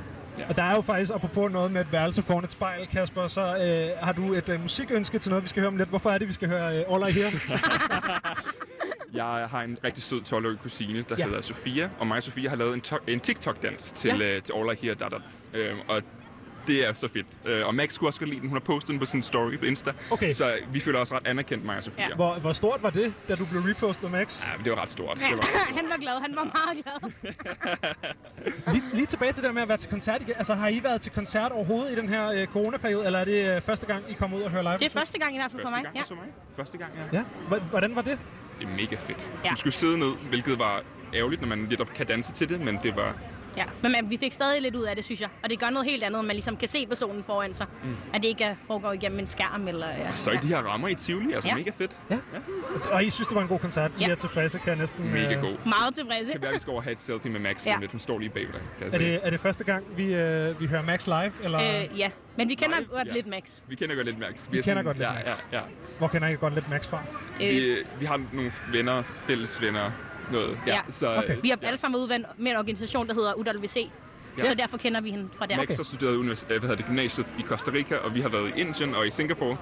[0.49, 3.41] Og der er jo faktisk, apropos noget med et værelse foran et spejl, Kasper, så
[3.57, 5.89] øh, har du et øh, musikønske til noget, vi skal høre om lidt.
[5.89, 7.31] Hvorfor er det, vi skal høre øh, All I Hear?
[9.15, 11.17] Jeg har en rigtig sød 12-årig kusine, der Ja.
[11.19, 11.25] ja.
[11.27, 14.17] hedder Sofia, og mig og Sofia har lavet en, to- en TikTok-dans til, Ja.
[14.17, 14.37] ja.
[14.37, 15.17] øh, til All I Hear Da Da.
[15.59, 16.03] Øhm, og
[16.69, 17.27] det er så fedt.
[17.45, 18.49] Øh, og Max skulle også godt lide den.
[18.49, 19.93] Hun har postet den på sin story på Insta.
[20.11, 20.33] Okay.
[20.33, 22.09] Så vi føler os ret anerkendt, mig og Sofia.
[22.09, 22.15] Ja.
[22.15, 24.47] Hvor, hvor stort var det, da du blev repostet, Max?
[24.47, 25.19] Ja, men det var ret stort.
[25.21, 25.75] Ja, Det var...
[25.81, 27.33] han var glad, han var meget glad.
[28.73, 30.35] Lige, lige tilbage til det der med at være til koncert igen.
[30.37, 33.57] Altså, har I været til koncert overhovedet i den her øh, coronaperiode, eller er det
[33.57, 34.79] øh, første gang, I kommer ud og hører live?
[34.79, 35.83] Det er første gang i hvert fald for mig.
[35.83, 36.03] gang Ja.
[36.03, 36.25] for mig.
[36.57, 37.19] Første gang, ja.
[37.19, 38.19] Ja, hvordan var det?
[38.61, 39.31] Det er mega fedt.
[39.45, 39.49] Ja.
[39.49, 40.83] Som skulle sidde ned, hvilket var
[41.15, 43.15] ærgerligt, når man lidt op kan danse til det, men det var...
[43.59, 45.29] Ja, men man, vi fik stadig lidt ud af det, synes jeg.
[45.43, 47.67] Og det gør noget helt andet, man ligesom kan se personen foran sig.
[47.85, 47.97] Mm.
[48.15, 49.69] At det ikke foregår igennem en skærm.
[49.69, 50.11] Eller, ja.
[50.11, 51.55] Og så i de her rammer i Tivoli, altså Ja.
[51.55, 51.97] mega fedt.
[52.11, 52.19] Ja.
[52.91, 53.91] Og I synes, det var en god koncert?
[53.99, 54.09] I Ja.
[54.11, 55.13] er tilfredse, kan jeg næsten...
[55.13, 55.57] Mega øh, god.
[55.67, 56.33] Meget tilfredse.
[56.33, 57.71] Kan være, vi skal over have et selfie med Max Ja.
[57.73, 57.77] ja.
[57.81, 57.91] lidt.
[57.91, 58.61] Hun står lige bagved dig.
[58.79, 61.33] Kan jeg Er det, er det første gang, vi, øh, vi hører Max live?
[61.45, 61.59] Eller
[61.91, 62.89] Øh, ja, men vi kender Live?
[62.91, 63.13] godt Ja.
[63.13, 63.61] lidt Max.
[63.69, 64.49] Vi kender godt lidt Max.
[64.51, 65.25] Vi er kender godt lidt ja, Max.
[65.53, 65.63] Ja, ja.
[65.99, 67.03] hvor kender I godt lidt Max fra?
[67.39, 69.91] Vi, vi har nogle venner, fælles venner,
[70.33, 70.59] noget.
[70.67, 70.79] Ja, Ja.
[70.89, 71.37] Så, Okay.
[71.43, 73.91] Vi har alle sammen været ude med en organisation, der hedder UWC.
[74.39, 74.43] Ja.
[74.45, 75.57] Så derfor kender vi hende fra der.
[75.57, 78.29] Max har studeret univers- øh, hvad hedder det, gymnasiet i Costa Rica, og vi har
[78.29, 79.57] været i Indien og i Singapore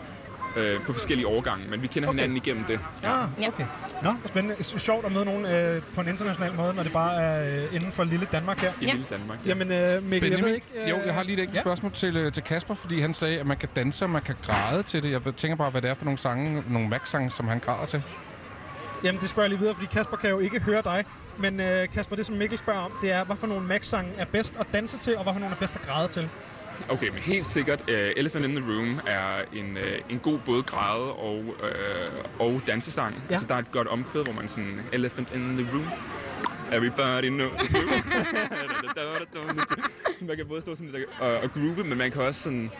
[0.56, 2.18] øh, på forskellige årgange, men vi kender Okay.
[2.18, 2.80] hinanden igennem det.
[3.02, 3.48] Ja, Ja.
[3.48, 3.64] okay.
[4.02, 4.62] Nå, spændende.
[4.64, 7.92] Sjovt at møde nogen øh, på en international måde, når det bare er øh, inden
[7.92, 8.72] for lille Danmark her.
[8.80, 8.92] I Ja.
[8.92, 9.38] lille Danmark.
[9.44, 9.48] Ja.
[9.48, 10.66] Jamen, øh, Mikkel, jeg Benjamin, ved ikke...
[10.84, 11.60] Øh, jo, jeg har lige et enkelt ja.
[11.60, 14.34] spørgsmål til, øh, til Kasper, fordi han sagde, at man kan danse, og man kan
[14.46, 15.10] græde til det.
[15.10, 18.02] Jeg tænker bare, hvad det er for nogle sange, nogle Max-sange, som han græder til.
[19.06, 21.04] Jamen, det spørger jeg lige videre, fordi Kasper kan jo ikke høre dig.
[21.38, 24.24] Men øh, Kasper, det som Mikkel spørger om, det er, hvad for nogle Max-sange er
[24.24, 26.28] bedst at danse til, og hvad for nogle er bedst at græde til?
[26.88, 30.62] Okay, men helt sikkert, uh, Elephant in the Room er en, uh, en god både
[30.62, 33.14] græde og, uh, og dansesang.
[33.14, 33.20] Ja.
[33.30, 35.86] Altså, der er et godt omkvæd, hvor man sådan, Elephant in the Room,
[36.72, 37.60] everybody knows
[40.18, 42.70] så man kan både stå sådan lidt og, og groove, men man kan også sådan,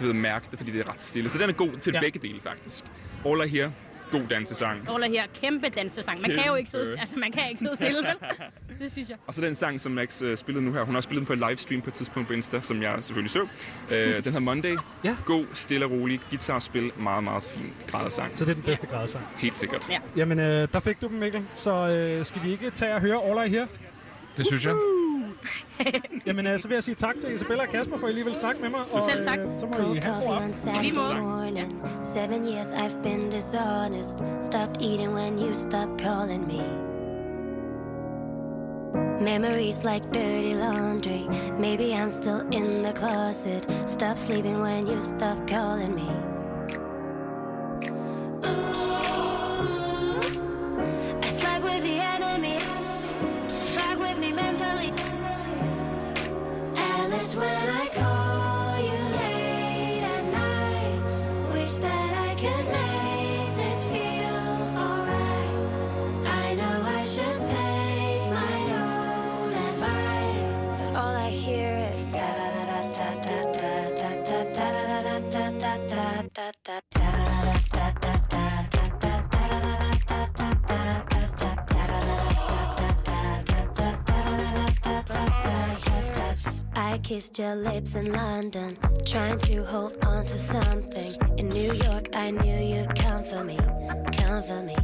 [0.00, 1.28] du ved, mærke det, fordi det er ret stille.
[1.28, 2.00] Så den er god til ja.
[2.00, 2.84] begge dele, faktisk.
[3.26, 3.70] All I Hear,
[4.10, 4.90] god dansesang.
[4.90, 6.20] Ola her, kæmpe dansesang.
[6.20, 7.00] Man kan jo ikke sidde, Kæmpe.
[7.00, 8.14] altså man kan ikke sidde stille, vel?
[8.80, 9.16] Det synes jeg.
[9.26, 10.82] Og så den sang, som Max uh, spillede nu her.
[10.82, 12.94] Hun har også spillet den på en livestream på et tidspunkt på Insta, som jeg
[13.00, 13.40] selvfølgelig så.
[13.40, 13.48] Uh,
[13.90, 14.76] den hedder Monday.
[15.04, 15.16] Ja.
[15.24, 16.92] God, stille og rolig guitarspil.
[16.96, 18.36] Meget, meget fin grædesang.
[18.36, 19.24] Så det er den bedste grædesang.
[19.38, 19.88] Helt sikkert.
[19.90, 19.98] Ja.
[20.16, 21.42] Jamen, øh, der fik du dem, Mikkel.
[21.56, 23.66] Så øh, skal vi ikke tage og høre All I Hear?
[24.36, 24.74] Det synes jeg.
[26.26, 28.24] Jamen, øh, så vil jeg sige tak til Isabella og Kasper, for at I lige
[28.24, 28.80] vil snakke med mig.
[28.80, 29.38] Og, Selv tak.
[29.38, 31.18] øh, så må I have en god coffee aften.
[31.18, 34.18] on Seven years I've been dishonest.
[34.40, 36.62] Stopped eating when you stopped calling me.
[39.20, 41.22] Memories like dirty laundry.
[41.58, 43.66] Maybe I'm still in the closet.
[43.86, 46.08] Stop sleeping when you stop calling me.
[48.44, 50.20] Ooh,
[51.22, 52.85] I slept with the enemy
[54.26, 54.92] me mentally.
[56.76, 61.00] Alice, when I call you late at night,
[61.52, 64.38] wish that I could make this feel
[64.84, 65.58] alright.
[66.42, 72.48] I know I should take my own advice, but all I hear is da da
[72.70, 77.25] da da da da da da da da da da da da da da da.
[87.06, 91.12] Kissed your lips in London, trying to hold on to something.
[91.38, 93.56] In New York, I knew you'd come for me,
[94.12, 94.74] come for me.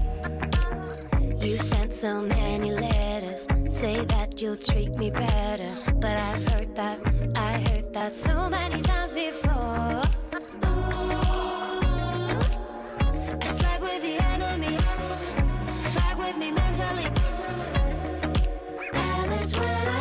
[1.45, 5.93] You sent so many letters, say that you'll treat me better.
[5.97, 7.01] But I've heard that,
[7.35, 10.03] I heard that so many times before.
[13.43, 14.77] I slept with the enemy,
[15.95, 17.09] fight with me mentally.
[19.59, 19.92] When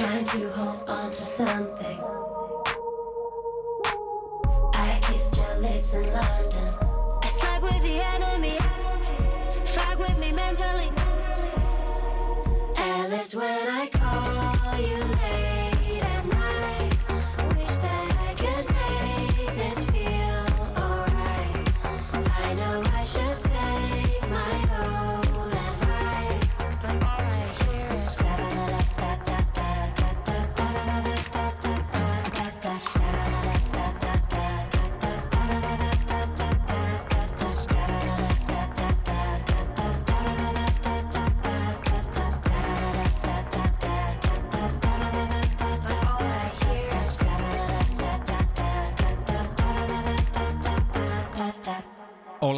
[0.00, 2.19] trying to hold on to something.
[5.60, 6.74] Lips in London.
[7.22, 8.58] I slept with the enemy,
[9.64, 10.90] fuck with me mentally.
[12.76, 15.19] Alice, when I call you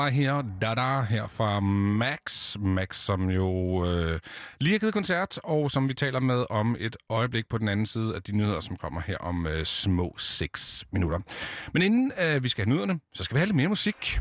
[0.03, 2.57] All her, Dada her fra Max.
[2.59, 4.21] Max, som jo øh,
[4.61, 7.87] lige har givet koncert, og som vi taler med om et øjeblik på den anden
[7.87, 11.19] side af de nyheder, som kommer her om øh, små 6 minutter.
[11.73, 14.21] Men inden øh, vi skal have nyhederne, så skal vi have lidt mere musik.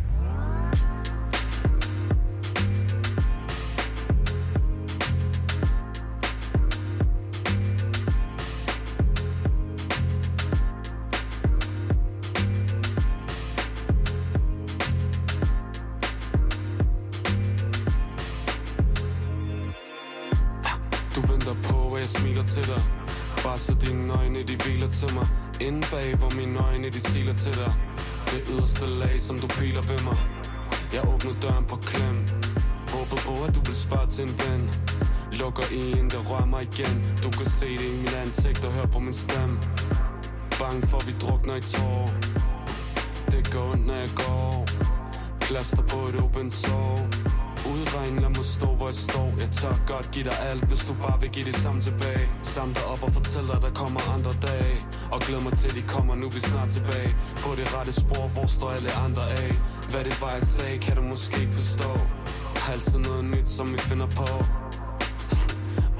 [22.18, 22.84] Smiler til dig.
[23.44, 25.28] Bare så dine øjne, de hviler til mig.
[25.62, 27.74] Inden bag, hvor mine øjne, de siler til dig.
[28.32, 30.18] Det yderste lag, som du piler ved mig.
[30.94, 32.18] Jeg åbner døren på klem.
[32.94, 34.64] Håber på, at du vil spare til en ven.
[35.40, 36.96] Lukker i en, der rører mig igen.
[37.24, 39.60] Du kan se det i min ansigt og høre på min stemme.
[40.60, 42.10] Bange for, at vi drukner i tårer.
[43.32, 44.68] Det går ondt, når jeg går.
[45.42, 47.21] Plaster på et åbent sår.
[47.74, 49.30] Udregn, lad mig stå, hvor jeg står.
[49.44, 52.26] Jeg tør godt give dig alt, hvis du bare vil give det samme tilbage.
[52.44, 54.78] Sam dig op og fortæl dig, der kommer andre dage.
[55.14, 57.10] Og glæd mig til, de kommer, nu vi snart tilbage.
[57.44, 59.52] På det rette spor, hvor står alle andre af?
[59.92, 61.90] Hvad det var, jeg sagde, kan du måske ikke forstå?
[62.54, 64.28] Der er altid noget nyt, som vi finder på.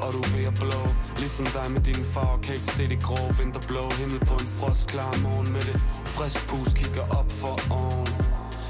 [0.04, 0.82] Og du er ved at blå.
[1.18, 3.22] Ligesom dig med dine farver Kan ikke se det grå.
[3.40, 5.78] Vinterblå himmel på en frostklar morgen Med det.
[6.06, 8.08] Frisk pus kigger op for oven.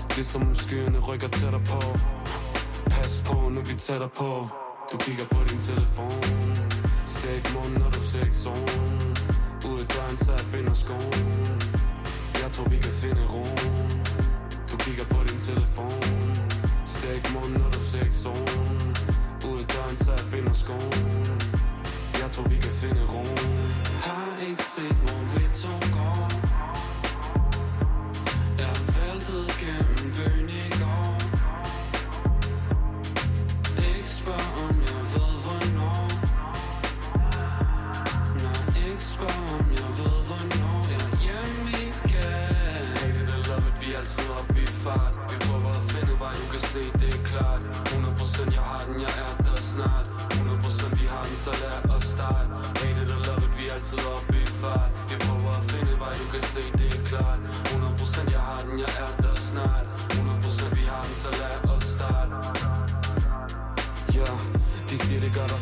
[0.09, 1.81] Det er som skyerne rykker tættere på.
[2.93, 4.31] Pas på, når vi tætter på.
[4.91, 6.23] Du kigger på din telefon.
[7.05, 9.17] Ser ikke munden, når du ser ikke solen
[9.69, 11.61] Ud af døren, så jeg binder skoen.
[12.43, 13.91] Jeg tror, vi kan finde roen
[14.71, 16.01] Du kigger på din telefon.
[16.85, 18.95] Ser ikke munden, når du ser ikke solen
[19.49, 21.41] Ud af døren, så jeg binder skoen.
[22.21, 23.73] Jeg tror, vi kan finde roen
[24.05, 26.30] Har ikke set, hvor vi to går.
[44.85, 45.13] Fart.
[45.31, 47.61] Vi prøver at finde vej, du kan se det er klart.
[47.93, 50.05] 100% jeg har den, jeg er der snart.
[50.31, 52.49] 100% vi har den, så lad os starte.
[52.79, 54.91] Hate it or love it, vi er altid oppe i fart?
[55.09, 56.80] Vi prøver at finde vej, du kan se det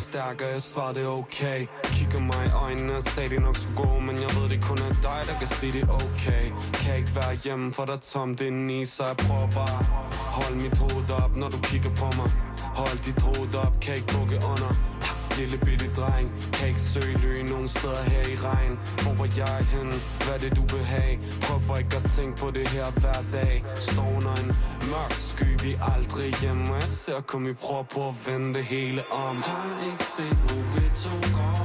[0.00, 1.66] stærk, og jeg svarer det er okay.
[1.84, 4.78] Kigger mig i øjnene og sagde det nok så god Men jeg ved det kun
[4.78, 6.44] er dig, der kan sige det er okay.
[6.72, 9.84] Kan ikke være hjemme, for der er tomt indeni Så jeg prøver bare.
[10.36, 12.30] Hold mit hoved op, når du kigger på mig.
[12.80, 14.72] Hold dit hoved op, kan ikke bukke under
[15.40, 16.26] lille bitte dreng.
[16.52, 18.74] Kan ikke søge ly nogen steder her i regn.
[19.02, 19.94] Hvor var jeg henne?
[20.24, 21.14] Hvad er det du vil have?
[21.42, 23.64] Prøver ikke at tænke på det her hver dag.
[23.76, 24.48] Står under en
[24.92, 26.74] mørk sky Vi er aldrig hjemme.
[26.74, 29.36] Jeg ser kun vi prøver på at vende det hele om.
[29.42, 31.62] Har ikke set hvor vi to går.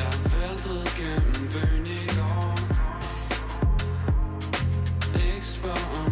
[0.00, 2.52] Jeg faldet gennem byen i går.
[5.34, 6.05] Ikke spørg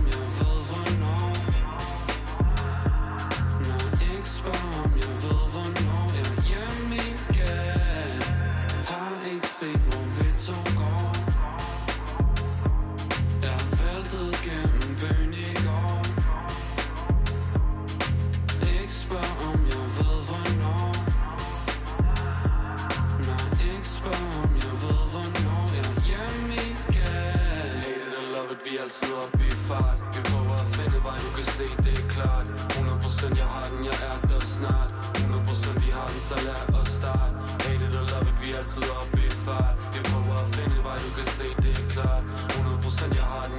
[28.85, 29.99] altid op i fart.
[30.15, 32.47] Vi prøver at finde vej, du kan se det er klart.
[32.73, 34.91] 100% jeg har den, jeg er der snart.
[35.15, 37.35] 100% vi har den, så lad os starte.
[37.65, 39.75] Hate it or love it, vi er altid op i fart.
[39.95, 42.25] Vi prøver at finde vej, du kan se det er klart.
[42.59, 43.54] 100% jeg har den,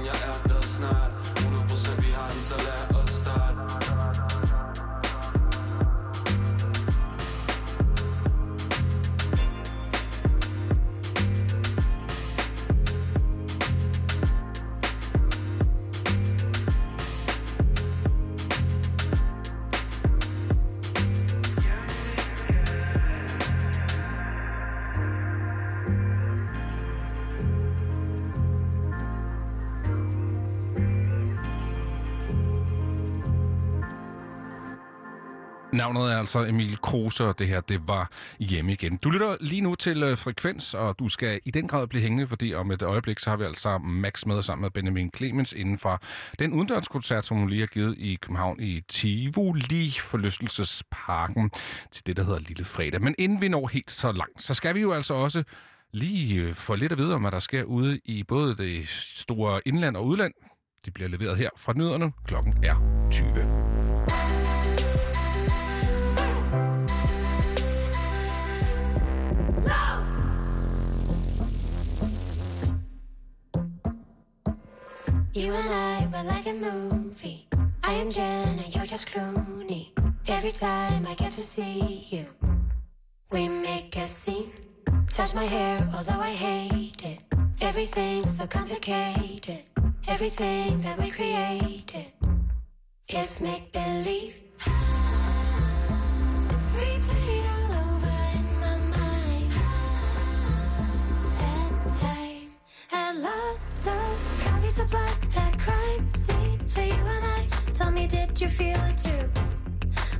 [35.86, 38.10] Navnet er altså Emil Kruse, og det her, det var
[38.40, 38.96] hjemme igen.
[38.96, 42.26] Du lytter lige nu til øh, Frekvens, og du skal i den grad blive hængende,
[42.26, 45.78] fordi om et øjeblik, så har vi altså Max med sammen med Benjamin Clemens inden
[45.78, 46.00] for
[46.38, 51.50] den udendørskoncert, som hun lige har givet i København i Tivoli Forlystelsesparken
[51.92, 53.02] til det, der hedder Lille Fredag.
[53.02, 55.42] Men inden vi når helt så langt, så skal vi jo altså også
[55.92, 59.60] lige øh, få lidt at vide om, hvad der sker ude i både det store
[59.66, 60.32] indland og udland.
[60.84, 62.12] De bliver leveret her fra nyderne.
[62.26, 64.45] Klokken er 20.
[75.36, 77.46] You and I were like a movie.
[77.84, 79.90] I am Jenna, you're just Clooney.
[80.26, 82.24] Every time I get to see you,
[83.30, 84.50] we make a scene.
[85.08, 87.18] Touch my hair, although I hate it.
[87.60, 89.60] Everything's so complicated.
[90.08, 92.06] Everything that we created
[93.06, 94.40] is make believe.
[96.72, 99.52] Replayed all over in my mind.
[101.38, 102.36] That time
[104.78, 107.46] Lotto Coffee supply at crime scene for you and I.
[107.72, 109.30] Tell me, did you feel it too?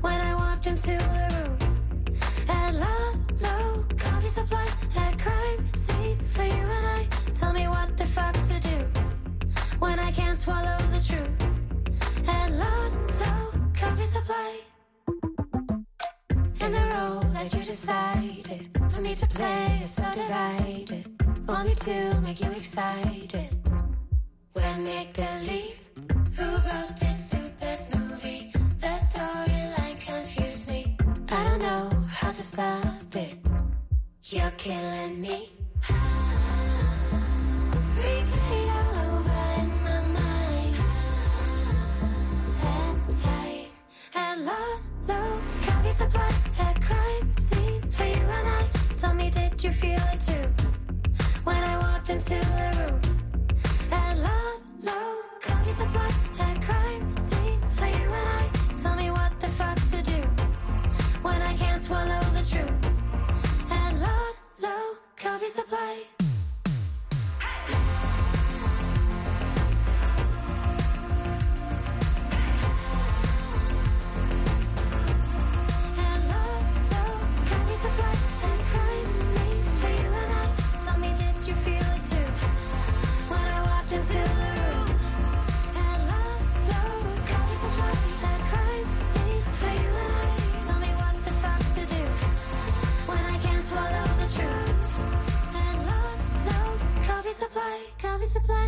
[0.00, 1.58] When I walked into the room
[2.48, 4.66] at Lotto Coffee supply
[4.96, 7.06] at crime scene for you and I.
[7.34, 8.78] Tell me what the fuck to do
[9.78, 14.60] when I can't swallow the truth at Lotto Coffee supply.
[16.60, 21.06] In the role that you decided for me to play is so divided,
[21.46, 23.65] only to make you excited.
[24.56, 25.78] We're make believe.
[26.38, 28.52] Who wrote this stupid movie?
[28.78, 30.96] The storyline confused me.
[31.28, 33.36] I don't know how to stop it.
[34.24, 35.50] You're killing me.
[38.00, 40.76] Replayed all over in my mind.
[45.66, 48.68] Time at supply at crime scene for you and I.
[48.96, 50.48] Tell me, did you feel it too?
[51.44, 53.15] When I walked into the room
[61.86, 66.25] swallow the truth at Lotto Coffee supply.
[97.47, 98.66] Supply, coffee supply.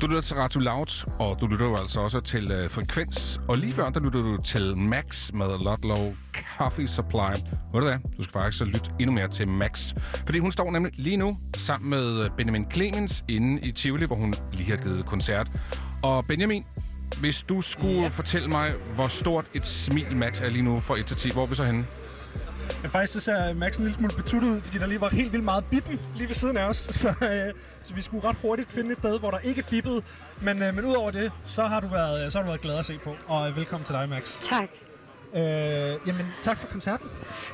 [0.00, 3.40] Du lytter til Radio Loud, og du lytter jo altså også til øh, Frekvens.
[3.48, 6.14] Og lige før, der lytter du til Max med Ludlow
[6.58, 7.32] Coffee Supply.
[7.72, 7.98] Ved du hvad?
[8.16, 9.94] Du skal faktisk så lytte endnu mere til Max.
[10.26, 14.16] Fordi hun står nemlig lige nu sammen med øh, Benjamin Clemens inde i Tivoli, hvor
[14.16, 15.50] hun lige har givet koncert.
[16.02, 16.64] Og Benjamin,
[17.20, 18.08] hvis du skulle ja.
[18.08, 21.42] fortælle mig, hvor stort et smil Max er lige nu fra 1 til 10, hvor
[21.42, 21.86] er vi så henne?
[22.82, 25.32] Ja, faktisk så ser Max en lille smule betuttet ud, fordi der lige var helt
[25.32, 26.76] vildt meget bippen lige ved siden af os.
[27.02, 30.02] Så, øh, så vi skulle ret hurtigt finde et sted, hvor der ikke bippede.
[30.42, 32.86] Men, øh, men udover det, så har, du været, så har du været glad at
[32.86, 33.14] se på.
[33.26, 34.40] Og øh, velkommen til dig, Max.
[34.40, 34.68] Tak.
[35.34, 35.40] Øh,
[36.06, 37.08] jamen, tak for koncerten.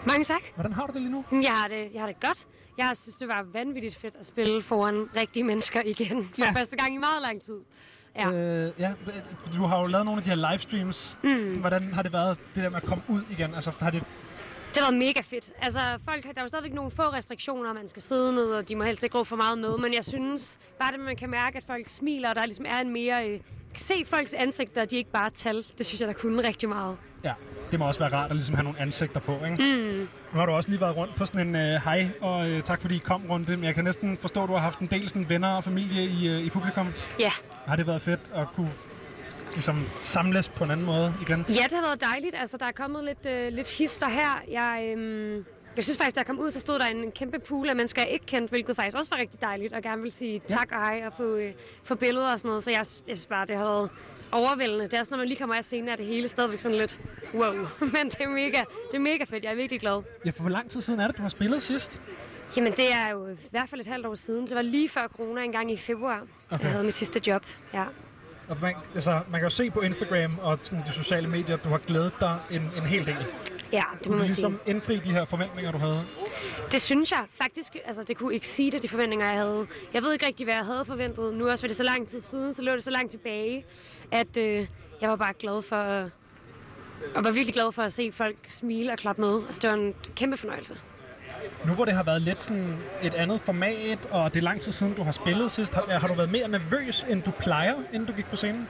[0.06, 0.42] Mange tak.
[0.54, 1.24] Hvordan har du det lige nu?
[1.42, 2.46] Jeg har det, jeg har det godt.
[2.78, 6.30] Jeg synes, det var vanvittigt fedt at spille foran rigtige mennesker igen.
[6.38, 6.50] For Ja.
[6.52, 7.54] første gang i meget lang tid.
[8.18, 8.30] Ja.
[8.32, 8.92] Øh, ja,
[9.54, 11.18] du har jo lavet nogle af de her livestreams.
[11.22, 11.28] Mm.
[11.28, 13.54] Sådan, Hvordan har det været, det der med at komme ud igen?
[13.54, 14.02] Altså, har det...
[14.68, 15.52] Det har været mega fedt.
[15.62, 18.76] Altså, folk, der er jo stadigvæk nogle få restriktioner, man skal sidde ned, og de
[18.76, 19.78] må helst ikke gå for meget med.
[19.78, 22.78] Men jeg synes, bare det, man kan mærke, at folk smiler, og der ligesom er
[22.78, 23.28] en mere...
[23.28, 23.40] Øh,
[23.76, 25.64] se folks ansigter, de ikke bare tal.
[25.78, 26.96] Det synes jeg, der kunne rigtig meget.
[27.24, 27.32] Ja,
[27.70, 29.62] det må også være rart at ligesom have nogle ansigter på, ikke?
[29.62, 30.08] Mm.
[30.32, 32.80] Nu har du også lige været rundt på sådan en øh, hej, og øh, tak
[32.80, 33.48] fordi I kom rundt.
[33.48, 36.04] Men jeg kan næsten forstå, at du har haft en del sådan, venner og familie
[36.04, 36.88] i, øh, i publikum.
[37.18, 37.30] Ja.
[37.66, 38.70] Har det været fedt at kunne
[39.52, 41.44] ligesom, samles på en anden måde igen?
[41.48, 42.34] Ja, det har været dejligt.
[42.40, 44.42] Altså, der er kommet lidt, øh, lidt hister her.
[44.50, 45.44] Jeg, øhm,
[45.76, 48.02] jeg synes faktisk, da jeg kom ud, så stod der en kæmpe pool af mennesker,
[48.02, 50.78] jeg ikke kendte, hvilket faktisk også var rigtig dejligt, og gerne vil sige tak og
[50.78, 51.52] hej og få, øh,
[51.84, 52.64] få billeder og sådan noget.
[52.64, 53.90] Så jeg, jeg synes bare, det har været
[54.32, 54.84] overvældende.
[54.84, 57.00] Det er også, når man lige kommer af scenen, er det hele stadigvæk sådan lidt
[57.34, 57.52] wow.
[57.94, 59.44] Men det er, mega, det er mega fedt.
[59.44, 60.02] Jeg er virkelig glad.
[60.24, 62.00] Ja, for hvor lang tid siden er det, du har spillet sidst?
[62.56, 64.46] Jamen, det er jo i hvert fald et halvt år siden.
[64.46, 66.26] Det var lige før corona, en gang i februar.
[66.50, 66.64] Okay.
[66.64, 67.42] Jeg havde mit sidste job.
[67.74, 67.84] Ja.
[68.48, 71.64] Og man, altså, man kan jo se på Instagram og sådan, de sociale medier, at
[71.64, 73.26] du har glædet dig en, en hel del.
[73.72, 74.34] Ja, det må man sige.
[74.36, 76.04] ligesom indfri de her forventninger, du havde?
[76.72, 79.66] Det synes jeg faktisk, altså det kunne exceede de forventninger, jeg havde.
[79.94, 81.34] Jeg ved ikke rigtig, hvad jeg havde forventet.
[81.34, 83.64] Nu også var det så lang tid siden, så lå det så langt tilbage,
[84.10, 84.66] at øh,
[85.00, 86.10] jeg var bare glad for, øh,
[87.14, 89.42] og var virkelig glad for at se folk smile og klappe med.
[89.46, 90.76] Altså det var en kæmpe fornøjelse.
[91.64, 94.72] Nu hvor det har været lidt sådan et andet format, og det er lang tid
[94.72, 98.06] siden, du har spillet sidst, har, har du været mere nervøs, end du plejer, inden
[98.06, 98.68] du gik på scenen?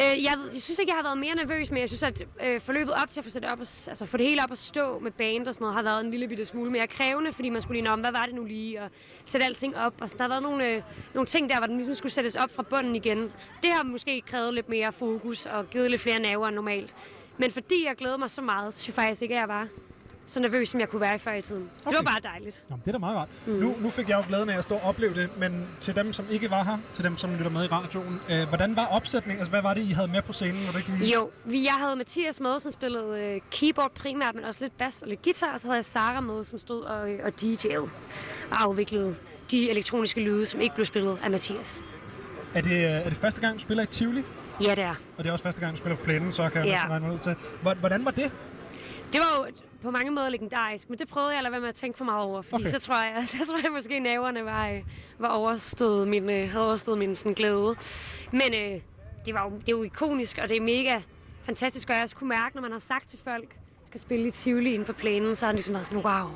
[0.00, 2.60] Øh, jeg, jeg synes ikke, jeg har været mere nervøs, men jeg synes, at øh,
[2.60, 4.98] forløbet op til at få, sat op og, altså, få det hele op at stå
[4.98, 7.62] med band og sådan noget, har været en lille bitte smule mere krævende, fordi man
[7.62, 8.90] skulle lige om, hvad var det nu lige, og
[9.24, 9.94] sætte alting op.
[10.00, 10.82] Og sådan, der har været nogle, øh,
[11.14, 13.32] nogle ting der, hvor den ligesom skulle sættes op fra bunden igen.
[13.62, 16.96] Det har måske krævet lidt mere fokus og givet lidt flere nerver end normalt.
[17.38, 19.68] Men fordi jeg glæder mig så meget, så synes jeg faktisk ikke, at jeg var
[20.26, 21.70] så nervøs, som jeg kunne være i før i tiden.
[21.86, 21.90] Okay.
[21.90, 22.64] Det var bare dejligt.
[22.70, 23.28] Nå, det er da meget rart.
[23.46, 23.52] Mm.
[23.52, 26.12] Nu, nu fik jeg jo glæden af at stå og opleve det, men til dem,
[26.12, 29.38] som ikke var her, til dem, som lytter med i radioen, øh, hvordan var opsætningen?
[29.38, 30.66] Altså, hvad var det, I havde med på scenen?
[30.66, 31.14] Var det ikke lige...
[31.14, 35.02] Jo, vi, jeg havde Mathias med, som spillede øh, keyboard primært, men også lidt bass
[35.02, 37.76] og lidt guitar, og så havde jeg Sara med, som stod og, og DJ'ede
[38.50, 39.16] og afviklede
[39.50, 41.82] de elektroniske lyde, som ikke blev spillet af Mathias.
[42.54, 44.22] Er det, øh, er det første gang, du spiller i Tivoli?
[44.62, 44.94] Ja, det er.
[45.18, 46.72] Og det er også første gang, du spiller på plænen, så kan jeg Ja.
[46.72, 47.34] næsten regne mig ud til.
[47.62, 48.32] Hvor- Hvordan var det?
[49.12, 49.52] Det var jo
[49.86, 52.04] på mange måder legendarisk, men det prøvede jeg at lade være med at tænke for
[52.04, 52.70] meget over, fordi Okay.
[52.70, 54.82] så tror jeg, så tror jeg måske, at nerverne var, øh,
[55.18, 57.76] var overstået min, øh, havde overstået min sådan, glæde.
[58.32, 58.80] Men øh,
[59.26, 61.00] det, var jo, det er jo ikonisk, og det er mega
[61.44, 63.56] fantastisk, og jeg også kunne mærke, når man har sagt til folk,
[63.88, 66.30] skal spille i Tivoli inde på plænen, så har det ligesom været sådan, wow,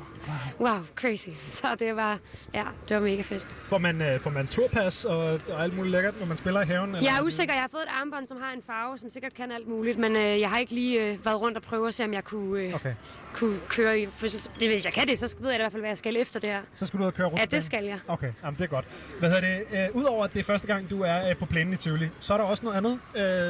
[0.59, 1.29] wow, crazy.
[1.61, 2.19] Så det var,
[2.53, 3.47] ja, det var mega fedt.
[3.63, 5.17] Får man, øh, får man turpas og,
[5.49, 6.95] og alt muligt lækkert, når man spiller i haven?
[6.95, 7.53] Jeg er usikker.
[7.53, 10.15] Jeg har fået et armbånd, som har en farve, som sikkert kan alt muligt, men
[10.15, 12.61] øh, jeg har ikke lige øh, været rundt og prøve at se, om jeg kunne,
[12.61, 12.93] øh, Okay.
[13.33, 14.05] kunne køre i...
[14.05, 16.15] For, det, hvis jeg kan det, så ved jeg i hvert fald, hvad jeg skal
[16.17, 16.61] efter det her.
[16.75, 17.99] Så skal du ud og køre rundt Ja, det skal jeg.
[18.07, 18.85] Okay, jamen, det er godt.
[19.19, 19.89] Hvad hedder det?
[19.89, 22.33] Øh, Udover at det er første gang, du er øh, på plænen i Tivoli, så
[22.33, 22.99] er der også noget andet,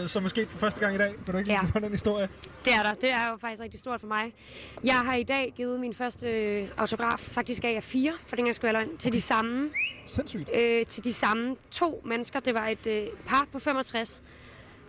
[0.02, 1.14] øh, som er sket for første gang i dag.
[1.26, 1.60] Kan du ikke ja.
[1.74, 2.30] på den historie?
[2.66, 2.94] Det er der.
[2.94, 4.34] Det er jo faktisk rigtig stort for mig.
[4.84, 8.56] Jeg har i dag givet min første øh, autograf, faktisk af A4, for den gang
[8.56, 9.70] skal være løgn, til de samme...
[10.06, 10.50] Sindssygt.
[10.54, 12.40] Øh, til de samme to mennesker.
[12.40, 14.22] Det var et øh, par på 65,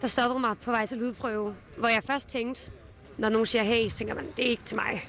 [0.01, 2.71] der stoppede mig på vej til lydprøve, hvor jeg først tænkte,
[3.19, 5.09] når nogen siger hey, så tænker man, det er ikke til mig.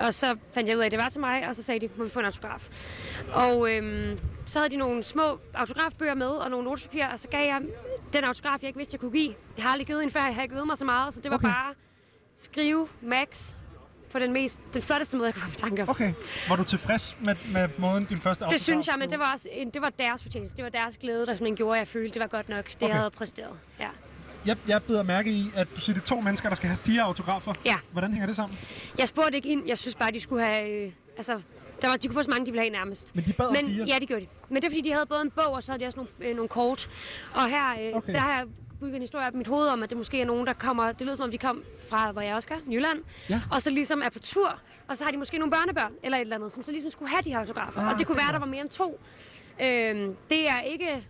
[0.00, 1.92] Og så fandt jeg ud af, at det var til mig, og så sagde de,
[1.96, 2.68] må vi få en autograf.
[3.32, 7.46] Og øhm, så havde de nogle små autografbøger med, og nogle notespapir, og så gav
[7.46, 7.62] jeg
[8.12, 9.34] den autograf, jeg ikke vidste, jeg kunne give.
[9.56, 11.30] Jeg har aldrig givet en før, jeg har ikke øvet mig så meget, så det
[11.30, 11.48] var okay.
[11.48, 11.74] bare
[12.34, 13.56] skrive Max
[14.14, 15.88] på den, mest, den flotteste måde, jeg kunne komme i tanke om.
[15.88, 16.12] Okay.
[16.48, 19.32] Var du tilfreds med, med måden, din første autograf Det synes jeg, men det var,
[19.32, 20.56] også en, det var deres fortjeneste.
[20.56, 22.76] Det var deres glæde, der simpelthen gjorde, at jeg følte, det var godt nok, det
[22.76, 22.88] okay.
[22.88, 23.52] Jeg havde præsteret.
[23.80, 23.88] Ja.
[24.46, 26.78] Jeg, jeg bider mærke i, at du siger, det er to mennesker, der skal have
[26.78, 27.52] fire autografer.
[27.64, 27.76] Ja.
[27.92, 28.58] Hvordan hænger det sammen?
[28.98, 29.68] Jeg spurgte ikke ind.
[29.68, 30.70] Jeg synes bare, de skulle have...
[30.70, 31.40] Øh, altså,
[31.82, 33.16] der var, de kunne få så mange, de ville have nærmest.
[33.16, 33.84] Men de bad Men, fire?
[33.86, 34.28] Ja, det gjorde de.
[34.48, 36.10] Men det er, fordi de havde både en bog, og så havde de også nogle,
[36.20, 36.88] øh, nogle kort.
[37.34, 38.12] Og her, øh, okay.
[38.12, 38.46] der har jeg
[38.84, 40.92] bygget en historie op i mit hoved om, at det måske er nogen, der kommer...
[40.92, 42.98] Det lyder som om, de kom fra, hvor jeg også gør, Jylland.
[43.30, 43.40] Ja.
[43.50, 44.60] Og så ligesom er på tur.
[44.88, 47.10] Og så har de måske nogle børnebørn, eller et eller andet, som så ligesom skulle
[47.10, 47.80] have de her autografer.
[47.80, 49.00] Ah, og det kunne er være, der var mere end to.
[49.60, 51.04] Øhm, det er ikke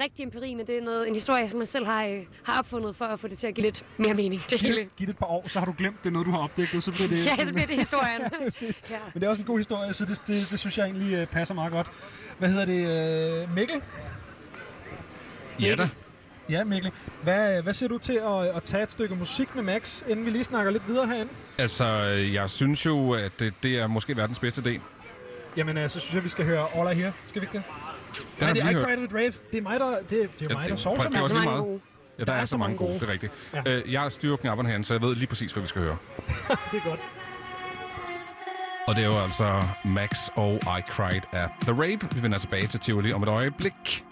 [0.00, 2.96] rigtig empiri, men det er noget, en historie, som man selv har, øh, har opfundet
[2.96, 4.42] for at få det til at give lidt mere mening.
[4.50, 4.88] Det hele.
[4.96, 6.84] Giv det et par år, så har du glemt, det er noget, du har opdaget,
[6.84, 7.26] så bliver det...
[7.26, 8.20] Ja, så bliver det historien.
[8.40, 8.82] ja, præcis.
[8.90, 8.96] Ja.
[9.14, 11.26] Men det er også en god historie, så det, det, det synes jeg egentlig øh,
[11.26, 11.90] passer meget godt.
[12.38, 13.42] Hvad hedder det?
[13.42, 13.82] Øh, Mikkel?
[15.60, 15.88] Ja da.
[16.50, 16.90] Ja, Mikkel.
[17.22, 20.30] Hvad, hvad siger du til at, at tage et stykke musik med Max, inden vi
[20.30, 21.32] lige snakker lidt videre herinde?
[21.58, 21.86] Altså,
[22.32, 24.80] jeg synes jo, at det, det er måske verdens bedste idé.
[25.56, 27.12] Jamen, øh, så synes jeg, vi skal høre All I Hear.
[27.26, 27.64] Skal vi ikke det?
[28.14, 28.84] Den Nej, det er lige I hørt.
[28.84, 29.32] Cried at Rave.
[29.52, 31.44] Det er mig, der, det, det er jo mig, der sover det er også Max.
[31.44, 31.80] lige meget.
[32.18, 33.32] Ja, der, er, så mange gode, det er rigtigt.
[33.54, 33.62] Ja.
[33.66, 33.72] Ja.
[33.72, 35.96] Øh, jeg styrer knapperne herinde, så jeg ved lige præcis, hvad vi skal høre.
[36.72, 37.00] det er godt.
[38.88, 41.98] Og det er jo altså Max og I Cried at The Rave.
[42.14, 44.04] Vi vender tilbage til Tivoli om et øjeblik.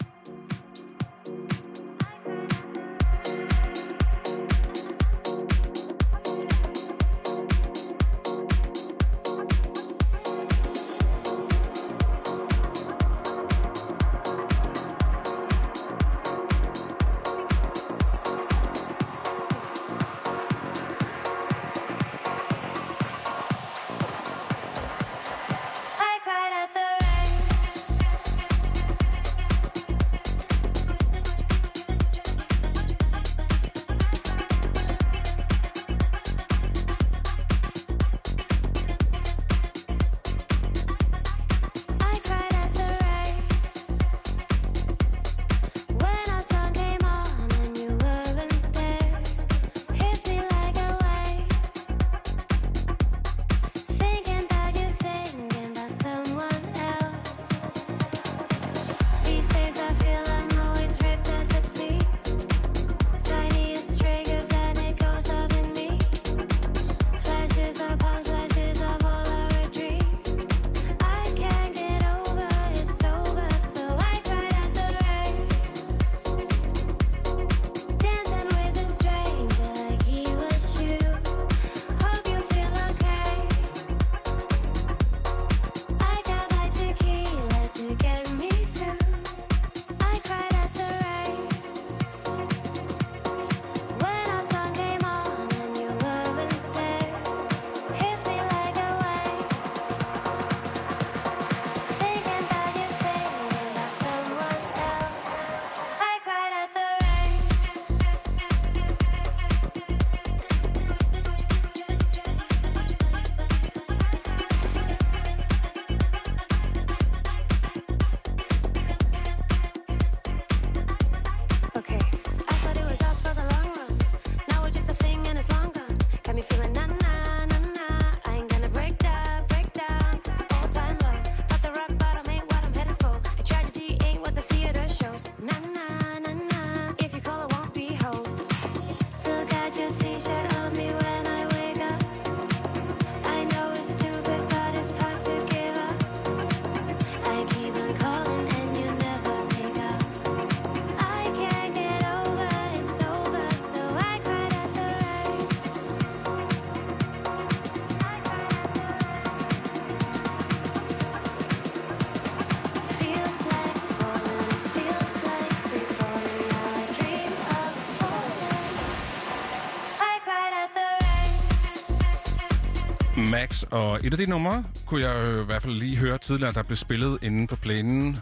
[173.57, 176.53] Max, og et af de numre kunne jeg øh, i hvert fald lige høre tidligere,
[176.53, 178.17] der blev spillet inde på plænen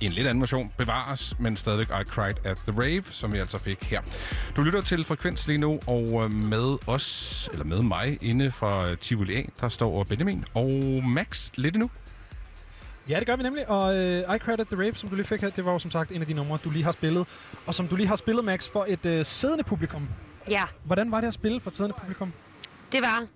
[0.00, 3.38] i en lidt anden version, bevares, men stadigvæk I Cried at the Rave, som vi
[3.38, 4.00] altså fik her.
[4.56, 8.94] Du lytter til Frekvens lige nu, og øh, med os, eller med mig, inde fra
[8.94, 11.90] Tivoli A, der står Benjamin og Max lidt endnu.
[13.08, 13.68] Ja, det gør vi nemlig.
[13.68, 15.78] Og øh, I Cried at the Rave, som du lige fik her, det var jo
[15.78, 17.26] som sagt en af de numre, du lige har spillet.
[17.66, 20.08] Og som du lige har spillet, Max, for et øh, siddende publikum.
[20.50, 22.32] Ja, Hvordan var det at spille for et siddende publikum?
[22.92, 23.26] det var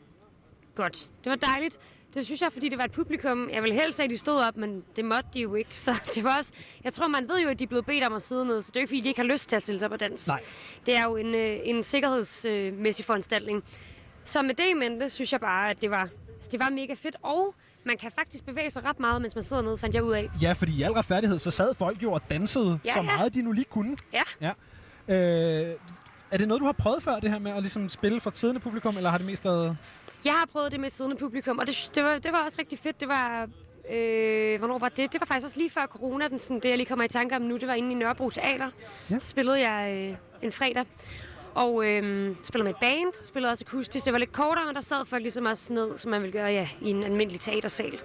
[0.74, 1.10] godt.
[1.24, 1.78] Det var dejligt.
[2.14, 3.50] Det synes jeg, fordi det var et publikum.
[3.52, 5.78] Jeg ville helst have, at de stod op, men det måtte de jo ikke.
[5.78, 6.52] Så det var også...
[6.84, 8.70] Jeg tror, man ved jo, at de er blevet bedt om at sidde ned, så
[8.70, 10.00] det er jo ikke, fordi de ikke har lyst til at stille sig op og
[10.00, 10.28] dans.
[10.28, 10.40] Nej.
[10.86, 13.64] Det er jo en, øh, en sikkerhedsmæssig foranstaltning.
[14.24, 16.94] Så med det i mente, synes jeg bare, at det var, altså, det var mega
[16.94, 17.16] fedt.
[17.22, 17.54] Og
[17.84, 20.30] man kan faktisk bevæge sig ret meget, mens man sidder nede, fandt jeg ud af.
[20.42, 23.02] Ja, fordi i al retfærdighed, så sad folk jo og dansede Ja, så ja.
[23.02, 23.96] meget, de nu lige kunne.
[24.12, 24.22] Ja.
[24.40, 24.52] ja.
[25.14, 25.74] Øh,
[26.30, 28.36] er det noget, du har prøvet før, det her med at ligesom spille for et
[28.36, 29.76] siddende publikum, eller har det mest været...
[30.24, 32.56] Jeg har prøvet det med et siddende publikum, og det, det, var, det var også
[32.58, 33.00] rigtig fedt.
[33.00, 33.48] Det var...
[33.90, 35.12] Øh, hvornår var det?
[35.12, 37.36] Det var faktisk også lige før corona, den, sådan, det jeg lige kommer i tanke
[37.36, 37.56] om nu.
[37.56, 38.70] Det var inde i Nørrebro Teater.
[39.10, 39.18] Ja.
[39.18, 40.86] Spillede jeg øh, en fredag.
[41.54, 42.02] Og øh,
[42.42, 44.04] spillede med et band, spillede også akustisk.
[44.04, 46.50] Det var lidt kortere, men der sad folk ligesom også ned, som man ville gøre
[46.50, 48.00] ja, i en almindelig teatersal.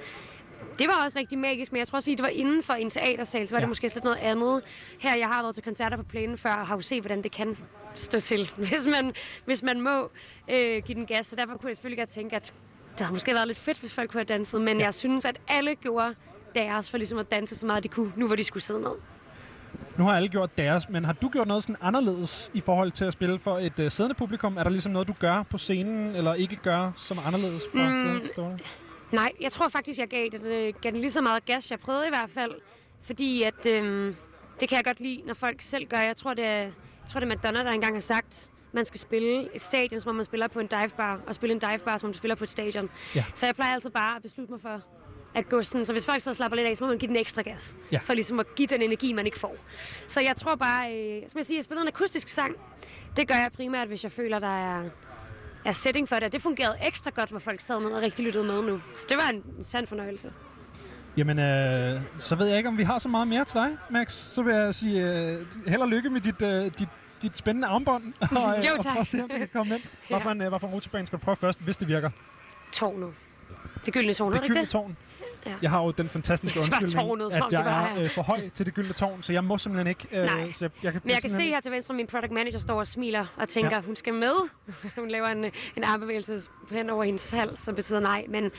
[0.80, 2.90] Det var også rigtig magisk, men jeg tror også, fordi det var inden for en
[2.90, 3.62] teatersal, så var ja.
[3.62, 4.62] det måske lidt noget andet.
[5.00, 7.32] Her, jeg har været til koncerter på plænen før, og har jo set, hvordan det
[7.32, 7.58] kan
[7.96, 9.14] stå til, hvis man,
[9.46, 10.12] hvis man må
[10.50, 11.26] øh, give den gas.
[11.28, 12.54] Så derfor kunne jeg selvfølgelig godt tænke, at
[12.92, 14.84] det havde måske været lidt fedt, hvis folk kunne have danset, men ja.
[14.86, 16.16] jeg synes, at alle gjorde
[16.56, 18.92] deres for ligesom at danse så meget, de kunne, nu hvor de skulle sidde ned.
[19.98, 23.06] Nu har alle gjort deres, men har du gjort noget sådan anderledes i forhold til
[23.06, 24.58] at spille for et uh, siddende publikum?
[24.58, 27.90] Er der ligesom noget, du gør på scenen, eller ikke gør, som er anderledes fra
[27.90, 27.96] Mm.
[27.98, 28.60] scenen til stående?
[29.12, 31.72] Nej, jeg tror faktisk, jeg gav den, øh, gav den lige så meget gas.
[31.72, 32.52] Jeg prøvede i hvert fald,
[33.04, 34.16] fordi at, øh,
[34.60, 35.98] det kan jeg godt lide, når folk selv gør.
[35.98, 36.72] Jeg tror, det er, jeg
[37.10, 40.16] tror, det er Madonna, der engang har sagt, man skal spille et stadion, som om
[40.16, 42.50] man spiller på en divebar, og spille en divebar, som om man spiller på et
[42.50, 42.90] stadion.
[43.16, 43.26] Ja.
[43.34, 44.82] Så jeg plejer altid bare at beslutte mig for
[45.36, 45.86] at gå sådan.
[45.86, 47.78] Så hvis folk så slapper lidt af, så må man give den ekstra gas.
[47.92, 48.00] Ja.
[48.04, 49.56] For ligesom at give den energi, man ikke får.
[50.08, 52.56] Så jeg tror bare, øh, som jeg siger, jeg spiller en akustisk sang.
[53.18, 54.84] Det gør jeg primært, hvis jeg føler, der er,
[55.68, 56.24] er setting for det.
[56.24, 58.82] Og Det fungerede ekstra godt, hvor folk sad ned og rigtig lyttede med nu.
[58.96, 60.32] Så det var en, sand fornøjelse.
[61.18, 64.12] Jamen, øh, så ved jeg ikke, om vi har så meget mere til dig, Max.
[64.12, 66.90] Så vil jeg sige øh, held og lykke med dit, øh, dit,
[67.22, 68.04] dit spændende armbånd.
[68.22, 68.44] og, Jo,
[68.78, 68.94] og tak.
[68.94, 69.84] prøv at se, om det kan komme ind.
[70.10, 72.10] Hvad for en, øh, hvad for en rutsjebane skal du prøve først, hvis det virker?
[72.72, 73.14] Tårnet.
[73.86, 74.70] Det gyldne tårn, Det er det ikke gyldne det?
[74.72, 74.98] tårn.
[75.48, 75.54] Ja.
[75.62, 78.50] Jeg har jo den fantastiske undskyldning, tårnet, at det jeg var er øh, for høj
[78.50, 80.08] til det gyldne tårn, så jeg må simpelthen ikke...
[80.12, 80.52] Øh, Nej.
[80.52, 82.80] Så jeg, jeg kan, Men jeg kan se her til venstre, min product manager står
[82.80, 83.76] og smiler og tænker, Ja.
[83.76, 83.82] ja.
[83.82, 84.34] hun skal med.
[85.00, 85.46] hun laver en,
[85.78, 86.40] en armbevægelse
[86.72, 88.26] hen over hendes hals, som betyder nej.
[88.30, 88.52] Men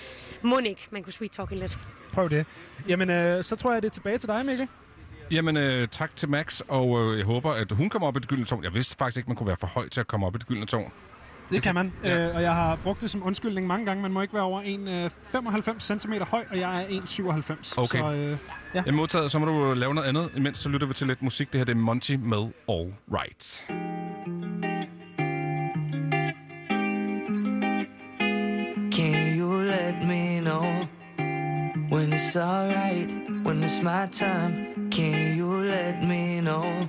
[0.42, 1.78] må ikke, man kunne sweet talke lidt.
[2.12, 2.46] Prøv det.
[2.88, 4.68] Jamen, øh, så tror jeg, det er tilbage til dig, Mikkel.
[5.30, 8.28] Jamen, øh, tak til Max, og øh, jeg håber, at hun kommer op i det
[8.28, 8.64] gyldne tårn.
[8.64, 10.46] Jeg vidste faktisk ikke, man kunne være for høj til at komme op i det
[10.46, 10.92] gyldne tårn.
[11.50, 12.28] Det kan man, Ja.
[12.28, 14.02] øh, og jeg har brugt det som undskyldning mange gange.
[14.02, 17.78] Man må ikke være over 1,95 cm høj, og jeg er 1,97.
[17.78, 17.98] Okay.
[17.98, 18.38] Så øh,
[18.74, 18.82] ja.
[18.86, 20.30] Jeg modtaget, så må du lave noget andet.
[20.36, 21.52] Imens så lytter vi til lidt musik.
[21.52, 23.64] Det her det er Monty med All Right.
[28.90, 30.62] Can you let me know
[31.90, 33.10] when it's alright,
[33.44, 34.90] when it's my time?
[34.90, 36.88] Can you let me know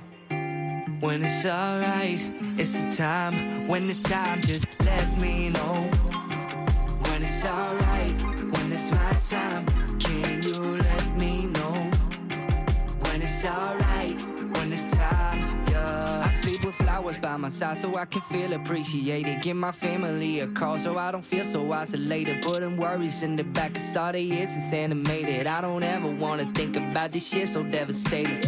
[1.00, 2.24] when it's alright?
[2.58, 5.90] It's the time, when it's time, just let me know
[7.04, 8.20] when it's alright,
[8.52, 9.66] when it's my time.
[9.98, 11.72] Can you let me know
[13.00, 14.20] when it's alright,
[14.56, 15.66] when it's time?
[15.70, 16.24] Yeah.
[16.26, 19.40] I sleep with flowers by my side so I can feel appreciated.
[19.42, 22.42] Give my family a call so I don't feel so isolated.
[22.42, 25.46] Putting worries in the back, cause all they is is animated.
[25.46, 28.42] I don't ever wanna think about this shit so devastating.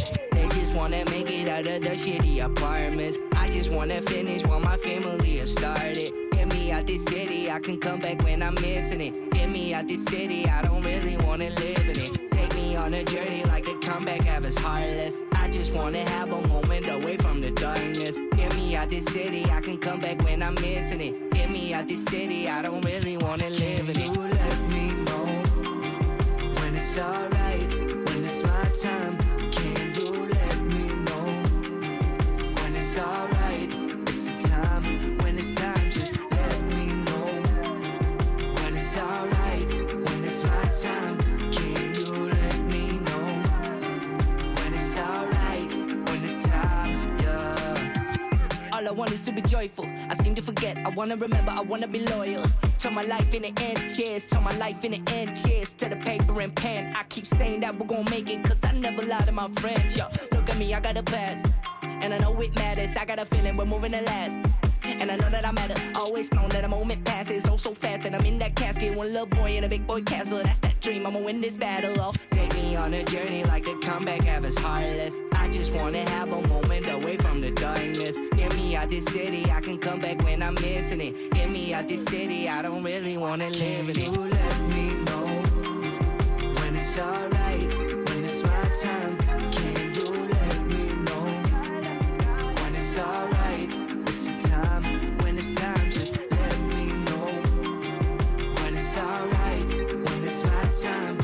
[0.72, 3.18] Just wanna make it out of the shitty apartments.
[3.32, 6.14] I just wanna finish while my family has started.
[6.32, 9.30] Get me out this city, I can come back when I'm missing it.
[9.32, 12.30] Get me out this city, I don't really wanna live in it.
[12.30, 15.18] Take me on a journey like a comeback, have us heartless.
[15.32, 18.16] I just wanna have a moment away from the darkness.
[18.34, 21.30] Get me out this city, I can come back when I'm missing it.
[21.32, 24.06] Get me out this city, I don't really wanna live in it.
[24.06, 25.26] You let me know
[26.62, 27.68] when it's alright,
[28.08, 29.31] when it's my time.
[48.92, 49.86] I want is to be joyful.
[50.10, 50.76] I seem to forget.
[50.76, 51.50] I wanna remember.
[51.50, 52.44] I wanna be loyal.
[52.76, 54.26] Turn my life into end cheers.
[54.26, 56.94] Turn my life into end cheers to the paper and pen.
[56.94, 59.96] I keep saying that we're gonna make it, cause I never lie to my friends.
[59.96, 61.46] Yo, look at me, I got a past.
[61.82, 62.94] And I know it matters.
[62.94, 64.61] I got a feeling we're moving the last.
[64.84, 65.74] And I know that I matter.
[65.94, 68.06] Always known that a moment passes oh so fast.
[68.06, 68.96] And I'm in that casket.
[68.96, 70.42] One little boy in a big boy castle.
[70.42, 71.06] That's that dream.
[71.06, 71.94] I'ma win this battle.
[72.00, 74.20] Oh, take me on a journey like a comeback.
[74.22, 75.16] Have us heartless.
[75.32, 78.16] I just wanna have a moment away from the darkness.
[78.36, 79.50] Get me out this city.
[79.50, 81.30] I can come back when I'm missing it.
[81.32, 82.48] Get me out this city.
[82.48, 84.04] I don't really wanna live in it.
[84.04, 85.26] You let me know
[86.60, 87.68] when it's alright.
[88.08, 89.16] When it's my time.
[89.52, 91.24] Can you let me know
[92.62, 93.31] when it's alright?
[100.82, 101.21] Time.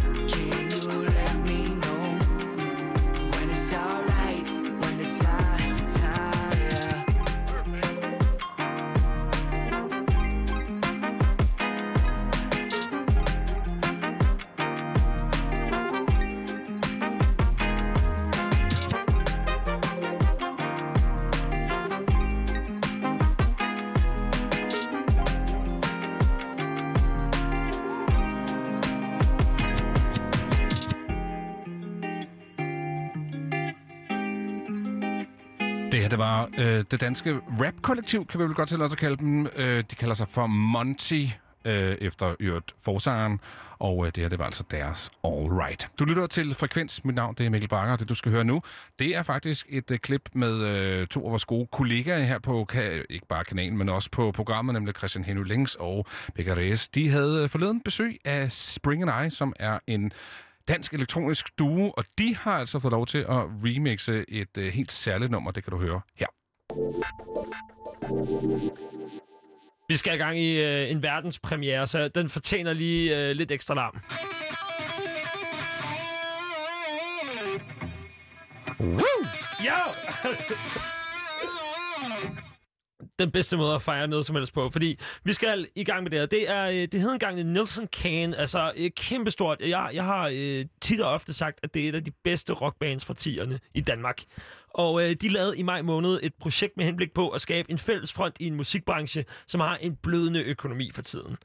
[36.90, 39.47] Det danske rap-kollektiv, kan vi vel godt til os at kalde dem.
[39.56, 41.24] Øh, de kalder sig for Monty.
[41.65, 43.40] øh, efter Yrt Forsageren.
[43.78, 45.89] og øh, det her, det var altså deres All Right.
[45.98, 47.05] Du lytter til Frekvens.
[47.05, 48.62] Mit navn det er Mikkel Bakker, og det du skal høre nu,
[48.98, 52.66] det er faktisk et øh, klip med øh, to af vores gode kollegaer her på,
[52.73, 56.89] ka- ikke bare kanalen, men også på programmet, nemlig Christian Henry Lengs og Becca Reyes.
[56.89, 60.12] De havde øh, forleden besøg af Spring and I, som er en
[60.69, 63.27] dansk elektronisk duo, og de har altså fået lov til at
[63.65, 66.27] remixe et øh, helt særligt nummer, det kan du høre her.
[69.88, 73.74] Vi skal i gang i øh, en verdenspremiere, så den fortjener lige øh, lidt ekstra
[73.74, 74.00] larm.
[78.80, 79.26] Woo!
[79.64, 79.78] Ja!
[83.19, 86.11] den bedste måde at fejre noget som helst på, fordi vi skal i gang med
[86.11, 86.27] det her.
[86.27, 89.61] Det, er, øh, det hedder engang Nelson Kane, altså øh, kæmpestort.
[89.61, 92.53] Jeg, jeg har øh, tit og ofte sagt, at det er et af de bedste
[92.53, 94.23] rockbands fra 10'erne i Danmark.
[94.75, 97.79] Og øh, de lavede i maj måned et projekt med henblik på at skabe en
[97.79, 101.37] fælles front i en musikbranche, som har en blødende økonomi for tiden.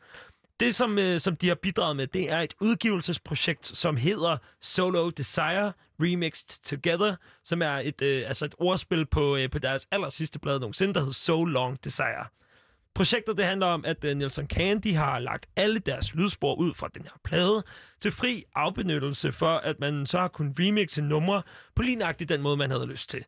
[0.59, 5.09] Det, som, øh, som de har bidraget med, det er et udgivelsesprojekt, som hedder Solo
[5.09, 5.71] Desire
[6.03, 10.39] Remixed Together, som er et, øh, altså et ordspil på, øh, på deres aller sidste
[10.39, 12.25] plade nogensinde, der hedder So Long Desire.
[12.95, 16.89] Projektet det handler om, at øh, Nelson Candy har lagt alle deres lydspor ud fra
[16.95, 17.63] den her plade
[18.01, 21.41] til fri afbenyttelse for, at man så har kunnet remixe numre
[21.75, 23.25] på lige nøjagtigt den måde, man havde lyst til.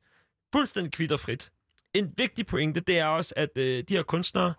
[0.51, 1.51] Fuldstændig kvitterfrit.
[1.93, 4.53] En vigtig pointe, det er også, at øh, de her kunstnere,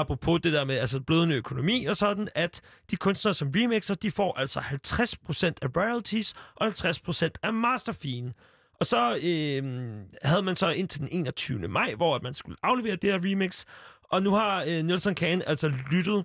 [0.00, 2.60] apropos det der med altså blødende økonomi og sådan, at
[2.90, 8.32] de kunstnere, som remixer, de får altså 50% af royalties og 50% af masterfien.
[8.80, 9.90] Og så øh,
[10.22, 11.68] havde man så indtil den 21.
[11.68, 13.64] maj, hvor at man skulle aflevere det her remix.
[14.04, 16.24] Og nu har øh, Nelson Kane altså lyttet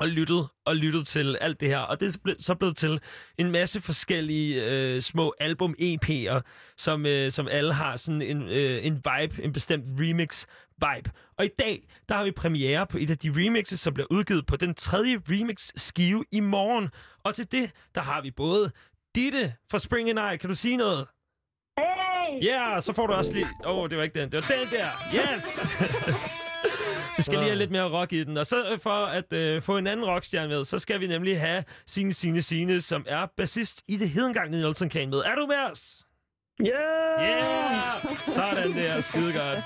[0.00, 1.78] og lyttet og lyttet til alt det her.
[1.78, 3.00] Og det er så blevet til
[3.38, 6.40] en masse forskellige øh, små album-EP'er,
[6.76, 11.10] som, øh, som alle har sådan en, øh, en vibe, en bestemt remix-vibe.
[11.38, 14.46] Og i dag, der har vi premiere på et af de remixes, som bliver udgivet
[14.46, 16.88] på den tredje remix-skive i morgen.
[17.24, 18.70] Og til det, der har vi både
[19.14, 20.36] Ditte fra Spring and I.
[20.36, 21.06] Kan du sige noget?
[21.78, 22.44] Hey!
[22.44, 23.46] Ja, yeah, så får du også lige...
[23.64, 24.32] Åh, oh, det var ikke den.
[24.32, 24.88] Det var den der.
[25.14, 25.66] Yes!
[27.16, 28.36] vi skal lige have lidt mere rock i den.
[28.36, 31.40] Og så øh, for at øh, få en anden rockstjerne med, så skal vi nemlig
[31.40, 35.18] have Signe Signe Signe, som er bassist i det hedengangne Nelson Kane med.
[35.18, 36.06] Er du med os?
[36.60, 37.22] Yeah!
[37.22, 38.18] Yeah!
[38.28, 39.00] Sådan der.
[39.00, 39.58] Skide godt.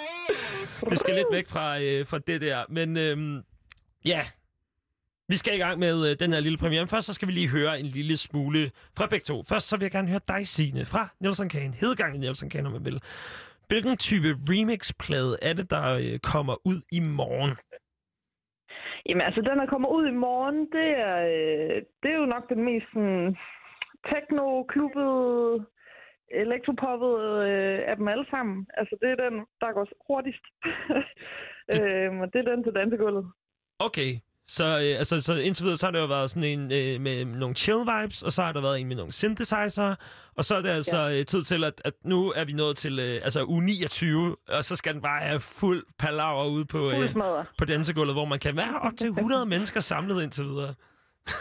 [0.90, 2.64] vi skal lidt væk fra, øh, fra det der.
[2.68, 3.42] Men øhm,
[4.04, 4.26] ja,
[5.28, 6.82] vi skal i gang med øh, den her lille premiere.
[6.82, 9.42] Men først så skal vi lige høre en lille smule fra begge to.
[9.42, 11.74] Først så vil jeg gerne høre dig, Signe, fra Nelson Kane.
[11.74, 13.00] Hedegang i Nelson Kane, om man vil.
[13.72, 17.52] Hvilken type remix-plade er det, der øh, kommer ud i morgen?
[19.06, 22.44] Jamen altså, den der kommer ud i morgen, det er, øh, det er jo nok
[22.52, 23.36] den mest sådan,
[24.10, 25.66] techno-klubbede,
[26.42, 28.66] elektropoppede øh, af dem alle sammen.
[28.78, 30.44] Altså, det er den, der går hurtigst.
[31.74, 33.24] øhm, og det er den til dansegulvet.
[33.86, 34.10] Okay,
[34.56, 37.24] så, øh, altså, så indtil videre, så har det jo været sådan en øh, med
[37.24, 39.94] nogle chill vibes, og så har der været en med nogle synthesizer,
[40.36, 41.18] og så er det altså ja.
[41.18, 44.64] øh, tid til, at, at nu er vi nået til øh, altså uge 29, og
[44.64, 47.14] så skal den bare have fuld palaver ude på, øh,
[47.58, 50.74] på dansegulvet, hvor man kan være op til 100 mennesker samlet indtil videre.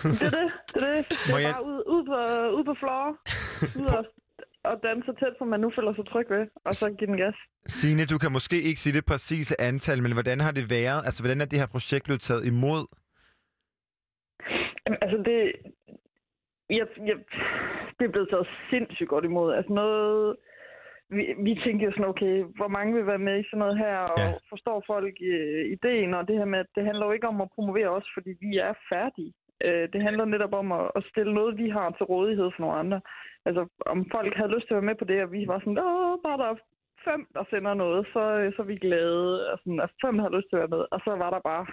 [0.04, 0.52] Det er det.
[0.74, 1.06] Det er, det.
[1.28, 2.18] det er jeg- bare ud, ud, på,
[2.58, 3.08] ud på floor.
[3.82, 4.06] Ud og,
[4.64, 6.48] og danse så tæt, som man nu føler sig tryg ved.
[6.66, 7.36] Og så give den gas.
[7.68, 11.02] Signe, du kan måske ikke sige det præcise antal, men hvordan har det været?
[11.06, 12.86] Altså, hvordan er det her projekt blevet taget imod?
[14.86, 15.38] Jamen, altså, det,
[16.70, 17.18] jeg, jeg,
[18.00, 19.54] det er blevet taget sindssygt godt imod.
[19.54, 20.36] Altså noget...
[21.18, 23.98] Vi, vi tænkte jo sådan, okay, hvor mange vil være med i sådan noget her,
[23.98, 24.34] og ja.
[24.50, 27.52] forstår folk øh, ideen, og det her med, at det handler jo ikke om at
[27.56, 29.34] promovere os, fordi vi er færdige.
[29.66, 32.80] Øh, det handler netop om at, at stille noget, vi har til rådighed for nogle
[32.80, 33.02] andre.
[33.46, 35.78] Altså, om folk havde lyst til at være med på det, og vi var sådan,
[35.78, 36.56] åh, bare der er
[37.08, 39.52] fem, der sender noget, så, øh, så er vi glade.
[39.52, 41.66] Og sådan, altså, fem havde lyst til at være med, og så var der bare,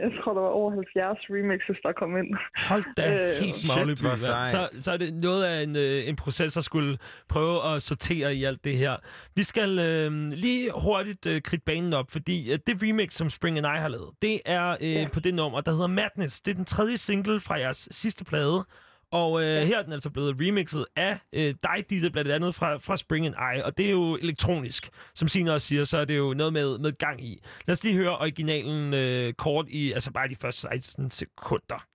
[0.00, 2.30] jeg tror, der var over 70 remixes, der kom ind.
[2.68, 4.16] Hold da Øh, helt magleby.
[4.54, 6.98] Så, så er det noget af en, øh, en proces, der skulle
[7.28, 8.96] prøve at sortere i alt det her.
[9.34, 13.58] Vi skal øh, lige hurtigt øh, kridte banen op, fordi øh, det remix, som Spring
[13.58, 15.08] and I har lavet, det er øh, ja.
[15.12, 16.40] på det nummer, der hedder Madness.
[16.40, 18.64] Det er den tredje single fra jeres sidste plade.
[19.12, 22.76] Og øh, her er den altså blevet remixet af øh, dig, Ditte, blandt andet fra,
[22.76, 23.62] fra Spring and I.
[23.62, 24.88] Og det er jo elektronisk.
[25.14, 27.42] Som Signe også siger, så er det jo noget med, med gang i.
[27.66, 31.86] Lad os lige høre originalen øh, kort i, altså bare de første 16 sekunder.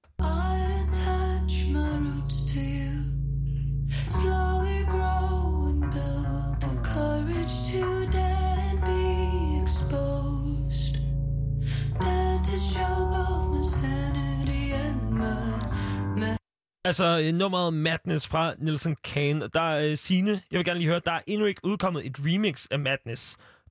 [16.89, 19.41] Altså øh, nummeret Madness fra Nelson Kane.
[19.57, 22.17] Der er øh, Signe, jeg vil gerne lige høre, der er endnu ikke udkommet et
[22.27, 23.23] remix af Madness.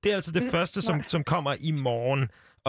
[0.03, 1.09] Det er altså det Mm, første, som, nej.
[1.15, 2.23] som kommer i morgen.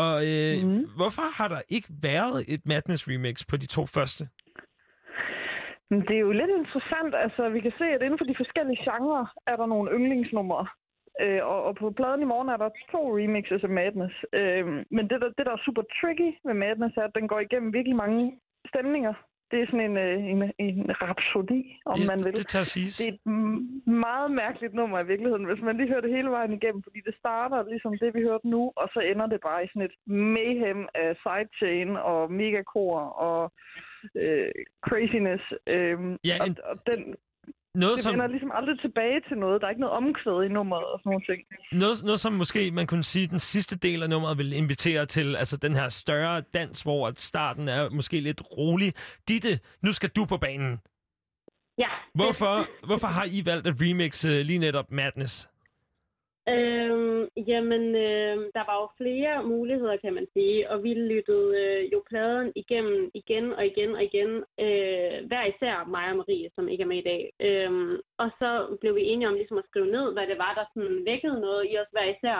[0.03, 0.83] Og øh, mm.
[0.99, 4.23] hvorfor har der ikke været et Madness remix på de to første?
[6.07, 7.11] Det er jo lidt interessant.
[7.25, 10.67] Altså, vi kan se, at inden for de forskellige genrer er der nogle yndlingsnumre.
[11.23, 14.15] Øh, og, og på pladen i morgen er der to remixes af Madness.
[14.39, 14.65] Øh,
[14.95, 17.73] men det der, det, der er super tricky med Madness, er, at den går igennem
[17.73, 18.39] virkelig mange
[18.71, 19.13] stemninger.
[19.51, 22.33] Det er sådan en, øh, en, en rapsodi, om Ja, man vil.
[22.37, 22.97] det tør siges.
[22.97, 23.19] Det er et
[23.87, 27.15] meget mærkeligt nummer i virkeligheden, hvis man lige hører det hele vejen igennem, fordi det
[27.19, 30.87] starter ligesom det, vi hørte nu, og så ender det bare i sådan et mayhem
[30.95, 33.51] af sidechain og megakor og
[34.15, 34.51] øh,
[34.87, 35.43] craziness.
[35.67, 35.97] Øh,
[36.29, 37.15] Ja, og, en- og den,
[37.75, 39.61] Noget, det som- vender ligesom aldrig tilbage til noget.
[39.61, 41.39] Der er ikke noget omkvæd i nummeret og sådan nogle ting.
[41.81, 45.35] Noget, noget, som måske man kunne sige, den sidste del af nummeret vil invitere til,
[45.35, 48.93] altså den her større dans, hvor at starten er måske lidt rolig.
[49.27, 50.79] Ditte, nu skal du på banen.
[51.77, 51.89] Ja.
[52.13, 55.49] Hvorfor, hvorfor har I valgt at remixe lige netop Madness?
[56.49, 61.93] Øhm, jamen, øh, der var jo flere muligheder, kan man sige, og vi lyttede øh,
[61.93, 64.31] jo pladen igennem igen og igen og igen,
[64.65, 67.21] øh, hver især mig og Marie, som ikke er med i dag.
[67.47, 70.65] Øhm, og så blev vi enige om ligesom at skrive ned, hvad det var, der
[70.73, 72.39] sådan vækkede noget i os hver især.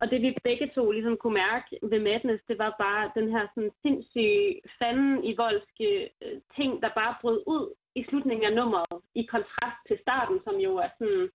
[0.00, 3.46] Og det vi begge to ligesom kunne mærke ved Madness, det var bare den her
[3.54, 8.96] sådan sindssyge fanden i voldske øh, ting, der bare brød ud i slutningen af nummeret,
[9.14, 11.30] i kontrast til starten, som jo er sådan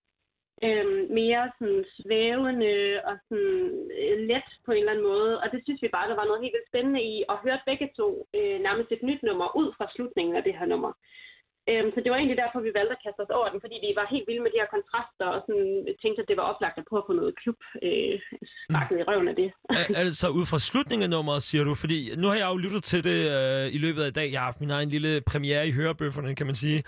[0.65, 5.39] øhm, mere sådan svævende og sådan øh, let på en eller anden måde.
[5.41, 7.89] Og det synes vi bare, der var noget helt vildt spændende i at høre begge
[7.97, 8.07] to
[8.37, 10.91] øh, nærmest et nyt nummer ud fra slutningen af det her nummer.
[11.71, 13.91] Øhm, så det var egentlig derfor, vi valgte at kaste os over den, fordi vi
[13.99, 15.69] var helt vilde med de her kontraster og sådan,
[16.03, 18.15] tænkte, at det var oplagt at prøve at få noget klub øh,
[18.63, 19.49] sparket i røven af det.
[19.69, 21.73] Al- altså ud fra slutningen af nummeret, siger du?
[21.83, 24.27] Fordi nu har jeg jo lyttet til det øh, i løbet af i dag.
[24.31, 26.79] Jeg har haft min egen lille premiere i hørebøfferne, kan man sige.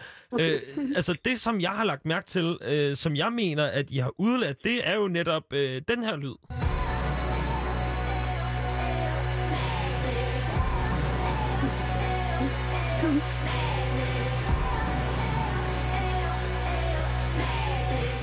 [0.42, 0.60] Øh,
[1.00, 4.14] altså det, som jeg har lagt mærke til, øh, som jeg mener, at I har
[4.18, 6.79] udladt, det er jo netop øh, den her lyd.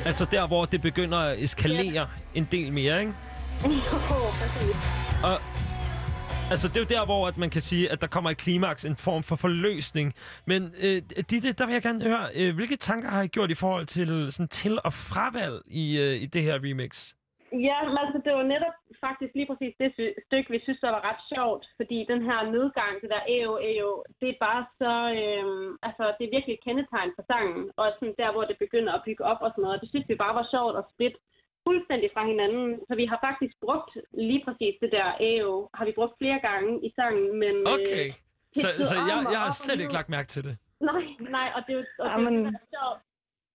[0.06, 3.12] Altså der, hvor det begynder at eskalere en del mere, ikke?
[3.64, 3.70] Jo,
[4.40, 4.76] præcis.
[5.24, 5.40] Og
[6.50, 8.84] altså, det er jo der, hvor at man kan sige, at der kommer et klimaks,
[8.84, 10.14] en form for forløsning.
[10.46, 13.54] Men øh, Ditte, der vil jeg gerne høre, øh, hvilke tanker har I gjort i
[13.54, 17.12] forhold til, sådan, til og fravalg i, øh, i det her remix?
[17.68, 18.76] Ja, men altså det var netop
[19.06, 22.38] faktisk lige præcis det sy- stykke, vi synes, der var ret sjovt, fordi den her
[22.56, 26.64] nedgang, det der AO, AO, det er bare så, øhm, altså det er virkelig et
[26.66, 29.80] kendetegn for sangen, og sådan der, hvor det begynder at bygge op og sådan noget,
[29.82, 31.18] det synes vi bare var sjovt at splitte
[31.66, 33.92] fuldstændig fra hinanden, så vi har faktisk brugt
[34.26, 37.54] lige præcis det der AO, har vi brugt flere gange i sangen, men...
[37.76, 38.06] Okay.
[38.08, 38.12] Øh,
[38.62, 40.54] Så, så jeg, og jeg har og slet ikke lagt mærke til det.
[40.90, 41.02] Nej,
[41.38, 42.34] nej, og det er jo og det, er Jamen.
[42.44, 43.00] det, der er sjovt.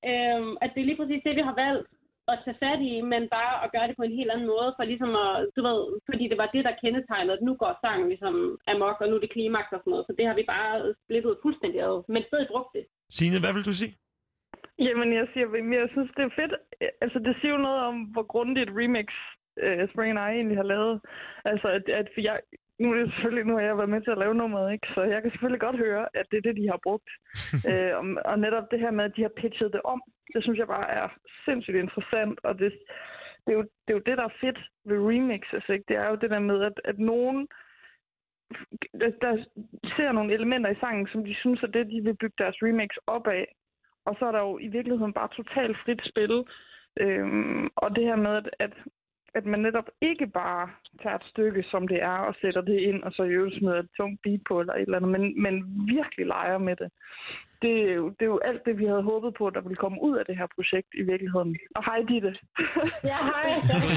[0.09, 1.87] Øhm, at det er lige præcis det, vi har valgt
[2.35, 4.83] at tage fat i, men bare at gøre det på en helt anden måde, for
[4.91, 5.79] ligesom at, du ved,
[6.09, 8.35] fordi det var det, der kendetegnede, at nu går sangen ligesom
[8.71, 11.41] amok, og nu er det klimaks og sådan noget, så det har vi bare splittet
[11.45, 12.83] fuldstændig ad, men stadig brugt det.
[13.17, 13.93] Signe, hvad vil du sige?
[14.87, 16.53] Jamen, jeg siger, men jeg synes, det er fedt.
[17.03, 19.07] Altså, det siger jo noget om, hvor grundigt remix
[19.65, 20.95] uh, Spring and I egentlig har lavet.
[21.45, 22.39] Altså, at, at for jeg,
[22.81, 24.87] nu er det selvfølgelig, nu har jeg været med til at lave nummeret, ikke?
[24.95, 27.09] Så jeg kan selvfølgelig godt høre, at det er det, de har brugt.
[27.69, 30.01] øh, og, og netop det her med, at de har pitchet det om,
[30.33, 31.07] det synes jeg bare er
[31.45, 32.71] sindssygt interessant, og det,
[33.45, 35.85] det, er, jo, det er jo det, der er fedt ved remixes, ikke?
[35.87, 37.47] Det er jo det der med, at, at nogen
[38.99, 39.45] der, der
[39.95, 42.89] ser nogle elementer i sangen, som de synes er det, de vil bygge deres remix
[43.07, 43.55] op af.
[44.05, 46.43] Og så er der jo i virkeligheden bare totalt frit spil.
[46.99, 48.73] Øhm, og det her med, at, at,
[49.33, 50.69] at man netop ikke bare
[51.03, 53.79] tager et stykke, som det er, og sætter det ind, og så i øvrigt smider
[53.79, 55.53] et tungt beat på eller et eller andet, men, men
[55.87, 56.91] virkelig leger med det.
[57.61, 59.97] Det er, jo, det er jo alt det, vi havde håbet på, der ville komme
[60.07, 61.51] ud af det her projekt i virkeligheden.
[61.75, 62.31] Og hej, Ditte.
[63.11, 63.47] ja, hej.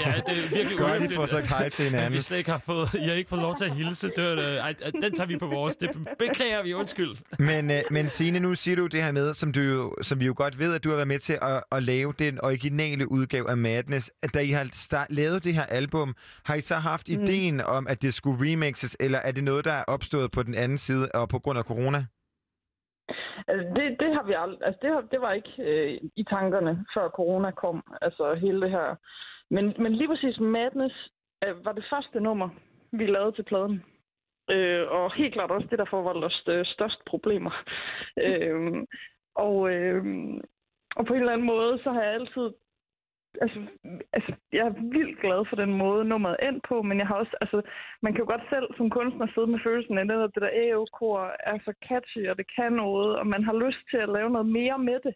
[0.06, 2.12] Ja, det er virkelig Godt, I får sagt hej til hinanden.
[2.12, 4.06] vi slet ikke har fået, I har ikke fået lov til at hilse.
[4.16, 5.76] Det var, øh, ej, den tager vi på vores.
[5.76, 7.14] Det beklager vi, undskyld.
[7.38, 10.24] Men, øh, men Signe, nu siger du det her med, som, du jo, som vi
[10.26, 13.50] jo godt ved, at du har været med til at, at lave den originale udgave
[13.50, 14.10] af Madness.
[14.22, 16.14] At da I har start, lavet det her album,
[16.44, 17.22] har I så haft Mm.
[17.22, 20.54] ideen om, at det skulle remixes, eller er det noget, der er opstået på den
[20.54, 22.04] anden side og på grund af corona?
[23.48, 26.86] Altså, det, det har vi aldrig, altså det, har, det var ikke øh, i tankerne,
[26.94, 28.96] før corona kom, altså hele det her.
[29.50, 30.94] Men, men lige præcis Madness
[31.44, 32.48] øh, var det første nummer,
[32.92, 33.82] vi lavede til pladen.
[34.50, 37.54] Øh, og helt klart også det, der forvoldte os øh, størst problemer.
[38.26, 38.72] øh,
[39.34, 40.04] og, øh,
[40.96, 42.52] og på en eller anden måde, så har jeg altid...
[43.40, 43.60] Altså,
[44.12, 47.36] altså, jeg er vildt glad for den måde, nummeret ind på, men jeg har også,
[47.40, 47.62] altså,
[48.02, 51.18] man kan jo godt selv som kunstner sidde med følelsen af, at det der AO-kor
[51.50, 54.48] er så catchy, og det kan noget, og man har lyst til at lave noget
[54.58, 55.14] mere med det.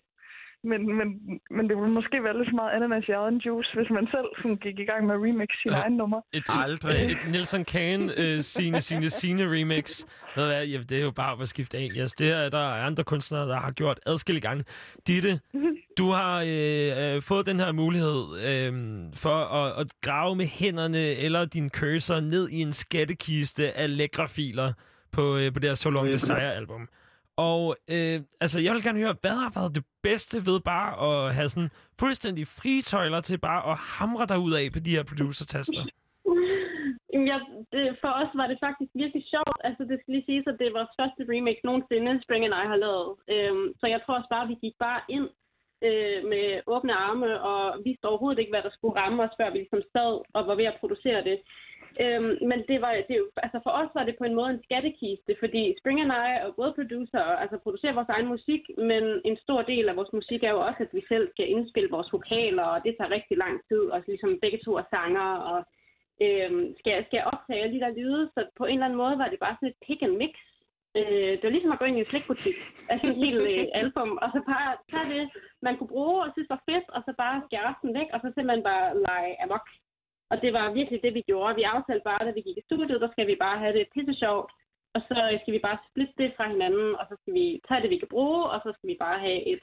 [0.70, 1.08] Men, men,
[1.56, 4.28] men det ville måske være lidt for meget ananas i egen juice, hvis man selv
[4.40, 5.78] sådan gik i gang med at remix sin Ja.
[5.82, 6.20] egen nummer.
[6.32, 10.04] Et, Et, et Nelson Kane, uh, sine, sine, sine remix.
[10.36, 12.12] Ved hvad, ja, det er jo bare at skifte alias.
[12.12, 14.64] Det er der er andre kunstnere, der har gjort adskillige gange.
[15.06, 15.40] Ditte,
[15.98, 18.72] du har øh, øh, fået den her mulighed øh,
[19.14, 24.28] for at, at grave med hænderne eller din cursor ned i en skattekiste af lækre
[24.28, 24.72] filer
[25.12, 26.88] på, øh, på det her So Long Desire-album.
[27.46, 27.62] Og
[27.94, 31.48] øh, altså, jeg vil gerne høre, hvad har været det bedste ved bare at have
[31.48, 31.70] sådan
[32.02, 35.82] fuldstændig frie tøjler til bare at hamre dig ud af på de her producer-taster?
[37.12, 37.40] Jamen, jeg,
[37.72, 39.58] det, for os var det faktisk virkelig sjovt.
[39.68, 42.66] Altså, det skal lige siges, at det er vores første remake nogensinde, Spring and I
[42.72, 43.10] har lavet.
[43.34, 45.28] Øhm, så jeg tror også bare, at vi gik bare ind
[45.88, 49.58] øh, med åbne arme og vidste overhovedet ikke, hvad der skulle ramme os, før vi
[49.58, 51.38] ligesom sad og var ved at producere det.
[52.02, 54.64] Øhm, men det var, det er altså for os var det på en måde en
[54.66, 59.04] skattekiste, fordi Spring and I er både producer, og altså producerer vores egen musik, men
[59.24, 62.12] en stor del af vores musik er jo også, at vi selv skal indspille vores
[62.12, 65.58] vokaler, og det tager rigtig lang tid, og ligesom begge to er sanger, og
[66.24, 69.28] øhm, skal, skal optage alle de der lyde, så på en eller anden måde var
[69.28, 70.34] det bare sådan et pick and mix.
[70.98, 72.58] Øh, det var ligesom at gå ind i en slikbutik
[72.90, 75.24] af sådan et helt øh, album, og så bare tage det,
[75.66, 78.28] man kunne bruge og synes var fedt, og så bare skære resten væk, og så
[78.28, 79.66] simpelthen bare lege amok.
[80.30, 81.58] Og det var virkelig det, vi gjorde.
[81.60, 84.14] Vi aftalte bare, da vi gik i studiet, der skal vi bare have det pisse
[84.22, 84.50] sjovt,
[84.94, 87.90] og så skal vi bare splitte det fra hinanden, og så skal vi tage det,
[87.90, 89.62] vi kan bruge, og så skal vi bare have et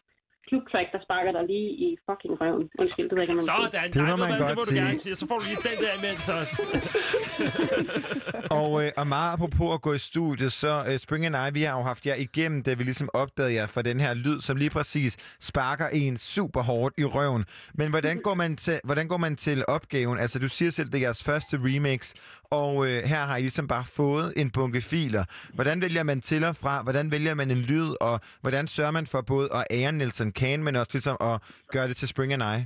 [0.49, 2.63] klubtrack, der sparker dig lige i fucking røven.
[2.81, 4.63] Undskyld, det ved jeg ikke, om man Sådan, Det må nej, man godt det må
[4.69, 4.99] du gerne sige.
[4.99, 5.15] sige.
[5.15, 6.55] Så får du lige den der imens også.
[8.61, 11.61] Og, øh, og meget apropos at gå i studiet, så øh, Spring and I, vi
[11.63, 14.57] har jo haft jer igennem, da vi ligesom opdagede jer for den her lyd, som
[14.57, 17.45] lige præcis sparker en super hårdt i røven.
[17.73, 20.19] Men hvordan går man til, hvordan går man til opgaven?
[20.19, 22.13] Altså, du siger selv, det er jeres første remix,
[22.43, 25.23] og øh, her har I ligesom bare fået en bunke filer.
[25.53, 26.81] Hvordan vælger man til og fra?
[26.81, 27.89] Hvordan vælger man en lyd?
[28.01, 31.35] Og hvordan sørger man for både at ære Nelson kagen, men også ligesom at
[31.73, 32.57] gøre det til Spring and I?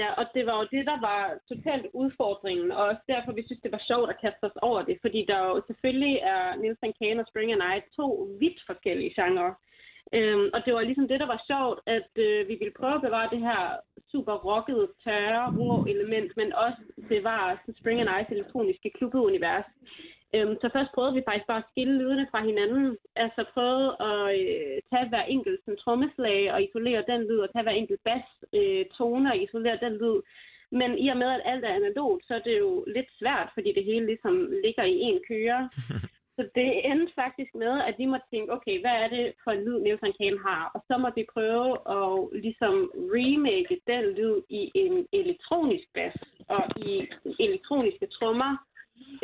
[0.00, 3.62] Ja, og det var jo det, der var totalt udfordringen, og også derfor, vi synes,
[3.62, 7.20] det var sjovt at kaste os over det, fordi der jo selvfølgelig er Nielsen Kane
[7.22, 8.06] og Spring and I to
[8.40, 9.52] vidt forskellige genrer.
[10.16, 13.06] Øhm, og det var ligesom det, der var sjovt, at øh, vi ville prøve at
[13.06, 13.62] bevare det her
[14.12, 19.68] super rockede, tørre, rå element, men også bevare Spring and Ice elektroniske klubbeunivers.
[20.34, 22.96] Øhm, så først prøvede vi faktisk bare at skille lydene fra hinanden.
[23.16, 27.62] Altså prøvede at øh, tage hver enkelt sådan, trommeslag og isolere den lyd, og tage
[27.62, 28.26] hver enkelt bass
[28.58, 30.18] øh, tone og isolere den lyd.
[30.70, 33.72] Men i og med, at alt er analogt, så er det jo lidt svært, fordi
[33.72, 34.34] det hele ligesom
[34.64, 35.68] ligger i en køre.
[36.36, 39.64] Så det endte faktisk med, at vi måtte tænke, okay, hvad er det for en
[39.64, 40.62] lyd, Nelson Kane har?
[40.74, 42.10] Og så måtte vi prøve at
[42.44, 42.74] ligesom
[43.16, 46.16] remake den lyd i en elektronisk bass
[46.48, 47.06] og i
[47.46, 48.52] elektroniske trommer.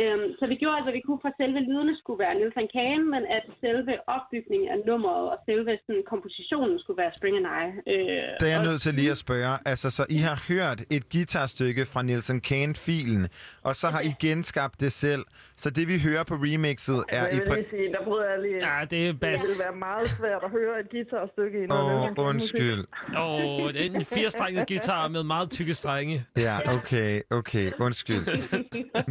[0.02, 2.68] Øhm, så vi gjorde alt, hvad vi kunne for at selve lydene skulle være Nelson
[2.76, 7.48] Kane, men at selve opbygningen af nummeret og selve sådan, kompositionen skulle være Spring and
[7.62, 7.64] I.
[7.92, 9.58] Øh, Der er jeg nødt til lige at spørge.
[9.72, 13.28] Altså, så I har hørt et guitarstykke fra Nielsen Kane-filen,
[13.62, 15.24] og så har I genskabt det selv.
[15.62, 17.38] Så det, vi hører på remixet, er Altså, i...
[17.38, 18.56] jeg vil lige sige, der bryder jeg lige.
[18.68, 19.40] Ja, det er Det bas.
[19.50, 22.18] vil være meget svært at høre et guitarstykke i noget Åh, musik.
[22.28, 22.84] undskyld.
[23.18, 26.24] Åh, oh, det er en firestrenget guitar med meget tykke strenge.
[26.36, 28.24] Ja, okay, okay, undskyld.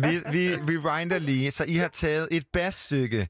[0.05, 3.27] Vi, vi rewinder lige, så I har taget et bassstykke,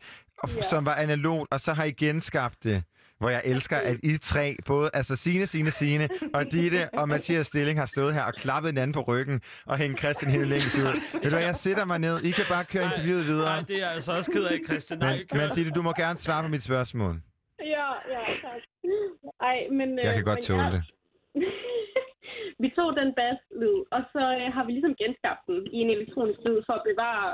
[0.47, 0.61] ja.
[0.61, 2.83] som var analogt, og så har I genskabt det.
[3.19, 7.47] Hvor jeg elsker, at I tre, både altså Sine, Sine, Sine og Ditte og Mathias
[7.47, 10.83] Stilling har stået her og klappet hinanden på ryggen og hængt Christian Hennelings ud.
[11.13, 12.23] Ved du hvad, jeg sætter mig ned.
[12.23, 13.45] I kan bare køre interviewet videre.
[13.45, 14.99] Nej, det er jeg altså også ked af, Christian.
[14.99, 17.21] Nej, Men, men Ditte, du må gerne svare på mit spørgsmål.
[17.59, 18.61] Ja, ja, tak.
[19.41, 19.97] Ej, men...
[19.97, 20.71] Jeg kan øh, godt men tåle ja.
[20.71, 20.83] det.
[22.63, 26.39] vi tog den basslyd, og så øh, har vi ligesom genskabt den i en elektronisk
[26.45, 27.25] lyd for at bevare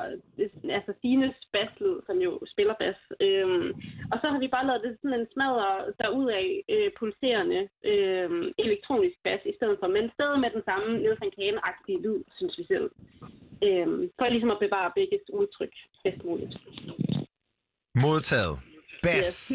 [0.41, 2.99] øh, altså Sines basslyd, som jo spiller bas.
[3.25, 3.67] Øhm,
[4.11, 8.30] og så har vi bare lavet det sådan en smadre derudaf øh, pulserende øh,
[8.65, 12.65] elektronisk bas i stedet for, men stadig med den samme Nielsen Kane-agtige lyd, synes vi
[12.73, 12.88] selv.
[13.67, 15.73] Øhm, for ligesom at bevare begges udtryk
[16.03, 16.53] bedst muligt.
[18.06, 18.56] Modtaget.
[19.03, 19.51] Bass.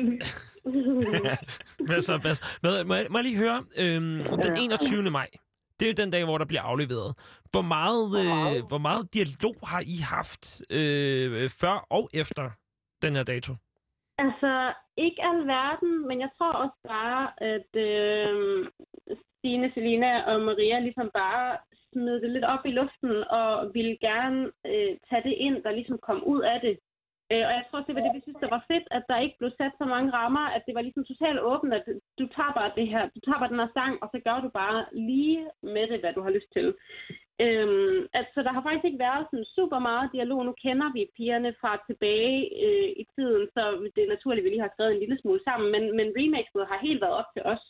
[1.89, 2.39] Hvad så, Bas?
[2.63, 5.11] Må, må, jeg, må jeg lige høre, øhm, den 21.
[5.11, 5.29] maj,
[5.83, 7.11] det er jo den dag, hvor der bliver afleveret.
[7.53, 10.43] Hvor meget, øh, hvor meget dialog har I haft
[10.79, 12.45] øh, før og efter
[13.05, 13.53] den her dato?
[14.25, 14.53] Altså,
[14.97, 17.23] ikke alverden, men jeg tror også bare,
[17.55, 18.33] at øh,
[19.35, 21.47] Stine, Selina og Maria ligesom bare
[21.93, 25.99] smed det lidt op i luften og ville gerne øh, tage det ind, der ligesom
[26.09, 26.79] kom ud af det.
[27.33, 29.39] Øh, og jeg tror, det var det, vi synes, der var fedt, at der ikke
[29.41, 31.85] blev sat så mange rammer, at det var ligesom totalt åbent, at
[32.21, 34.49] du tager bare det her, du tager bare den her sang, og så gør du
[34.63, 36.67] bare lige med det, hvad du har lyst til.
[37.45, 40.41] Øhm, altså, der har faktisk ikke været sådan super meget dialog.
[40.45, 43.63] Nu kender vi pigerne fra tilbage øh, i tiden, så
[43.95, 46.71] det er naturligt, at vi lige har skrevet en lille smule sammen, men, men remixet
[46.71, 47.65] har helt været op til os.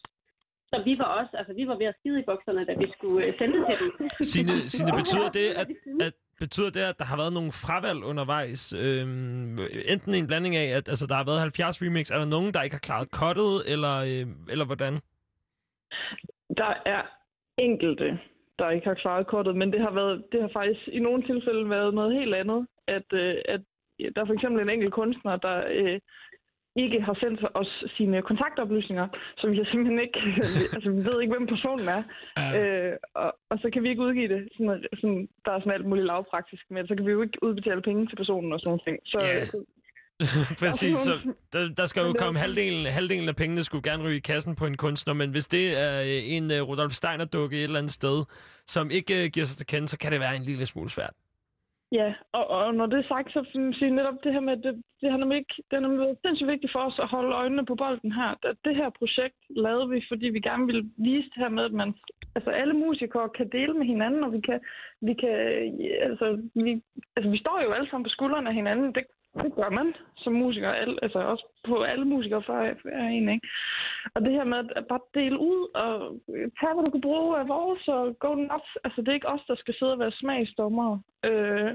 [0.74, 3.26] Så vi var også, altså vi var ved at skide i bukserne, da vi skulle
[3.26, 4.08] øh, sende det til dem.
[4.32, 5.68] Signe, Signe betyder det, at,
[6.06, 8.62] at betyder det, at der har været nogle fravalg undervejs?
[8.84, 9.58] Øhm,
[9.92, 12.62] enten en blanding af, at altså, der har været 70 remix, er der nogen, der
[12.62, 14.94] ikke har klaret cuttet, eller, øh, eller hvordan?
[16.56, 17.02] Der er
[17.58, 18.18] enkelte,
[18.58, 21.70] der ikke har klaret kortet, men det har, været, det har faktisk i nogle tilfælde
[21.70, 22.66] været noget helt andet.
[22.86, 23.60] At, øh, at
[24.14, 26.00] der er for eksempel en enkelt kunstner, der øh,
[26.76, 30.18] ikke har sendt os sine kontaktoplysninger, så vi har simpelthen ikke,
[30.74, 32.02] altså vi ved ikke, hvem personen er.
[32.36, 32.48] Ja.
[32.58, 34.48] Øh, og, og så kan vi ikke udgive det.
[34.56, 36.88] Sådan, sådan, der er sådan alt muligt lavpraktisk det.
[36.88, 38.98] så kan vi jo ikke udbetale penge til personen og sådan nogle ting.
[39.04, 39.44] Så, Ja.
[39.44, 39.64] så
[40.58, 41.18] Præcis, så
[41.52, 44.54] der, der skal jo Men komme halvdelen, halvdelen af pengene skulle gerne ryge i kassen
[44.54, 47.92] på en kunstner, men hvis det er øh, en uh, Rudolf Steiner-dukke et eller andet
[47.92, 48.24] sted,
[48.66, 51.12] som ikke uh, giver sig til kende, så kan det være en lille smule svært.
[51.92, 54.62] Ja, og, og når det er sagt, så siger jeg netop det her med, at
[54.64, 57.34] det, det har nemlig ikke, det har nemlig været sindssygt vigtigt for os at holde
[57.34, 58.30] øjnene på bolden her.
[58.50, 61.72] At det her projekt lavede vi, fordi vi gerne ville vise det her med, at
[61.72, 61.94] man,
[62.34, 64.60] altså alle musikere kan dele med hinanden, og vi kan,
[65.00, 65.36] vi kan,
[66.08, 66.82] altså vi,
[67.16, 68.94] altså vi står jo alle sammen på skuldrene af hinanden.
[68.94, 69.04] Det,
[69.34, 73.48] det gør man som musiker, al, altså også på alle musikere før er en, ikke?
[74.14, 75.92] Og det her med at bare dele ud og
[76.60, 78.70] tage, hvad du kan bruge af vores og go nuts.
[78.84, 81.72] Altså, det er ikke os, der skal sidde og være smagsdommer øh,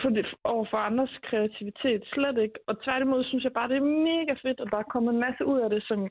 [0.00, 2.02] for det, over for andres kreativitet.
[2.14, 2.58] Slet ikke.
[2.66, 5.46] Og tværtimod synes jeg bare, det er mega fedt, at der er kommet en masse
[5.46, 6.10] ud af det, som,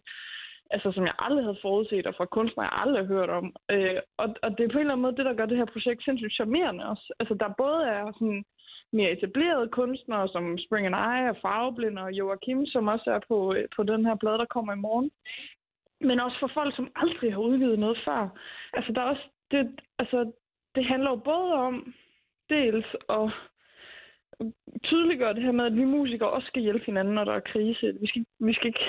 [0.71, 3.55] altså, som jeg aldrig havde forudset, og fra kunstnere, jeg aldrig har hørt om.
[3.71, 5.73] Øh, og, og det er på en eller anden måde det, der gør det her
[5.73, 7.13] projekt sindssygt charmerende også.
[7.19, 8.43] Altså, der både er sådan
[8.93, 13.53] mere etablerede kunstnere, som Spring and I og Farveblind og Joachim, som også er på,
[13.53, 15.11] øh, på den her blad, der kommer i morgen.
[16.01, 18.29] Men også for folk, som aldrig har udgivet noget før.
[18.73, 20.31] Altså, der er også, det, altså,
[20.75, 21.93] det handler jo både om
[22.49, 23.31] dels at
[24.83, 27.97] tydeliggøre det her med, at vi musikere også skal hjælpe hinanden, når der er krise.
[28.01, 28.85] Vi skal, vi skal ikke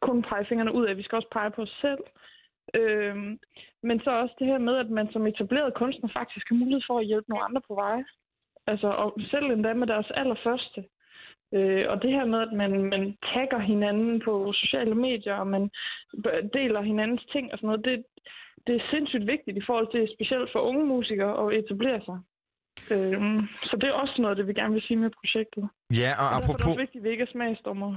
[0.00, 2.02] kun pege fingrene ud af, vi skal også pege på os selv.
[2.74, 3.38] Øhm,
[3.82, 6.98] men så også det her med, at man som etableret kunstner faktisk har mulighed for
[6.98, 8.02] at hjælpe nogle andre på vej.
[8.70, 10.84] Altså, og selv endda med deres allerførste.
[11.54, 15.70] Øh, og det her med, at man, man tagger hinanden på sociale medier, og man
[16.52, 18.04] deler hinandens ting og sådan noget, det,
[18.66, 22.18] det er sindssygt vigtigt i forhold til, specielt for unge musikere, at etablere sig.
[22.90, 25.68] Øhm, så det er også noget, det vi gerne vil sige med projektet.
[26.02, 26.66] Ja, og og er det apropos...
[26.66, 27.88] også vigtigt, at vi ikke er smagsdommer.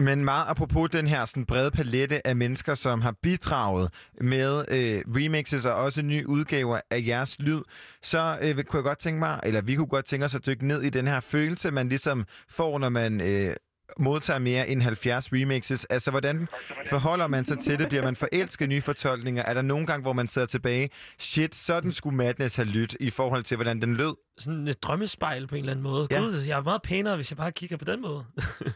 [0.00, 3.86] Men meget apropos den her sådan brede palette af mennesker, som har bidraget
[4.20, 7.62] med øh, remixes og også nye udgaver af jeres lyd,
[8.02, 10.66] så øh, kunne jeg godt tænke mig, eller vi kunne godt tænke os at dykke
[10.66, 13.54] ned i den her følelse, man ligesom får, når man øh,
[13.98, 15.84] modtager mere end 70 remixes.
[15.84, 16.48] Altså, hvordan
[16.86, 17.88] forholder man sig til det?
[17.88, 19.42] Bliver man forelsket i nye fortolkninger?
[19.42, 23.10] Er der nogle gange, hvor man sidder tilbage, shit, sådan skulle Madness have lyttet i
[23.10, 24.14] forhold til, hvordan den lød?
[24.38, 26.08] Sådan et drømmespejl på en eller anden måde.
[26.10, 26.18] Ja.
[26.18, 28.24] Gud, jeg er meget pænere, hvis jeg bare kigger på den måde.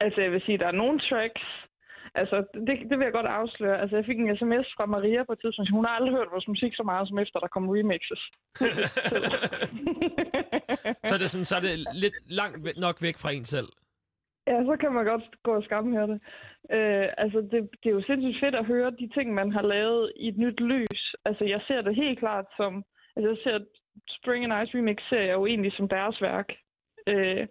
[0.00, 1.44] Altså, jeg vil sige, der er nogle tracks,
[2.14, 3.80] altså, det, det vil jeg godt afsløre.
[3.82, 5.70] Altså, jeg fik en sms fra Maria på et tidspunkt.
[5.70, 8.22] Hun har aldrig hørt vores musik så meget, som efter der kom remixes.
[11.08, 13.68] så er det, sådan, så er det lidt langt nok væk fra en selv.
[14.46, 16.20] Ja, så kan man godt gå og skamme det.
[16.70, 20.12] Øh, altså, det, det er jo sindssygt fedt at høre de ting, man har lavet
[20.16, 21.14] i et nyt lys.
[21.24, 22.84] Altså, jeg ser det helt klart som...
[23.16, 23.64] Altså, jeg ser
[24.08, 26.52] Spring and Ice Remix ser jeg jo egentlig som deres værk.
[27.06, 27.46] Øh,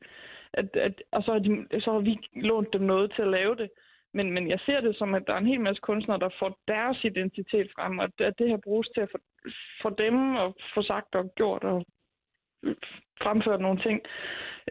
[0.53, 3.55] at, at, og så har, de, så har vi lånt dem noget til at lave
[3.55, 3.69] det.
[4.13, 6.59] Men, men jeg ser det som, at der er en hel masse kunstnere, der får
[6.67, 9.09] deres identitet frem, og at det her bruges til at
[9.81, 11.85] få, dem og få sagt og gjort og
[13.21, 14.01] fremført nogle ting.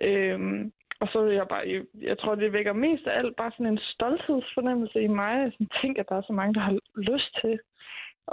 [0.01, 0.73] Øhm,
[1.03, 1.65] og så vil jeg bare,
[2.11, 5.33] jeg tror, det vækker mest af alt bare sådan en stolthedsfornemmelse i mig.
[5.43, 6.79] Jeg sådan, tænker, at der er så mange, der har
[7.11, 7.55] lyst til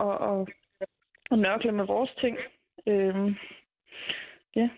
[0.05, 0.39] at, at,
[1.31, 2.37] at nørkle med vores ting.
[2.87, 3.35] Øhm,
[4.55, 4.69] ja.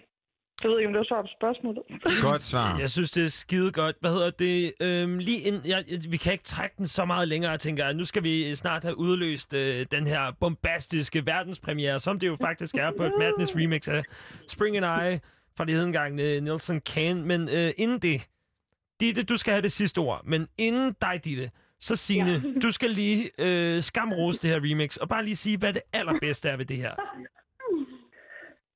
[0.64, 1.84] Jeg ved ikke, om det var svar på spørgsmålet.
[2.22, 2.80] Godt svar.
[2.80, 3.95] Jeg synes, det er skide godt.
[4.00, 4.74] Hvad hedder det?
[4.86, 7.94] Øhm, lige ind, jeg, jeg, vi kan ikke trække den så meget længere, jeg tænker.
[7.94, 12.76] Nu skal vi snart have udløst øh, den her bombastiske verdenspremiere, som det jo faktisk
[12.76, 14.03] er på et Madness remix af
[14.48, 15.20] Spring and I
[15.61, 17.22] fra det hedengangne Nelson Kane.
[17.31, 18.17] Men øh, inden det,
[18.99, 20.22] Ditte, du skal have det sidste ord.
[20.23, 22.59] Men inden dig, Ditte, så Signe, ja.
[22.65, 26.49] du skal lige øh, skamrose det her remix, og bare lige sige, hvad det allerbedste
[26.49, 26.93] er ved det her.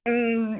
[0.07, 0.55] Mm,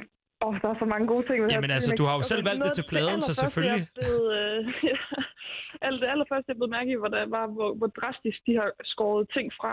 [0.45, 1.37] åh, der er så mange gode ting.
[1.41, 1.97] ved det her Jamen altså, remix.
[1.97, 3.87] du har jo selv valgt det til pladen, så selvfølgelig.
[3.87, 4.59] Jeg blevet, øh,
[5.81, 8.69] ja, det allerførste, jeg blev mærke i, hvor, der var, hvor, hvor drastisk de har
[8.93, 9.71] skåret ting fra.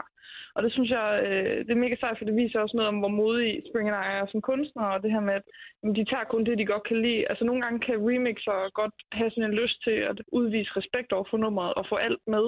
[0.54, 2.98] Og det synes jeg, øh, det er mega sejt, for det viser også noget om,
[2.98, 5.42] hvor modige Springer er som kunstnere, og det her med, at
[5.82, 7.28] jamen, de tager kun det, de godt kan lide.
[7.30, 11.24] Altså nogle gange kan remixer godt have sådan en lyst til at udvise respekt over
[11.30, 12.44] for nummeret og få alt med.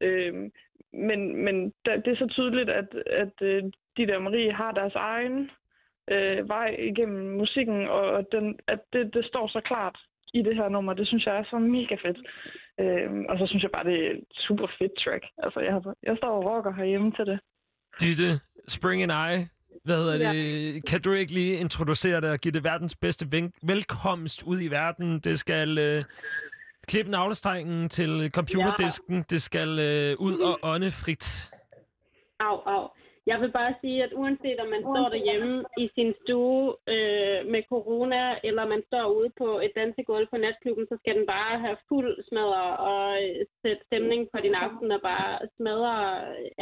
[0.00, 0.34] Øh,
[0.92, 3.62] men men da, det er så tydeligt, at, at øh,
[3.96, 5.50] de der Marie har deres egen
[6.10, 9.98] øh, vej igennem musikken, og den, at det, det står så klart
[10.34, 10.92] i det her nummer.
[10.94, 12.18] Det synes jeg er så mega fedt.
[12.80, 15.24] Øhm, og så synes jeg bare, det er et super fedt track.
[15.38, 17.38] Altså, jeg, har, jeg står og rocker herhjemme til det.
[18.00, 19.46] Ditte, Spring and I,
[19.84, 20.84] hvad hedder det?
[20.84, 23.26] Kan du ikke lige introducere det og give det verdens bedste
[23.62, 25.20] velkomst ud i verden?
[25.20, 26.04] Det skal øh,
[26.88, 29.24] klippe navlestrengen til computerdisken.
[29.30, 31.50] Det skal øh, ud og ånde frit.
[32.40, 32.88] Au, au.
[33.30, 35.52] Jeg vil bare sige, at uanset om man står derhjemme
[35.84, 40.86] i sin stue øh, med corona, eller man står ude på et dansegulv på natklubben,
[40.90, 45.00] så skal den bare have fuld smadre og øh, sætte stemning på din aften og
[45.10, 45.94] bare smadre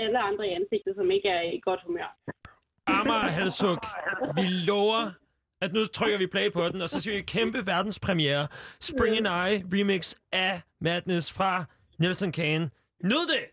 [0.03, 2.09] alle andre i ansigtet, som ikke er i godt humør.
[2.87, 3.79] Amager Halshug,
[4.39, 5.03] vi lover,
[5.65, 8.47] at nu trykker vi play på den, og så siger vi kæmpe verdenspremiere.
[8.81, 11.65] Spring and I remix af Madness fra
[11.99, 12.71] Nelson Kane.
[13.11, 13.45] Nyd det!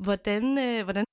[0.00, 1.04] Hvordan, øh, hvordan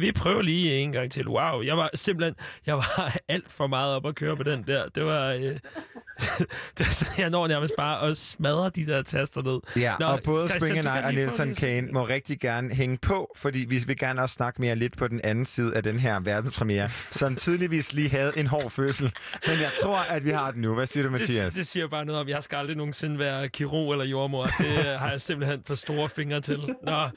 [0.00, 1.28] Vi prøver lige en gang til.
[1.28, 2.34] Wow, jeg var simpelthen
[2.66, 4.88] jeg var alt for meget op at køre på den der.
[4.88, 5.28] Det var...
[5.32, 5.42] Øh,
[6.78, 9.82] det var sådan, jeg når nærmest bare at smadre de der taster ned.
[9.82, 12.98] Ja, Nå, og både Christian, Spring and I og Nelson Kane må rigtig gerne hænge
[12.98, 15.98] på, fordi vi vil gerne også snakke mere lidt på den anden side af den
[15.98, 19.12] her verdenspremiere, som tydeligvis lige havde en hård fødsel.
[19.46, 20.74] Men jeg tror, at vi har den nu.
[20.74, 21.28] Hvad siger du, Mathias?
[21.28, 24.44] Det, det siger bare noget om, jeg skal aldrig nogensinde være kirurg eller jordmor.
[24.44, 26.74] Det øh, har jeg simpelthen for store fingre til.
[26.82, 27.08] Nå,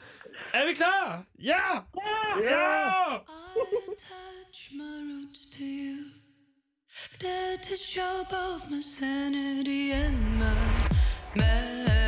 [0.52, 1.24] er vi klar?
[1.38, 1.84] Ja!
[2.42, 3.18] Ja!
[3.96, 6.04] touch my roots to you.
[7.18, 10.88] Dare to show both my sanity and my
[11.34, 12.01] madness.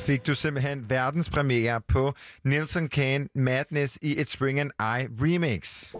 [0.00, 2.14] Fik du simpelthen verdenspremiere på
[2.44, 5.94] Nelson Kane Madness i et Spring and I remix.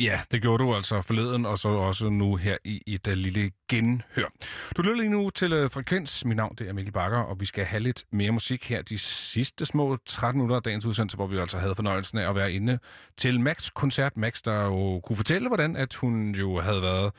[0.00, 3.50] Ja, det gjorde du altså forleden, og så også nu her i et uh, lille
[3.68, 4.32] genhør.
[4.76, 6.24] Du lytter lige nu til uh, Frekvens.
[6.24, 8.98] Mit navn det er Mikkel Bakker, og vi skal have lidt mere musik her de
[8.98, 12.52] sidste små 13 minutter af dagens udsendelse, hvor vi altså havde fornøjelsen af at være
[12.52, 12.78] inde
[13.16, 14.16] til Max koncert.
[14.16, 17.12] Max, der jo kunne fortælle, hvordan at hun jo havde været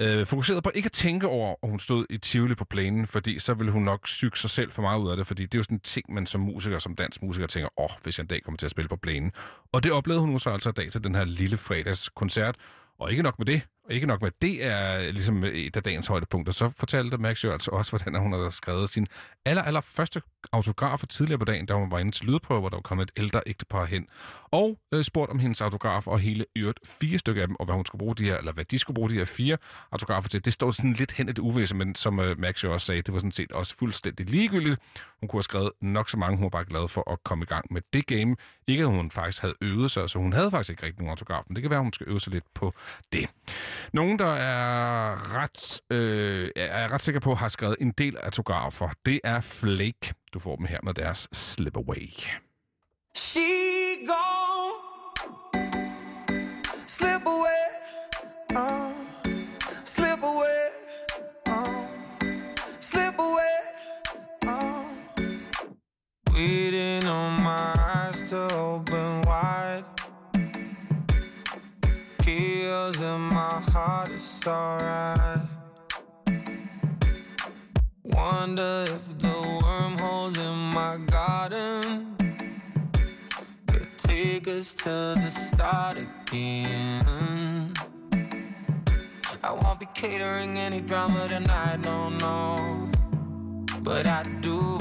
[0.00, 3.38] øh, fokuseret på ikke at tænke over, at hun stod i Tivoli på planen, fordi
[3.38, 5.58] så ville hun nok syge sig selv for meget ud af det, fordi det er
[5.58, 8.22] jo sådan en ting, man som musiker, som dansk musiker tænker, åh, oh, hvis jeg
[8.22, 9.32] en dag kommer til at spille på planen.
[9.72, 12.56] Og det oplevede hun så altså i dag til den her lille fredagskoncert,
[12.98, 16.06] og ikke nok med det, og ikke nok med det er ligesom et af dagens
[16.06, 19.06] højdepunkter, så fortalte Max jo altså også, hvordan hun havde skrevet sin
[19.44, 20.22] aller, aller første
[20.52, 23.10] autograf for tidligere på dagen, da hun var inde til lydprøve, hvor der var kommet
[23.10, 24.06] et ældre ægtepar hen,
[24.52, 27.64] og øh, spurgt om hendes autograf og hele i øvrigt fire stykker af dem, og
[27.64, 29.56] hvad hun skulle bruge de her, eller hvad de skulle bruge de her fire
[29.92, 30.44] autografer til.
[30.44, 33.02] Det står sådan lidt hen i det uvisse, men som øh, Max jo også sagde,
[33.02, 34.80] det var sådan set også fuldstændig ligegyldigt.
[35.20, 37.46] Hun kunne have skrevet nok så mange, hun var bare glad for at komme i
[37.46, 38.36] gang med det game.
[38.66, 41.42] Ikke at hun faktisk havde øvet sig, så hun havde faktisk ikke rigtig nogen autograf,
[41.48, 42.74] men det kan være, at hun skal øve sig lidt på
[43.12, 43.28] det.
[43.92, 49.20] Nogen, der er ret, øh, er ret sikker på, har skrevet en del autografer, det
[49.24, 50.14] er Flake.
[50.32, 52.08] Du får dem her med deres Slip Away.
[53.16, 53.59] She
[56.90, 57.64] slip away,
[58.56, 58.92] oh,
[59.84, 60.68] slip away,
[61.46, 61.86] uh,
[62.80, 63.56] slip away.
[64.44, 64.84] Uh.
[66.32, 69.84] Waiting on my eyes to open wide.
[72.22, 75.46] Kills in my heart, it's alright.
[78.02, 82.16] Wonder if the wormholes in my garden
[83.68, 84.90] could take us to
[85.22, 86.19] the start again.
[86.32, 87.72] I
[89.52, 92.88] won't be catering any drama tonight, no, no.
[93.82, 94.78] But I do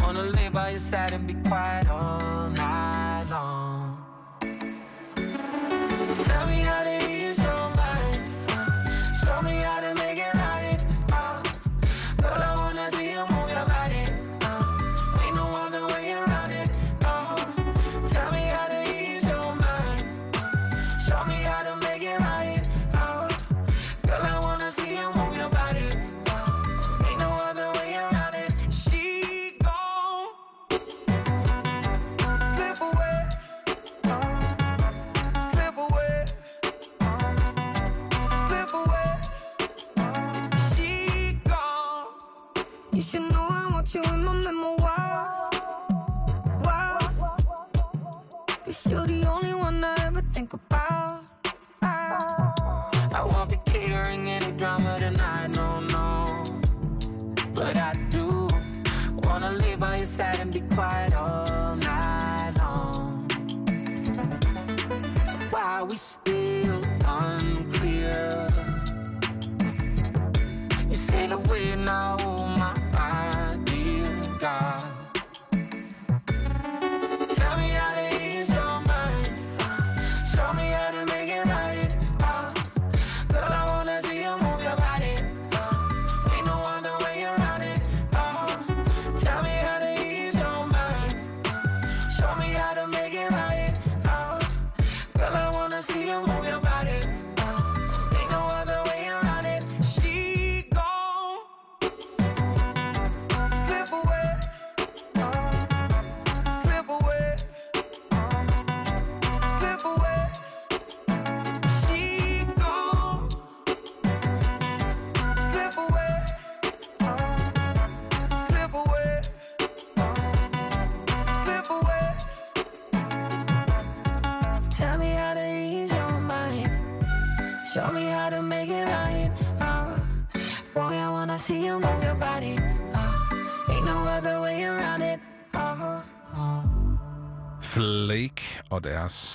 [0.00, 4.04] wanna lay by your side and be quiet all night long.
[6.24, 6.93] Tell me how to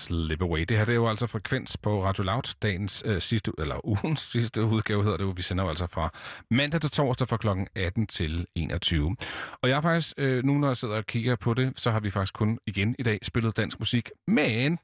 [0.09, 0.61] Slip Away.
[0.69, 4.21] Det her det er jo altså frekvens på Radio Loud, dagens øh, sidste, eller ugens
[4.21, 5.33] sidste udgave hedder det jo.
[5.35, 6.09] Vi sender jo altså fra
[6.51, 9.15] mandag til torsdag fra klokken 18 til 21.
[9.61, 11.99] Og jeg har faktisk, øh, nu når jeg sidder og kigger på det, så har
[11.99, 14.09] vi faktisk kun igen i dag spillet dansk musik.
[14.27, 14.79] Men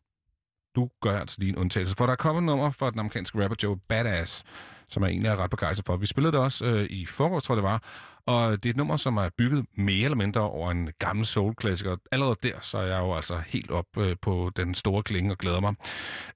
[0.76, 3.56] du gør altså lige en undtagelse, for der er kommet nummer fra den amerikanske rapper
[3.64, 4.44] Joe Badass,
[4.90, 5.98] som er egentlig er ret begejstret for.
[5.98, 7.84] Vi spillede det også øh, i forår, tror jeg det var,
[8.26, 11.96] og det er et nummer, som er bygget mere eller mindre over en gammel soul-klassiker.
[12.12, 15.38] Allerede der, så er jeg jo altså helt op øh, på den store klinge og
[15.38, 15.76] glæder mig.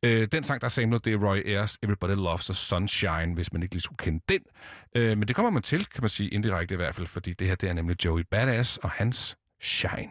[0.03, 3.53] Øh, den sang, der er samlet, det er Roy Ayers Everybody Loves a Sunshine, hvis
[3.53, 4.42] man ikke lige skulle kende den.
[4.95, 7.48] Øh, men det kommer man til, kan man sige, indirekte i hvert fald, fordi det
[7.48, 10.09] her, det er nemlig Joey Badass og hans Shine.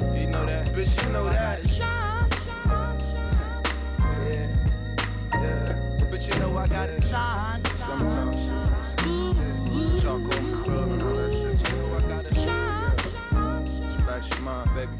[0.00, 1.04] You know that, bitch.
[1.04, 1.43] You know that.
[6.34, 7.04] You know I got it.
[7.04, 10.02] Summertime shit.
[10.02, 11.70] Charcoal club and all that shit.
[11.70, 12.34] You know I got it.
[14.00, 14.92] Smash your mind, baby.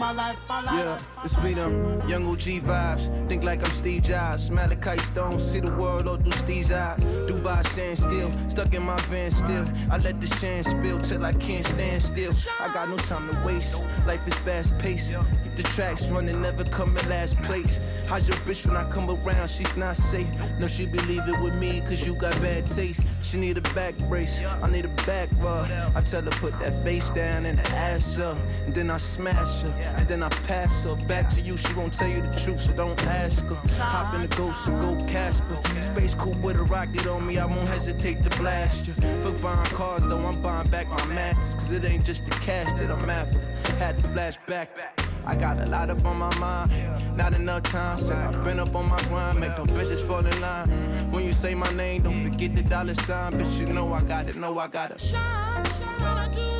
[0.00, 0.74] My life, my life.
[0.74, 3.28] Yeah, it's me them young OG vibes.
[3.28, 4.50] Think like I'm Steve Jobs.
[4.50, 6.98] Malachi Stone, see the world all through Steve's eyes.
[7.28, 9.64] Dubai stand still, stuck in my van still.
[9.90, 12.32] I let the shine spill till I can't stand still.
[12.58, 13.80] I got no time to waste.
[14.04, 15.16] Life is fast paced.
[15.44, 17.78] Keep the tracks running, never come in last place.
[18.08, 19.48] How's your bitch when I come around?
[19.48, 20.28] She's not safe.
[20.58, 23.02] No, she believe it with me, cause you got bad taste.
[23.22, 24.42] She need a back brace.
[24.42, 25.70] I need a back rub.
[25.94, 28.36] I tell her put that face down and ass up.
[28.66, 29.84] And then I smash her.
[29.96, 31.56] And then I pass her back to you.
[31.56, 33.54] She won't tell you the truth, so don't ask her.
[33.78, 35.58] Hop in the ghost and go Casper.
[35.80, 38.94] Space cool with a rocket on me, I won't hesitate to blast you.
[39.22, 41.54] Fuck buying cars though, I'm buying back my masters.
[41.54, 43.38] Cause it ain't just the cash that I'm after.
[43.78, 45.00] Had to flash back.
[45.26, 47.96] I got a lot up on my mind, not enough time.
[47.96, 50.68] Said I've been up on my grind, make them bitches fall in line.
[51.10, 53.32] When you say my name, don't forget the dollar sign.
[53.32, 56.53] Bitch, you know I got it, know I got it.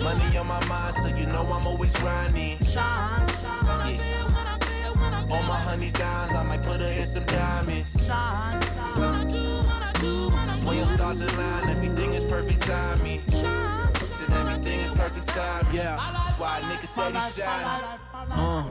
[0.00, 2.58] Money on my mind, so you know I'm always grinding.
[2.60, 3.26] Yeah.
[5.30, 7.96] All my honeys dimes, I might put her in some diamonds.
[8.06, 8.62] Shine,
[10.64, 13.22] When your stars align, everything is perfect timing.
[13.30, 15.96] Said everything is perfect time, yeah.
[16.26, 17.98] That's why a nigga steady shine.
[18.30, 18.68] Uh.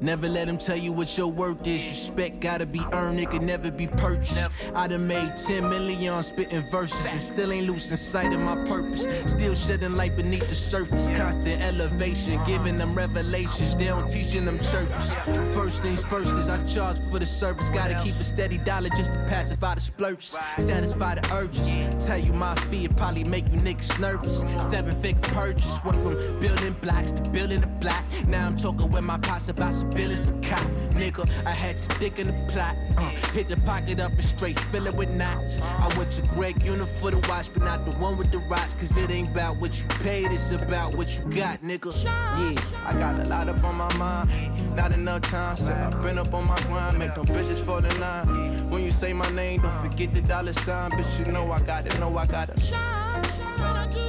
[0.00, 1.82] Never let them tell you what your worth is.
[1.82, 4.50] Respect gotta be earned, it can never be purchased.
[4.74, 9.06] I done made 10 million spitting verses and still ain't losing sight of my purpose.
[9.30, 11.08] Still shedding light beneath the surface.
[11.08, 13.74] Constant elevation, giving them revelations.
[13.74, 15.16] They don't teach in them churches.
[15.54, 17.70] First things first is I charge for the service.
[17.70, 20.36] Gotta keep a steady dollar just to pacify the splurges.
[20.58, 22.04] Satisfy the urges.
[22.04, 24.44] Tell you my it probably make you niggas nervous.
[24.70, 25.82] Seven figure purchase.
[25.84, 28.04] Went from building blocks to building a block.
[28.26, 30.60] Now I'm talking with my pops about some billions to cop.
[30.92, 32.76] Nigga, I had to dig in the plot.
[32.96, 35.60] Uh, hit the pocket up and straight fill it with knots.
[35.60, 38.74] I went to Greg Unit for the watch, but not the one with the rocks.
[38.74, 41.92] Cause it ain't about what you paid, it's about what you got, nigga.
[42.04, 44.76] Yeah, I got a lot up on my mind.
[44.76, 46.98] Not enough time, said I've been up on my grind.
[46.98, 48.70] Make no bitches for the nine.
[48.70, 50.90] When you say my name, don't forget the dollar sign.
[50.92, 54.05] Bitch, you know I got it, know I got it.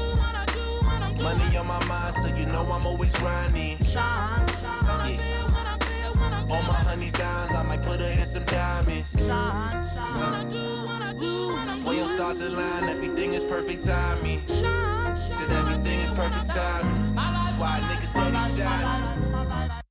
[1.19, 3.83] Money on my mind, so you know I'm always grinding.
[3.83, 5.15] Shine, shine.
[5.15, 6.47] Yeah.
[6.49, 9.11] All my honeys dimes, I might put her in some diamonds.
[9.17, 10.49] Shine, shine,
[11.83, 14.47] When your stars align, everything is perfect timing.
[14.47, 17.15] Said everything is perfect timing.
[17.15, 19.83] That's why niggas steady shining.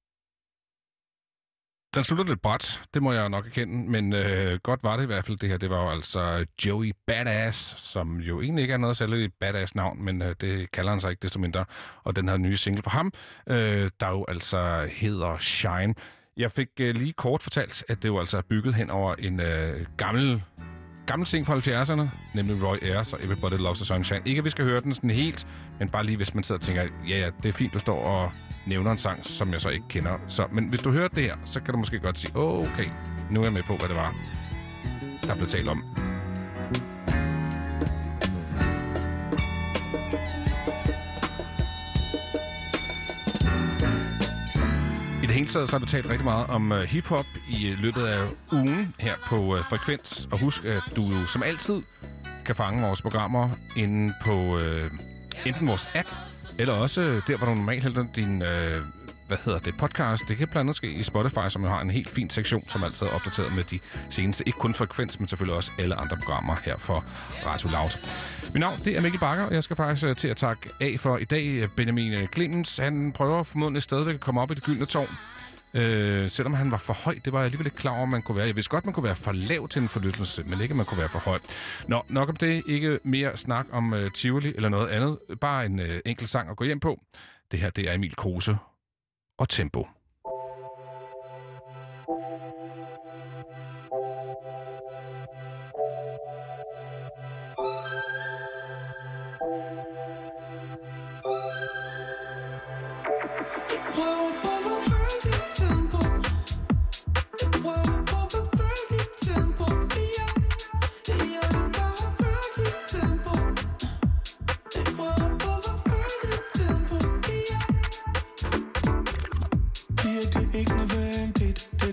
[1.96, 5.06] Den slutter lidt bræt, det må jeg nok erkende, men øh, godt var det i
[5.06, 5.36] hvert fald.
[5.36, 9.32] Det her, det var jo altså Joey Badass, som jo egentlig ikke er noget særligt
[9.40, 11.64] badass navn, men øh, det kalder han sig ikke desto mindre.
[12.04, 13.12] Og den her nye single fra ham,
[13.46, 15.94] øh, der jo altså hedder Shine.
[16.36, 19.40] Jeg fik øh, lige kort fortalt, at det jo altså er bygget hen over en
[19.40, 20.42] øh, gammel
[21.06, 24.20] gammel ting fra 70'erne, nemlig Roy Ayers og Everybody Loves a Sunshine.
[24.24, 25.46] Ikke at vi skal høre den sådan helt,
[25.78, 27.98] men bare lige hvis man sidder og tænker, ja, ja, det er fint, du står
[27.98, 28.30] og
[28.66, 30.18] nævner en sang, som jeg så ikke kender.
[30.28, 32.88] Så, men hvis du hører det her, så kan du måske godt sige, okay,
[33.30, 34.10] nu er jeg med på, hvad det var,
[35.26, 36.05] der blev talt om.
[45.46, 48.28] Hele taget så har vi talt rigtig meget om uh, hiphop i øh, løbet af
[48.52, 50.28] ugen her på uh, Frekvens.
[50.32, 51.82] Og husk, at du jo som altid
[52.46, 54.60] kan fange vores programmer inde på uh,
[55.46, 56.08] enten vores app,
[56.58, 58.48] eller også der, hvor du normalt hælder din uh,
[59.26, 60.22] hvad hedder det, podcast.
[60.28, 62.84] Det kan blandt andet ske i Spotify, som jo har en helt fin sektion, som
[62.84, 63.78] altid er opdateret med de
[64.10, 64.44] seneste.
[64.46, 67.04] Ikke kun Frekvens, men selvfølgelig også alle andre programmer her for
[67.46, 67.90] Radio Loud.
[68.42, 71.16] Mit navn, det er Mikkel Bakker, og jeg skal faktisk til at takke af for
[71.16, 71.68] i dag.
[71.76, 75.16] Benjamin Clemens, han prøver formodentlig stadigvæk at komme op i det gyldne tårn.
[75.76, 78.36] Øh, selvom han var for høj, det var jeg alligevel ikke klar over, man kunne
[78.36, 78.46] være.
[78.46, 80.86] Jeg vidste godt, man kunne være for lav til en forlystelse, men ikke, at man
[80.86, 81.38] kunne være for høj.
[81.88, 82.62] Nå, nok om det.
[82.66, 85.18] Ikke mere snak om øh, Tivoli eller noget andet.
[85.40, 87.00] Bare en øh, enkelt sang at gå hjem på.
[87.50, 88.56] Det her, det er Emil Kruse
[89.38, 89.86] og Tempo.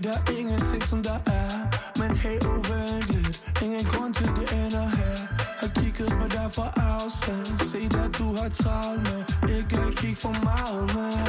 [0.04, 1.50] Nødvendigt er der ingenting, som der er.
[1.98, 5.16] Men hey, uventeligt Ingen grund til, det ender her.
[5.60, 7.46] Har kigget på dig fra afstand.
[7.70, 9.20] Se at du har travlt med
[9.58, 11.28] Ikke at kigge for meget, men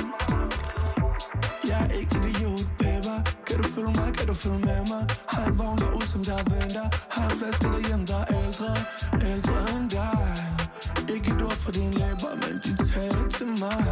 [1.69, 3.15] jeg er ikke idiot, baby.
[3.47, 5.03] Kan du følge mig, kan du følge med mig?
[5.29, 6.87] Har en vogn derude, som der venter.
[7.15, 8.71] Har en flaske derhjemme, der er ældre.
[9.31, 10.27] Ældre end dig.
[11.15, 13.85] Ikke et ord for din læber, men de taler til mig.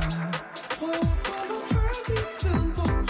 [0.80, 3.03] Prøv på at følge dit dit tempo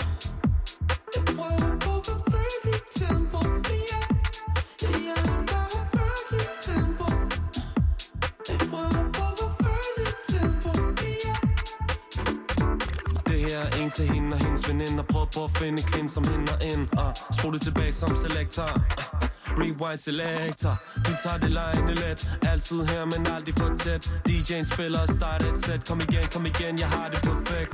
[13.96, 16.84] til hende og hendes veninder Prøv på at finde en kvinde som hende og ind
[17.00, 18.70] uh, Spol det tilbage som selektor.
[18.74, 22.32] Uh, Rewind selector Du tager det lejende let.
[22.42, 24.04] Altid her, men aldrig for tæt.
[24.30, 25.88] DJ'en spiller og starter et sæt.
[25.88, 27.74] Kom igen, kom igen, jeg har det perfekt.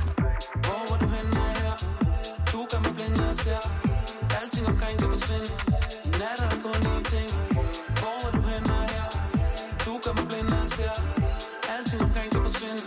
[0.64, 1.99] Hvor var du henne her?
[3.00, 3.62] Blind, jeg ser
[4.42, 5.50] Alting omkring kan forsvinde.
[6.06, 7.30] I nat er kun én ting.
[8.00, 9.08] Hvor er du hen og her?
[9.86, 10.96] Du gør mig blind, jeg ser.
[11.74, 12.82] Alting omkring kan forsvinde.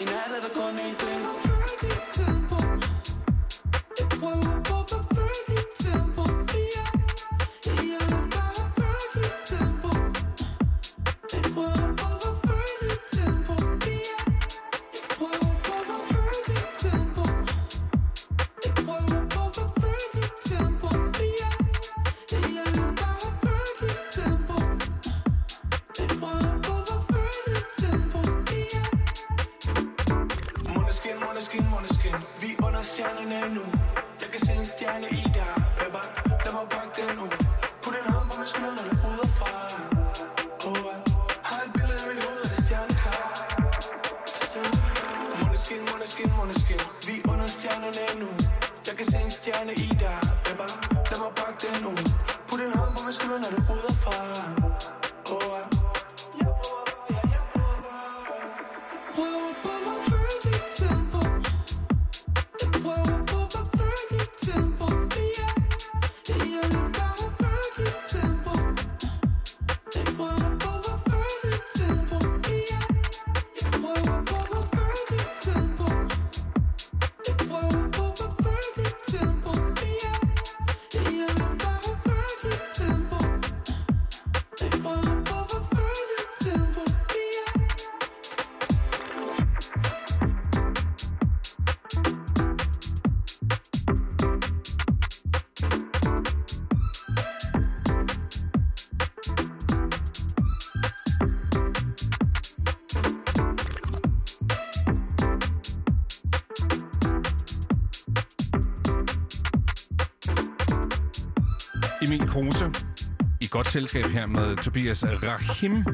[0.00, 1.49] I nat er der kun én ting.
[113.70, 115.84] selskab her med Tobias Rahim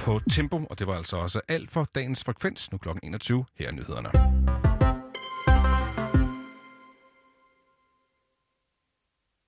[0.00, 3.44] på Tempo, og det var altså også alt for dagens frekvens, nu klokken 21.
[3.58, 4.39] Her er nyhederne.